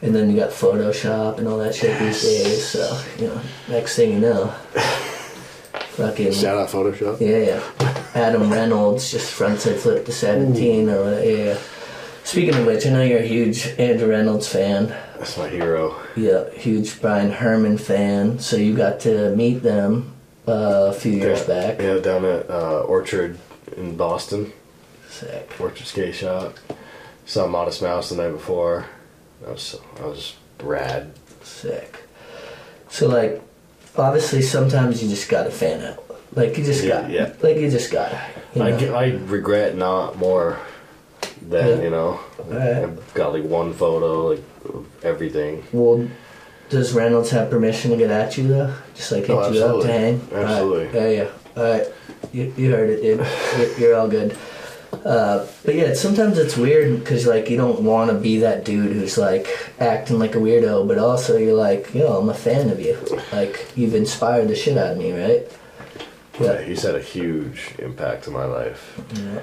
And 0.00 0.14
then 0.14 0.30
you 0.30 0.36
got 0.36 0.50
Photoshop 0.50 1.38
and 1.38 1.48
all 1.48 1.58
that 1.58 1.74
shit 1.74 1.98
these 1.98 2.22
days. 2.22 2.68
So 2.68 3.02
you 3.18 3.28
know, 3.28 3.40
next 3.68 3.96
thing 3.96 4.12
you 4.12 4.20
know, 4.20 4.46
fucking 5.96 6.32
Shout 6.32 6.58
out 6.58 6.68
Photoshop. 6.68 7.20
yeah, 7.20 7.38
yeah. 7.38 8.04
Adam 8.14 8.50
Reynolds 8.50 9.10
just 9.10 9.36
frontside 9.38 9.78
flip 9.78 10.04
to 10.06 10.12
seventeen 10.12 10.88
or 10.88 11.04
whatever. 11.04 11.24
Yeah, 11.24 11.44
yeah. 11.44 11.58
Speaking 12.24 12.56
of 12.56 12.66
which, 12.66 12.86
I 12.86 12.90
know 12.90 13.02
you're 13.02 13.20
a 13.20 13.26
huge 13.26 13.66
Andrew 13.78 14.08
Reynolds 14.08 14.46
fan. 14.46 14.88
That's 15.16 15.38
my 15.38 15.48
hero. 15.48 15.96
Yeah, 16.14 16.50
huge 16.50 17.00
Brian 17.00 17.30
Herman 17.30 17.78
fan. 17.78 18.38
So 18.38 18.56
you 18.56 18.76
got 18.76 19.00
to 19.00 19.34
meet 19.34 19.62
them 19.62 20.12
uh, 20.46 20.90
a 20.90 20.92
few 20.92 21.12
years 21.12 21.40
yeah, 21.40 21.46
back. 21.46 21.80
Yeah, 21.80 21.98
down 21.98 22.24
at 22.26 22.50
uh, 22.50 22.80
Orchard 22.82 23.38
in 23.76 23.96
Boston. 23.96 24.52
Sick. 25.08 25.50
Orchard 25.58 25.86
Skate 25.86 26.14
Shop. 26.14 26.54
Saw 27.24 27.46
Modest 27.46 27.80
Mouse 27.82 28.10
the 28.10 28.16
night 28.16 28.32
before. 28.32 28.86
That 29.42 29.50
was 29.50 29.78
that 29.96 30.04
was 30.04 30.36
rad. 30.62 31.12
Sick. 31.42 32.00
So 32.88 33.08
like, 33.08 33.42
obviously, 33.96 34.42
sometimes 34.42 35.02
you 35.02 35.08
just 35.08 35.28
gotta 35.28 35.50
fan 35.50 35.84
out. 35.84 36.04
Like 36.34 36.56
you 36.58 36.64
just 36.64 36.86
got, 36.86 37.10
yeah. 37.10 37.32
like 37.42 37.56
you 37.56 37.70
just 37.70 37.90
gotta. 37.90 38.20
You 38.54 38.62
I, 38.62 39.04
I 39.04 39.10
regret 39.26 39.76
not 39.76 40.16
more 40.18 40.58
than 41.48 41.78
Yeah. 41.78 41.82
you 41.84 41.90
know. 41.90 42.20
Alright. 42.40 42.84
I've 42.84 43.14
got 43.14 43.32
like 43.32 43.44
one 43.44 43.72
photo, 43.72 44.28
like 44.28 44.42
of 44.68 44.86
everything. 45.04 45.64
Well, 45.72 46.08
does 46.68 46.92
Reynolds 46.92 47.30
have 47.30 47.50
permission 47.50 47.92
to 47.92 47.96
get 47.96 48.10
at 48.10 48.36
you 48.36 48.48
though? 48.48 48.74
Just 48.94 49.10
like 49.12 49.24
hit 49.26 49.36
Oh, 49.36 49.50
you 49.50 49.64
up 49.64 49.82
to 49.82 49.88
hang? 49.92 50.20
Absolutely. 50.32 50.86
Alright. 50.88 50.94
Yeah, 50.94 51.08
yeah. 51.08 51.30
All 51.56 51.72
right. 51.72 51.86
You, 52.32 52.52
you 52.56 52.70
heard 52.70 52.90
it, 52.90 53.02
dude. 53.02 53.26
You're, 53.58 53.78
you're 53.78 53.96
all 53.98 54.08
good. 54.08 54.36
Uh, 54.92 55.46
but 55.64 55.74
yeah, 55.74 55.92
sometimes 55.94 56.38
it's 56.38 56.56
weird 56.56 56.98
because 56.98 57.26
like 57.26 57.50
you 57.50 57.56
don't 57.56 57.82
want 57.82 58.10
to 58.10 58.16
be 58.16 58.38
that 58.38 58.64
dude 58.64 58.92
who's 58.92 59.18
like 59.18 59.46
acting 59.78 60.18
like 60.18 60.34
a 60.34 60.38
weirdo, 60.38 60.88
but 60.88 60.98
also 60.98 61.36
you're 61.36 61.54
like, 61.54 61.94
yo, 61.94 62.18
I'm 62.18 62.28
a 62.28 62.34
fan 62.34 62.70
of 62.70 62.80
you. 62.80 62.98
Like 63.32 63.70
you've 63.76 63.94
inspired 63.94 64.48
the 64.48 64.56
shit 64.56 64.78
out 64.78 64.92
of 64.92 64.98
me, 64.98 65.12
right? 65.12 65.46
Yeah, 66.40 66.62
he's 66.62 66.82
had 66.82 66.94
a 66.94 67.02
huge 67.02 67.74
impact 67.78 68.28
on 68.28 68.34
my 68.34 68.44
life. 68.44 69.00
Yeah. 69.14 69.40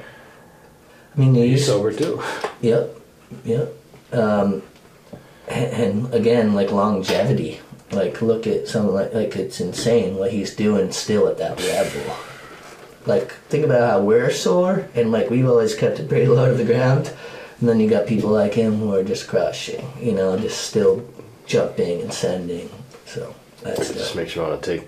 I 1.15 1.19
mean, 1.19 1.35
you 1.35 1.43
He's 1.43 1.65
sober 1.65 1.93
too. 1.93 2.21
Yep, 2.61 2.97
yep. 3.43 3.73
Um, 4.11 4.63
and, 5.47 5.73
and 5.73 6.13
again, 6.13 6.53
like 6.53 6.71
longevity. 6.71 7.59
Like, 7.91 8.21
look 8.21 8.47
at 8.47 8.67
something 8.67 8.93
like 8.93 9.13
like 9.13 9.35
it's 9.35 9.61
insane 9.61 10.15
what 10.15 10.31
he's 10.31 10.55
doing 10.55 10.91
still 10.91 11.27
at 11.27 11.37
that 11.37 11.59
level. 11.59 12.15
Like, 13.05 13.31
think 13.49 13.63
about 13.65 13.89
how 13.89 14.01
we're 14.01 14.31
sore, 14.31 14.87
and 14.95 15.11
like 15.11 15.29
we've 15.29 15.47
always 15.47 15.75
kept 15.75 15.99
it 15.99 16.09
pretty 16.09 16.27
low 16.27 16.47
to 16.49 16.55
the 16.55 16.65
ground, 16.65 17.13
and 17.59 17.69
then 17.69 17.79
you 17.79 17.89
got 17.89 18.07
people 18.07 18.29
like 18.31 18.53
him 18.55 18.79
who 18.79 18.93
are 18.95 19.03
just 19.03 19.27
crushing. 19.27 19.87
You 19.99 20.13
know, 20.13 20.37
just 20.39 20.61
still 20.67 21.05
jumping 21.45 22.01
and 22.01 22.11
sending. 22.13 22.69
So 23.05 23.35
that's 23.61 23.91
It 23.91 23.93
just 23.93 24.15
makes 24.15 24.35
me 24.35 24.41
want 24.41 24.61
to 24.61 24.77
take 24.77 24.87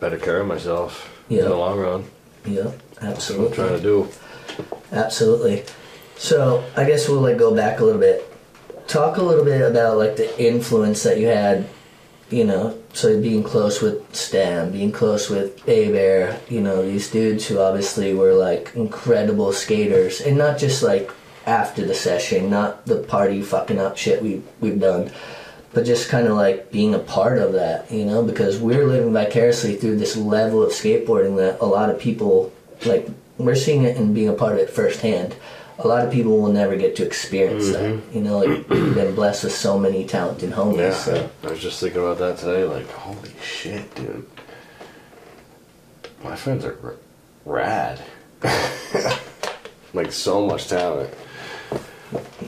better 0.00 0.18
care 0.18 0.40
of 0.40 0.46
myself 0.46 1.10
Yeah. 1.28 1.42
in 1.42 1.48
the 1.48 1.56
long 1.56 1.78
run. 1.80 2.04
Yeah, 2.46 2.62
That's 2.62 2.70
what 2.94 3.02
I'm 3.02 3.08
absolutely. 3.10 3.56
trying 3.56 3.76
to 3.76 3.82
do. 3.82 4.08
Absolutely. 4.92 5.64
So 6.16 6.64
I 6.76 6.84
guess 6.84 7.08
we'll 7.08 7.20
like 7.20 7.36
go 7.36 7.54
back 7.54 7.80
a 7.80 7.84
little 7.84 8.00
bit. 8.00 8.24
Talk 8.86 9.16
a 9.18 9.22
little 9.22 9.44
bit 9.44 9.60
about 9.68 9.98
like 9.98 10.16
the 10.16 10.40
influence 10.42 11.02
that 11.02 11.18
you 11.18 11.26
had, 11.26 11.66
you 12.30 12.44
know, 12.44 12.77
so 12.92 13.20
being 13.20 13.42
close 13.42 13.80
with 13.80 14.14
Stem, 14.14 14.72
being 14.72 14.92
close 14.92 15.30
with 15.30 15.64
Abair, 15.66 16.40
you 16.50 16.60
know, 16.60 16.82
these 16.82 17.10
dudes 17.10 17.46
who 17.46 17.58
obviously 17.58 18.14
were 18.14 18.32
like 18.32 18.72
incredible 18.74 19.52
skaters 19.52 20.20
and 20.20 20.36
not 20.36 20.58
just 20.58 20.82
like 20.82 21.10
after 21.46 21.84
the 21.84 21.94
session, 21.94 22.50
not 22.50 22.84
the 22.86 23.02
party 23.02 23.42
fucking 23.42 23.78
up 23.78 23.96
shit 23.96 24.22
we 24.22 24.42
we've 24.60 24.80
done. 24.80 25.10
But 25.72 25.84
just 25.84 26.08
kind 26.08 26.26
of 26.26 26.34
like 26.34 26.72
being 26.72 26.94
a 26.94 26.98
part 26.98 27.38
of 27.38 27.52
that, 27.52 27.90
you 27.90 28.04
know, 28.04 28.22
because 28.22 28.58
we're 28.58 28.86
living 28.86 29.12
vicariously 29.12 29.76
through 29.76 29.98
this 29.98 30.16
level 30.16 30.62
of 30.62 30.70
skateboarding 30.70 31.36
that 31.36 31.60
a 31.60 31.66
lot 31.66 31.90
of 31.90 32.00
people 32.00 32.52
like 32.86 33.08
we're 33.36 33.54
seeing 33.54 33.84
it 33.84 33.96
and 33.96 34.14
being 34.14 34.28
a 34.28 34.32
part 34.32 34.54
of 34.54 34.58
it 34.58 34.70
firsthand. 34.70 35.36
A 35.80 35.86
lot 35.86 36.04
of 36.04 36.12
people 36.12 36.40
will 36.40 36.52
never 36.52 36.74
get 36.76 36.96
to 36.96 37.06
experience 37.06 37.70
that. 37.70 38.00
You 38.12 38.20
know, 38.20 38.38
like 38.38 38.68
we've 38.68 38.94
been 38.94 39.14
blessed 39.14 39.44
with 39.44 39.52
so 39.54 39.78
many 39.78 40.04
talented 40.04 40.50
homies. 40.50 40.78
Yeah, 40.78 40.92
So 40.94 41.30
I 41.44 41.50
was 41.50 41.60
just 41.60 41.80
thinking 41.80 42.00
about 42.00 42.18
that 42.18 42.38
today. 42.38 42.64
Like, 42.64 42.90
holy 42.90 43.32
shit, 43.42 43.94
dude. 43.94 44.28
My 46.24 46.34
friends 46.34 46.64
are 46.64 46.76
r- 46.82 46.96
rad. 47.44 48.02
like, 49.94 50.10
so 50.12 50.46
much 50.46 50.66
talent. 50.68 51.14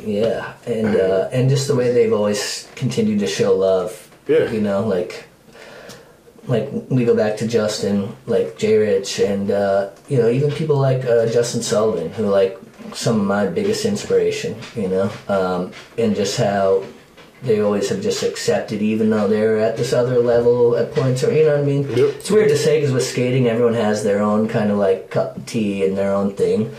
yeah, 0.04 0.54
and 0.66 0.96
uh, 0.96 1.28
and 1.32 1.48
just 1.48 1.68
the 1.68 1.76
way 1.76 1.92
they've 1.92 2.12
always 2.12 2.68
continued 2.74 3.20
to 3.20 3.26
show 3.26 3.54
love. 3.54 4.08
Yeah. 4.26 4.50
You 4.50 4.60
know, 4.60 4.86
like 4.86 5.24
like 6.46 6.68
we 6.88 7.04
go 7.04 7.14
back 7.14 7.36
to 7.38 7.46
Justin, 7.46 8.16
like 8.26 8.56
J 8.58 8.76
Rich, 8.78 9.20
and 9.20 9.50
uh, 9.50 9.90
you 10.08 10.18
know 10.18 10.28
even 10.28 10.50
people 10.50 10.76
like 10.78 11.04
uh, 11.04 11.26
Justin 11.26 11.62
Sullivan, 11.62 12.10
who 12.12 12.26
like 12.26 12.58
some 12.94 13.20
of 13.20 13.26
my 13.26 13.46
biggest 13.46 13.84
inspiration. 13.84 14.56
You 14.76 14.88
know, 14.88 15.10
um, 15.28 15.72
and 15.98 16.14
just 16.14 16.36
how 16.36 16.84
they 17.42 17.60
always 17.60 17.88
have 17.88 18.02
just 18.02 18.22
accepted, 18.22 18.82
even 18.82 19.08
though 19.08 19.26
they're 19.26 19.58
at 19.58 19.76
this 19.78 19.92
other 19.94 20.18
level 20.18 20.76
at 20.76 20.92
points, 20.94 21.24
or 21.24 21.32
you 21.32 21.44
know 21.44 21.52
what 21.52 21.60
I 21.60 21.64
mean. 21.64 21.82
Yep. 21.88 22.14
It's 22.16 22.30
weird 22.30 22.48
to 22.50 22.56
say 22.58 22.78
because 22.78 22.92
with 22.92 23.04
skating, 23.04 23.46
everyone 23.46 23.74
has 23.74 24.04
their 24.04 24.20
own 24.20 24.46
kind 24.48 24.70
of 24.70 24.76
like 24.78 25.10
cup 25.10 25.36
of 25.36 25.46
tea 25.46 25.84
and 25.86 25.96
their 25.96 26.12
own 26.12 26.34
thing. 26.34 26.74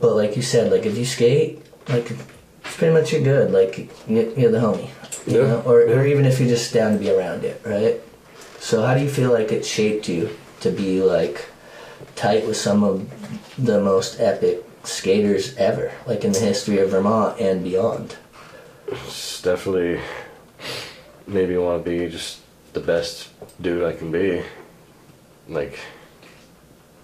But 0.00 0.16
like 0.16 0.36
you 0.36 0.42
said, 0.42 0.70
like 0.72 0.86
if 0.86 0.96
you 0.96 1.04
skate, 1.04 1.62
like 1.88 2.10
it's 2.10 2.76
pretty 2.76 2.92
much 2.94 3.12
you're 3.12 3.22
good. 3.22 3.50
Like 3.52 3.78
you- 4.08 4.32
you're 4.36 4.50
the 4.50 4.58
homie, 4.58 4.88
you 5.26 5.40
Yeah. 5.40 5.46
know, 5.48 5.62
or 5.66 5.82
or 5.82 6.06
even 6.06 6.24
if 6.24 6.40
you're 6.40 6.48
just 6.48 6.72
down 6.72 6.92
to 6.92 6.98
be 6.98 7.10
around 7.10 7.44
it, 7.44 7.60
right? 7.64 8.00
So 8.60 8.82
how 8.82 8.94
do 8.94 9.02
you 9.02 9.10
feel 9.10 9.30
like 9.30 9.52
it 9.52 9.64
shaped 9.66 10.08
you 10.08 10.30
to 10.60 10.70
be 10.70 11.02
like 11.02 11.46
tight 12.16 12.46
with 12.46 12.56
some 12.56 12.82
of 12.82 13.06
the 13.58 13.78
most 13.80 14.20
epic 14.20 14.64
skaters 14.84 15.56
ever, 15.56 15.92
like 16.06 16.24
in 16.24 16.32
the 16.32 16.40
history 16.40 16.78
of 16.78 16.90
Vermont 16.90 17.40
and 17.40 17.64
beyond? 17.64 18.16
It's 18.88 19.40
definitely 19.42 20.00
made 21.26 21.48
me 21.48 21.56
want 21.56 21.84
to 21.84 21.90
be 21.90 22.08
just 22.08 22.40
the 22.72 22.80
best 22.80 23.30
dude 23.60 23.84
I 23.84 23.92
can 23.92 24.12
be. 24.12 24.42
Like, 25.48 25.78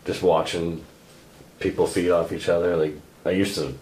just 0.07 0.23
watching 0.23 0.85
people 1.59 1.87
feed 1.87 2.11
off 2.11 2.33
each 2.33 2.49
other. 2.49 2.77
Like, 2.77 2.95
I 3.25 3.31
used 3.31 3.55
to, 3.57 3.75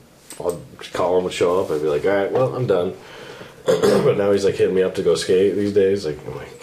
Colin 0.93 1.25
would 1.25 1.33
show 1.33 1.61
up, 1.61 1.71
I'd 1.71 1.83
be 1.83 1.89
like, 1.89 2.05
all 2.05 2.11
right, 2.11 2.33
well, 2.33 2.55
I'm 2.55 2.67
done. 2.67 2.95
but 3.67 4.17
now 4.17 4.33
he's 4.33 4.45
like 4.45 4.55
hitting 4.55 4.75
me 4.75 4.83
up 4.83 4.95
to 4.97 5.03
go 5.03 5.15
skate 5.15 5.55
these 5.55 5.73
days. 5.73 6.07
Like, 6.07 6.19
I'm 6.27 6.37
like, 6.37 6.61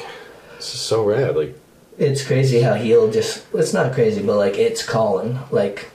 this 0.57 0.73
is 0.73 0.81
so 0.81 1.03
rad. 1.03 1.35
Like, 1.35 1.55
It's 1.97 2.25
crazy 2.25 2.61
how 2.61 2.73
he'll 2.73 3.11
just, 3.11 3.45
it's 3.53 3.73
not 3.73 3.93
crazy, 3.93 4.21
but 4.21 4.37
like 4.37 4.57
it's 4.57 4.83
Colin. 4.83 5.39
Like, 5.51 5.89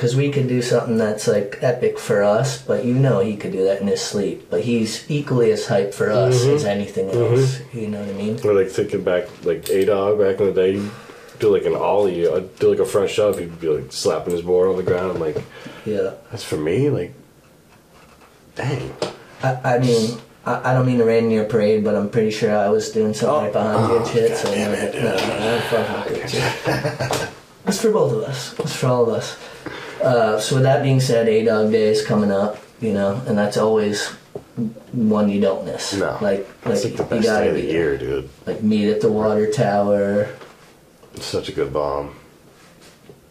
because 0.00 0.16
we 0.16 0.30
could 0.30 0.48
do 0.48 0.62
something 0.62 0.96
that's 0.96 1.28
like 1.28 1.58
epic 1.60 1.98
for 1.98 2.22
us, 2.22 2.62
but 2.62 2.86
you 2.86 2.94
know 2.94 3.20
he 3.20 3.36
could 3.36 3.52
do 3.52 3.64
that 3.64 3.82
in 3.82 3.86
his 3.86 4.00
sleep. 4.00 4.48
But 4.48 4.62
he's 4.62 5.04
equally 5.10 5.52
as 5.52 5.66
hyped 5.66 5.92
for 5.92 6.10
us 6.10 6.42
as 6.46 6.64
anything 6.64 7.10
else. 7.10 7.60
You 7.74 7.88
know 7.88 8.00
what 8.00 8.08
I 8.08 8.12
mean? 8.14 8.40
or 8.42 8.54
like 8.54 8.68
thinking 8.70 9.04
back, 9.04 9.28
like 9.44 9.68
A 9.68 9.84
Dog 9.84 10.18
back 10.18 10.40
in 10.40 10.46
the 10.46 10.52
day, 10.54 10.78
he'd 10.78 10.90
do 11.38 11.54
like 11.54 11.66
an 11.66 11.74
ollie, 11.76 12.26
I'd 12.26 12.56
do 12.56 12.70
like 12.70 12.78
a 12.78 12.86
front 12.86 13.10
shove, 13.10 13.38
he'd 13.38 13.60
be 13.60 13.68
like 13.68 13.92
slapping 13.92 14.32
his 14.32 14.40
board 14.40 14.70
on 14.70 14.76
the 14.78 14.82
ground. 14.82 15.10
I'm 15.12 15.20
like, 15.20 15.36
Yeah. 15.84 16.14
that's 16.30 16.44
for 16.44 16.56
me? 16.56 16.88
Like, 16.88 17.12
dang. 18.54 18.94
I, 19.42 19.74
I 19.74 19.78
mean, 19.80 20.18
I, 20.46 20.70
I 20.70 20.72
don't 20.72 20.86
mean 20.86 20.96
to 20.96 21.04
rain 21.04 21.24
in 21.24 21.30
your 21.30 21.44
parade, 21.44 21.84
but 21.84 21.94
I'm 21.94 22.08
pretty 22.08 22.30
sure 22.30 22.56
I 22.56 22.70
was 22.70 22.90
doing 22.90 23.12
something 23.12 23.36
Oh. 23.36 23.42
right 23.42 23.52
behind 23.52 23.90
you 23.92 23.98
and 23.98 24.06
shit. 24.08 24.28
God 24.30 24.38
So 24.38 24.50
no, 24.54 24.72
no, 24.94 25.16
no, 25.18 25.56
I'm 25.56 25.62
fucking 25.68 27.20
you. 27.20 27.28
It's 27.66 27.82
for 27.82 27.92
both 27.92 28.12
of 28.14 28.22
us. 28.22 28.58
It's 28.60 28.74
for 28.74 28.86
all 28.86 29.02
of 29.02 29.10
us. 29.10 29.36
Uh, 30.02 30.38
so 30.38 30.56
with 30.56 30.64
that 30.64 30.82
being 30.82 31.00
said, 31.00 31.28
A 31.28 31.44
Dog 31.44 31.70
Day 31.70 31.88
is 31.88 32.04
coming 32.04 32.30
up, 32.30 32.58
you 32.80 32.92
know, 32.92 33.22
and 33.26 33.36
that's 33.36 33.56
always 33.56 34.08
one 34.92 35.28
you 35.28 35.40
don't 35.40 35.64
miss. 35.64 35.94
No. 35.94 36.18
like 36.20 36.46
That's 36.62 36.84
like 36.84 36.98
like 36.98 37.08
the 37.08 37.14
you 37.16 37.20
best 37.20 37.26
gotta 37.26 37.44
day 37.44 37.48
of 37.50 37.54
the 37.56 37.62
be 37.62 37.68
year, 37.68 37.98
dude. 37.98 38.28
Like 38.46 38.62
meet 38.62 38.90
at 38.90 39.00
the 39.00 39.10
water 39.10 39.50
tower. 39.50 40.28
It's 41.14 41.26
such 41.26 41.48
a 41.48 41.52
good 41.52 41.72
bomb. 41.72 42.14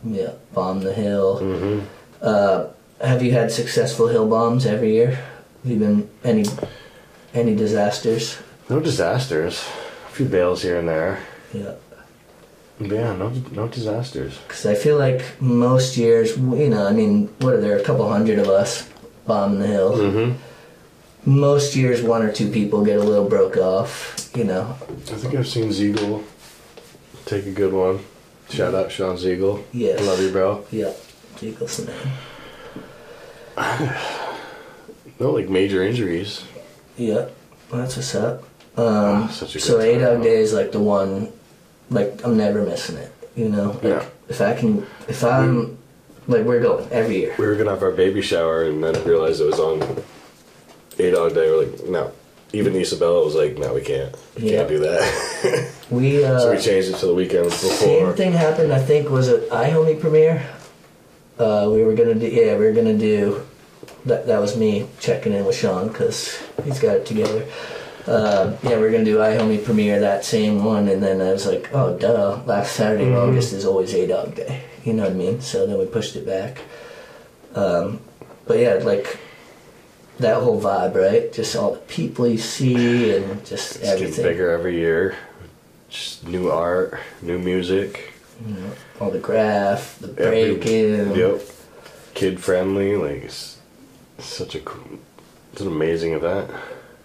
Yeah, 0.04 0.34
bomb 0.54 0.82
the 0.82 0.94
hill. 0.94 1.40
Mm-hmm. 1.42 1.86
Uh, 2.22 2.68
have 3.06 3.22
you 3.24 3.32
had 3.32 3.52
successful 3.52 4.08
hill 4.08 4.28
bombs 4.28 4.66
every 4.66 4.94
year? 4.94 5.12
Have 5.12 5.72
you 5.72 5.78
been 5.78 6.10
any 6.24 6.46
any 7.34 7.56
disasters? 7.56 8.38
No 8.70 8.80
disasters. 8.80 9.66
A 10.08 10.12
few 10.12 10.26
bails 10.26 10.62
here 10.62 10.78
and 10.78 10.88
there. 10.88 11.20
Yeah. 11.54 11.76
Yeah, 12.80 13.14
no, 13.16 13.30
no 13.52 13.68
disasters. 13.68 14.38
Because 14.48 14.66
I 14.66 14.76
feel 14.76 14.98
like 14.98 15.22
most 15.42 15.98
years, 15.98 16.38
you 16.38 16.70
know, 16.70 16.88
I 16.88 16.94
mean, 16.94 17.28
what 17.40 17.54
are 17.54 17.62
there? 17.62 17.78
A 17.78 17.84
couple 17.84 18.10
hundred 18.10 18.40
of 18.40 18.48
us 18.48 18.90
bombing 19.28 19.60
the 19.60 19.68
hill. 19.68 19.98
Mm-hmm. 19.98 21.30
Most 21.40 21.76
years, 21.76 22.02
one 22.02 22.22
or 22.22 22.32
two 22.32 22.50
people 22.50 22.86
get 22.86 22.98
a 22.98 23.04
little 23.04 23.28
broke 23.28 23.58
off. 23.58 24.32
You 24.36 24.46
know, 24.46 24.76
I 24.82 25.16
think 25.16 25.36
I've 25.36 25.48
seen 25.48 25.72
Ziegel 25.74 26.24
take 27.26 27.46
a 27.46 27.52
good 27.52 27.74
one. 27.74 28.00
Shout 28.50 28.74
out 28.74 28.92
Sean 28.92 29.18
Ziegel. 29.18 29.64
Yes. 29.74 30.02
Love 30.02 30.22
you, 30.22 30.32
bro. 30.32 30.66
yeah, 30.72 30.94
Eagles 31.42 31.86
man. 31.86 31.96
No, 35.20 35.32
like 35.32 35.50
major 35.50 35.84
injuries. 35.84 36.46
Yeah, 36.96 37.28
that's 37.70 37.98
what's 37.98 38.16
up. 38.16 38.44
Um, 38.78 39.28
good 39.28 39.50
so 39.50 39.80
A 39.82 40.00
Dog. 40.00 40.24
Day 40.24 40.38
is 40.38 40.54
like 40.54 40.72
the 40.72 40.80
one, 40.80 41.34
like 41.90 42.22
I'm 42.24 42.38
never 42.38 42.64
missing 42.64 42.98
it. 42.98 43.12
You 43.36 43.50
know, 43.50 43.72
like, 43.72 43.84
Yeah. 43.84 44.06
If 44.28 44.42
I 44.42 44.54
can, 44.54 44.86
if 45.08 45.24
I'm, 45.24 45.78
like 46.28 46.44
we're 46.46 46.60
going 46.62 46.88
every 46.92 47.18
year. 47.22 47.36
We 47.40 47.48
were 47.48 47.56
gonna 47.56 47.72
have 47.72 47.82
our 47.84 47.92
baby 47.92 48.22
shower 48.22 48.64
and 48.66 48.84
then 48.84 48.94
realized 49.06 49.42
it 49.42 49.46
was 49.46 49.60
on 49.60 49.82
A 51.00 51.12
Dog 51.12 51.34
day. 51.34 51.50
We're 51.50 51.64
like, 51.66 51.86
no. 51.88 52.12
Even 52.52 52.76
Isabella 52.76 53.24
was 53.24 53.36
like, 53.36 53.58
no, 53.58 53.74
we 53.74 53.82
can't. 53.82 54.16
We 54.36 54.52
Yeah. 54.52 54.58
can't 54.58 54.70
do 54.70 54.80
that. 54.80 55.72
We 55.90 56.24
uh, 56.24 56.40
so 56.40 56.52
we 56.52 56.60
changed 56.62 56.90
it 56.90 56.98
to 56.98 57.08
the 57.08 57.16
weekend 57.16 57.46
before. 57.46 57.70
The 57.70 57.76
same 57.76 58.14
thing 58.14 58.32
happened. 58.34 58.72
I 58.72 58.78
think 58.80 59.10
was 59.10 59.28
it 59.28 59.50
iHomie 59.50 60.00
premiere. 60.00 60.46
Uh, 61.40 61.68
we 61.74 61.84
were 61.84 61.96
gonna 61.96 62.14
do 62.14 62.28
yeah, 62.28 62.56
we 62.58 62.66
were 62.66 62.74
gonna 62.74 62.98
do. 62.98 63.42
That 64.06 64.28
that 64.28 64.40
was 64.40 64.56
me 64.56 64.88
checking 65.00 65.34
in 65.34 65.46
with 65.46 65.56
Sean 65.56 65.88
because 65.88 66.38
he's 66.64 66.80
got 66.80 66.98
it 66.98 67.06
together. 67.08 67.44
Uh, 68.10 68.58
yeah, 68.64 68.78
we 68.80 68.84
are 68.86 68.92
gonna 68.92 69.06
do 69.06 69.18
iHomie 69.18 69.64
premiere 69.64 70.00
that 70.00 70.26
same 70.26 70.64
one, 70.64 70.88
and 70.88 71.02
then 71.04 71.22
I 71.22 71.32
was 71.32 71.46
like, 71.46 71.70
oh 71.74 71.96
duh, 71.98 72.42
last 72.46 72.76
Saturday 72.76 73.06
in 73.06 73.14
August 73.14 73.54
is 73.54 73.66
always 73.66 73.94
A 73.94 74.08
Dog 74.08 74.34
Day. 74.36 74.64
You 74.84 74.94
know 74.94 75.04
what 75.04 75.12
I 75.12 75.16
mean? 75.16 75.42
So 75.42 75.68
then 75.68 75.78
we 75.78 75.86
pushed 75.86 76.16
it 76.16 76.26
back. 76.26 76.62
Um, 77.54 78.00
but 78.48 78.58
yeah, 78.58 78.76
like 78.76 79.20
that 80.18 80.42
whole 80.42 80.60
vibe, 80.60 80.96
right? 80.96 81.32
Just 81.32 81.56
all 81.56 81.74
the 81.74 81.80
people 81.82 82.28
you 82.28 82.40
see 82.40 83.16
and 83.16 83.46
just 83.46 83.76
It's 83.76 83.86
everything. 83.88 84.24
bigger 84.24 84.50
every 84.50 84.76
year. 84.76 85.16
Just 85.90 86.28
new 86.28 86.50
art, 86.50 87.00
new 87.22 87.38
music. 87.38 88.14
You 88.48 88.56
know, 88.56 88.72
all 89.00 89.12
the 89.12 89.20
graph, 89.20 90.00
the 90.00 90.08
breaking. 90.08 91.16
Yep. 91.16 91.42
Kid 92.16 92.40
friendly. 92.40 92.96
Like 92.96 93.24
it's, 93.24 93.58
it's 94.18 94.28
such 94.28 94.56
a 94.56 94.60
cool, 94.62 94.98
it's 95.52 95.62
an 95.62 95.68
amazing 95.68 96.14
event. 96.14 96.50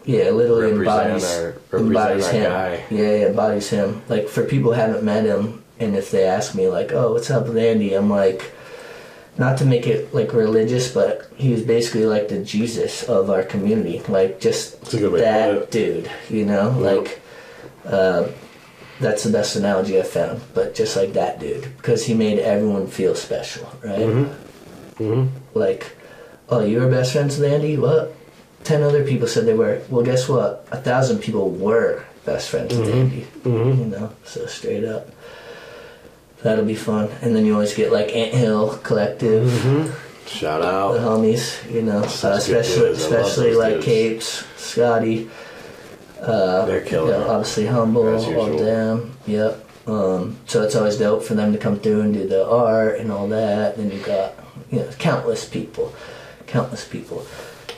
Yeah, 0.04 0.24
it 0.24 0.34
literally 0.34 0.72
embodies 0.72 1.24
our- 1.38 1.54
embodies 1.72 2.28
him. 2.28 2.44
guy. 2.50 2.80
Yeah, 2.90 3.00
yeah, 3.10 3.26
embodies 3.28 3.70
him. 3.70 4.02
Like 4.08 4.28
for 4.28 4.44
people 4.44 4.72
who 4.74 4.80
haven't 4.80 5.02
met 5.02 5.24
him, 5.24 5.62
and 5.80 5.96
if 5.96 6.10
they 6.10 6.24
ask 6.24 6.54
me 6.54 6.68
like, 6.68 6.92
"Oh, 6.92 7.12
what's 7.12 7.30
up 7.30 7.46
with 7.48 7.56
Andy?" 7.56 7.94
I'm 7.94 8.10
like, 8.10 8.52
not 9.38 9.56
to 9.58 9.64
make 9.64 9.86
it 9.86 10.14
like 10.14 10.32
religious, 10.34 10.92
but 10.92 11.26
he 11.36 11.52
was 11.52 11.62
basically 11.62 12.04
like 12.06 12.28
the 12.28 12.38
Jesus 12.44 13.02
of 13.04 13.30
our 13.30 13.42
community. 13.42 14.02
Like 14.08 14.40
just 14.40 14.80
That's 14.82 14.94
a 14.94 14.98
good 14.98 15.12
way 15.12 15.20
to 15.20 15.24
put 15.24 15.60
that 15.60 15.70
dude, 15.70 16.10
you 16.30 16.44
know, 16.44 16.70
Yeah. 16.78 16.90
like. 16.96 17.20
Uh, 17.86 18.28
that's 19.00 19.24
the 19.24 19.30
best 19.30 19.56
analogy 19.56 19.98
I've 19.98 20.08
found, 20.08 20.40
but 20.54 20.74
just 20.74 20.96
like 20.96 21.14
that 21.14 21.40
dude, 21.40 21.64
because 21.76 22.06
he 22.06 22.14
made 22.14 22.38
everyone 22.38 22.86
feel 22.86 23.14
special, 23.16 23.66
right? 23.82 23.98
Mm-hmm. 24.98 25.26
like, 25.54 25.96
oh, 26.48 26.60
you 26.64 26.78
were 26.80 26.88
best 26.88 27.12
friends 27.12 27.36
with 27.38 27.52
Andy? 27.52 27.76
What? 27.76 28.14
Ten 28.64 28.82
other 28.82 29.04
people 29.04 29.28
said 29.28 29.46
they 29.46 29.54
were. 29.54 29.80
Well, 29.90 30.04
guess 30.04 30.28
what? 30.28 30.66
A 30.72 30.76
thousand 30.78 31.18
people 31.20 31.50
were 31.50 32.02
best 32.24 32.48
friends 32.48 32.74
with 32.76 32.88
Andy. 32.88 33.26
Mhm. 33.44 33.78
You 33.78 33.84
know, 33.84 34.10
so 34.24 34.46
straight 34.46 34.84
up. 34.84 35.08
That'll 36.42 36.64
be 36.64 36.74
fun. 36.74 37.08
And 37.22 37.34
then 37.36 37.44
you 37.46 37.52
always 37.54 37.74
get 37.74 37.92
like 37.92 38.14
Ant 38.14 38.32
Hill 38.34 38.78
Collective, 38.82 39.50
Shout 40.26 40.62
out. 40.62 40.92
the 40.94 40.98
homies. 41.00 41.70
You 41.72 41.82
know, 41.82 41.98
uh, 41.98 42.02
especially 42.02 42.88
dudes. 42.88 43.04
I 43.04 43.08
love 43.08 43.26
especially 43.26 43.54
like 43.54 43.74
dudes. 43.74 43.84
Capes, 43.86 44.44
Scotty. 44.56 45.30
Uh, 46.20 46.64
They're 46.64 46.80
killing 46.80 47.12
you 47.12 47.18
know, 47.18 47.24
it. 47.24 47.28
obviously 47.28 47.66
humble, 47.66 48.08
all 48.08 48.56
them. 48.56 49.16
Yep. 49.26 49.60
Um, 49.86 50.38
so 50.46 50.62
it's 50.62 50.74
always 50.74 50.96
dope 50.96 51.22
for 51.22 51.34
them 51.34 51.52
to 51.52 51.58
come 51.58 51.78
through 51.78 52.00
and 52.00 52.14
do 52.14 52.26
the 52.26 52.46
art 52.48 52.98
and 52.98 53.12
all 53.12 53.28
that. 53.28 53.76
Then 53.76 53.90
you 53.90 53.98
got 54.00 54.32
you 54.70 54.78
know 54.80 54.88
countless 54.98 55.44
people, 55.44 55.92
countless 56.46 56.86
people. 56.88 57.26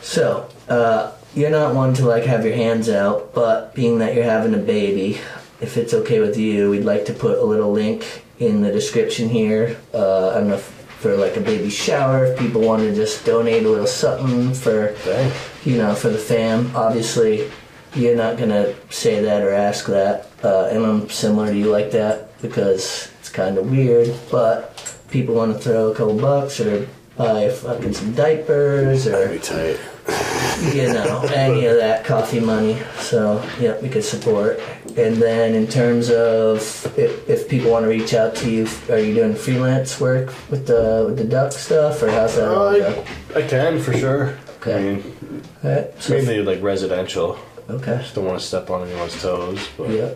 So 0.06 0.48
uh, 0.68 1.12
you're 1.34 1.50
not 1.50 1.74
one 1.74 1.92
to 1.94 2.06
like 2.06 2.24
have 2.24 2.44
your 2.44 2.54
hands 2.54 2.88
out, 2.88 3.34
but 3.34 3.74
being 3.74 3.98
that 3.98 4.14
you're 4.14 4.24
having 4.24 4.54
a 4.54 4.58
baby, 4.58 5.20
if 5.60 5.76
it's 5.76 5.92
okay 5.92 6.20
with 6.20 6.36
you, 6.38 6.70
we'd 6.70 6.84
like 6.84 7.06
to 7.06 7.12
put 7.12 7.38
a 7.38 7.44
little 7.44 7.72
link 7.72 8.22
in 8.38 8.62
the 8.62 8.70
description 8.70 9.28
here. 9.28 9.76
Uh, 9.92 10.30
I 10.30 10.34
don't 10.34 10.48
know 10.48 10.54
if 10.54 10.62
for 11.00 11.16
like 11.16 11.36
a 11.36 11.40
baby 11.40 11.68
shower, 11.70 12.24
if 12.24 12.38
people 12.38 12.62
want 12.62 12.82
to 12.82 12.94
just 12.94 13.26
donate 13.26 13.64
a 13.64 13.68
little 13.68 13.86
something 13.86 14.54
for 14.54 14.94
Dang. 15.04 15.32
you 15.64 15.76
know, 15.76 15.94
for 15.94 16.08
the 16.08 16.18
fam. 16.18 16.74
Obviously, 16.74 17.50
you're 17.94 18.16
not 18.16 18.38
gonna 18.38 18.74
say 18.90 19.20
that 19.20 19.42
or 19.42 19.52
ask 19.52 19.86
that, 19.86 20.28
uh, 20.44 20.68
and 20.70 20.86
I'm 20.86 21.10
similar 21.10 21.48
to 21.48 21.58
you 21.58 21.70
like 21.70 21.90
that 21.90 22.40
because 22.40 23.10
it's 23.18 23.28
kind 23.28 23.58
of 23.58 23.70
weird. 23.70 24.14
But 24.30 24.96
people 25.10 25.34
want 25.34 25.52
to 25.52 25.58
throw 25.58 25.90
a 25.90 25.94
couple 25.94 26.16
bucks 26.16 26.60
or 26.60 26.88
buy 27.16 27.50
fucking 27.50 27.92
some 27.92 28.12
diapers 28.12 29.04
That'd 29.04 29.30
be 29.30 29.36
or 29.36 29.40
tight. 29.40 29.80
You 30.08 30.92
know 30.92 31.22
any 31.34 31.66
of 31.66 31.76
that 31.76 32.04
coffee 32.04 32.40
money. 32.40 32.78
So 32.98 33.42
yeah, 33.60 33.78
we 33.80 33.88
could 33.88 34.04
support. 34.04 34.60
And 34.96 35.16
then 35.16 35.54
in 35.54 35.66
terms 35.66 36.10
of 36.10 36.58
if, 36.98 37.28
if 37.28 37.48
people 37.48 37.70
want 37.70 37.84
to 37.84 37.88
reach 37.88 38.14
out 38.14 38.34
to 38.36 38.50
you, 38.50 38.66
are 38.88 38.98
you 38.98 39.14
doing 39.14 39.34
freelance 39.34 40.00
work 40.00 40.32
with 40.50 40.66
the 40.66 41.04
with 41.06 41.18
the 41.18 41.24
duct 41.24 41.52
stuff 41.52 42.02
or 42.02 42.10
how's 42.10 42.36
that 42.36 42.48
all 42.48 42.68
uh, 42.68 42.78
go? 42.78 43.04
I, 43.34 43.38
I 43.40 43.42
can 43.46 43.78
for 43.80 43.92
sure. 43.92 44.38
Okay. 44.60 44.74
I 44.76 44.80
mean, 44.96 45.42
Alright, 45.64 46.02
so- 46.02 46.14
mainly 46.14 46.40
like 46.42 46.62
residential. 46.62 47.38
okay. 47.68 47.98
Just 47.98 48.14
don't 48.14 48.24
want 48.24 48.40
to 48.40 48.44
step 48.46 48.70
on 48.70 48.88
anyone's 48.88 49.20
toes. 49.20 49.68
But 49.76 49.90
Yeah. 49.90 50.10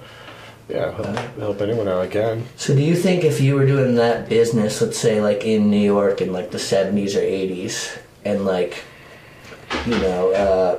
yeah, 0.68 0.90
help, 0.92 1.16
help 1.38 1.60
anyone 1.60 1.86
out 1.88 1.98
I 2.00 2.06
can. 2.08 2.46
So 2.56 2.74
do 2.74 2.82
you 2.82 2.96
think 2.96 3.24
if 3.24 3.40
you 3.40 3.54
were 3.56 3.66
doing 3.66 3.96
that 3.96 4.28
business, 4.28 4.80
let's 4.80 4.98
say 4.98 5.20
like 5.20 5.44
in 5.44 5.70
New 5.70 5.84
York 5.84 6.20
in 6.22 6.32
like 6.32 6.50
the 6.52 6.58
seventies 6.58 7.14
or 7.16 7.20
eighties, 7.20 7.98
and 8.24 8.44
like, 8.46 8.82
you 9.86 9.98
know, 9.98 10.32
uh, 10.32 10.78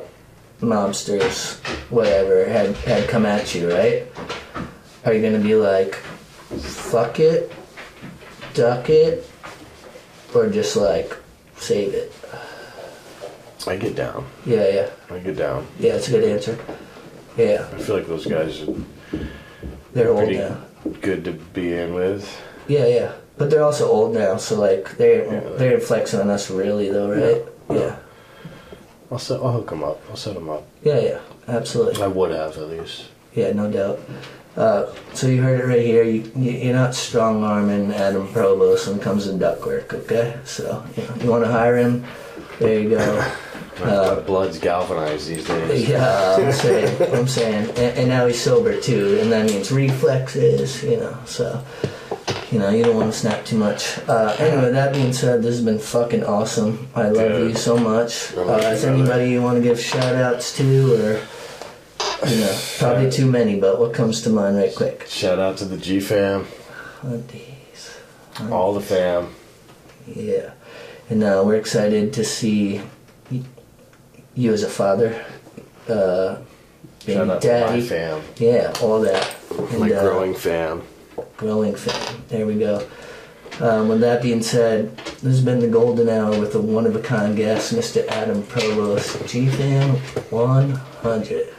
mobsters, 0.62 1.60
whatever, 1.89 2.46
had 2.46 2.76
had 2.78 3.10
come 3.10 3.26
at 3.26 3.54
you, 3.56 3.72
right? 3.72 4.06
Are 5.06 5.14
you 5.14 5.22
gonna 5.22 5.44
be 5.44 5.56
like, 5.56 5.96
fuck 5.96 7.20
it, 7.20 7.52
duck 8.54 8.89
it, 8.89 9.28
or 10.36 10.48
just 10.50 10.76
like 10.76 11.16
save 11.58 11.94
it? 11.94 12.14
I 13.68 13.78
get 13.78 13.96
down. 13.96 14.26
Yeah, 14.46 14.68
yeah, 14.70 14.89
I 15.10 15.20
get 15.20 15.38
down. 15.38 15.68
yeah. 15.80 15.94
It's 15.94 16.08
a 16.08 16.12
good 16.12 16.24
answer. 16.24 16.58
Yeah, 17.38 17.68
I 17.74 17.78
feel 17.80 17.95
like 17.98 18.07
those 18.07 18.26
guys 18.26 18.61
are 18.61 18.74
they're 19.94 20.10
old 20.10 20.32
now. 20.32 20.57
good 21.02 21.24
to 21.26 21.32
be 21.34 21.74
in 21.74 21.94
with. 21.94 22.30
Yeah, 22.68 22.88
yeah. 22.88 23.11
But 23.38 23.49
they're 23.49 23.64
also 23.64 23.88
old 23.88 24.14
now, 24.14 24.38
so 24.38 24.60
like 24.60 24.98
they're 24.98 25.26
Yeah. 25.26 25.49
they're 25.57 25.80
flexing 25.80 26.20
on 26.20 26.30
us 26.30 26.49
really 26.52 26.90
though, 26.90 27.10
right? 27.10 27.44
Yeah. 27.70 27.76
Yeah. 27.78 27.95
I'll 29.12 29.20
set. 29.20 29.42
I'll 29.42 29.52
hook 29.52 29.70
them 29.70 29.84
up. 29.84 30.02
I'll 30.10 30.16
set 30.16 30.36
them 30.36 30.50
up. 30.50 30.66
Yeah, 30.84 31.00
yeah. 31.00 31.20
Absolutely. 31.48 32.02
I 32.02 32.08
would 32.08 32.32
have 32.32 32.58
at 32.58 32.70
least. 32.70 33.06
Yeah, 33.36 33.52
no 33.52 33.70
doubt. 33.70 34.00
Uh, 34.56 34.94
so 35.14 35.28
you 35.28 35.42
heard 35.42 35.62
it 35.62 35.66
right 35.66 35.86
here. 35.86 36.04
You, 36.04 36.32
you 36.36 36.52
you're 36.52 36.74
not 36.74 36.96
strong 36.96 37.44
arming 37.44 37.94
Adam 37.94 38.28
Provost 38.32 38.88
when 38.88 38.98
it 38.98 39.02
comes 39.02 39.26
to 39.26 39.34
duct 39.34 39.66
work, 39.66 39.94
okay? 39.94 40.38
So 40.44 40.86
you, 40.96 41.04
know, 41.04 41.16
you 41.24 41.30
want 41.30 41.44
to 41.44 41.52
hire 41.52 41.78
him? 41.78 42.06
There 42.60 42.80
you 42.80 42.90
go. 42.90 43.32
My 43.80 44.20
blood's 44.20 44.60
galvanized 44.60 45.28
these 45.28 45.46
days. 45.48 45.90
Yeah, 45.90 46.36
I'm 46.38 46.52
saying, 46.52 47.14
I'm 47.14 47.28
saying, 47.28 47.70
and, 47.72 47.98
and 47.98 48.10
now 48.10 48.28
he's 48.28 48.40
sober 48.40 48.80
too, 48.80 49.18
and 49.20 49.32
that 49.32 49.48
means 49.48 49.72
reflexes, 49.72 50.84
you 50.84 50.98
know. 50.98 51.18
So, 51.26 51.64
you 52.52 52.60
know, 52.60 52.69
you 52.69 52.84
don't 52.84 52.95
want 52.98 53.11
to 53.11 53.18
snap 53.18 53.45
too 53.45 53.57
much. 53.57 53.98
Uh, 54.07 54.36
anyway, 54.40 54.72
that 54.72 54.94
being 54.94 55.14
said, 55.14 55.41
this 55.41 55.56
has 55.56 55.64
been 55.64 55.80
fucking 55.80 56.23
awesome. 56.26 56.88
I 56.94 57.10
love 57.10 57.32
Dude. 57.32 57.52
you 57.52 57.56
so 57.56 57.78
much. 57.78 58.34
Uh, 58.36 58.57
is 58.73 58.84
anybody 58.84 59.30
you 59.30 59.41
want 59.41 59.57
to 59.57 59.64
give 59.64 59.80
shout 59.80 60.15
outs 60.15 60.56
to, 60.57 60.64
or 60.94 61.22
you 62.30 62.40
know, 62.41 62.60
probably 62.78 63.10
too 63.10 63.26
many, 63.32 63.60
but 63.60 63.80
what 63.80 63.94
comes 63.94 64.22
to 64.23 64.30
mind 64.30 64.57
right 64.57 64.76
quick? 64.76 65.06
Shout 65.07 65.40
out 65.40 65.57
to 65.57 65.65
the 65.65 65.78
G 65.78 65.99
fam, 66.02 66.45
Hunties. 67.02 67.98
all 68.52 68.73
the 68.73 68.82
fam. 68.82 69.34
Yeah, 70.07 70.52
and 71.10 71.23
uh, 71.23 71.44
we're 71.45 71.56
excited 71.56 72.11
to 72.14 72.23
see 72.26 72.82
you 74.36 74.52
as 74.53 74.64
a 74.64 74.69
father, 74.69 75.23
uh, 75.88 76.38
being 77.06 77.18
Shout 77.18 77.30
out 77.30 77.41
to 77.41 77.48
my 77.48 77.53
daddy. 77.60 77.82
fam, 77.82 78.22
Yeah, 78.38 78.73
all 78.82 78.99
that. 79.02 79.36
And, 79.52 79.80
my 79.80 79.91
uh, 79.91 80.02
growing 80.03 80.34
fam. 80.34 80.82
Fan. 81.41 82.23
There 82.27 82.45
we 82.45 82.59
go. 82.59 82.88
Um, 83.59 83.89
with 83.89 83.99
that 84.01 84.22
being 84.22 84.41
said, 84.41 84.95
this 84.97 85.23
has 85.23 85.41
been 85.43 85.59
the 85.59 85.68
golden 85.68 86.07
hour 86.07 86.39
with 86.39 86.55
a 86.55 86.61
one 86.61 86.85
of 86.85 86.95
a 86.95 87.01
kind 87.01 87.35
guest, 87.35 87.73
Mr. 87.73 88.07
Adam 88.07 88.43
Provost, 88.43 89.27
G 89.27 89.47
Fam 89.47 89.95
100. 90.30 91.53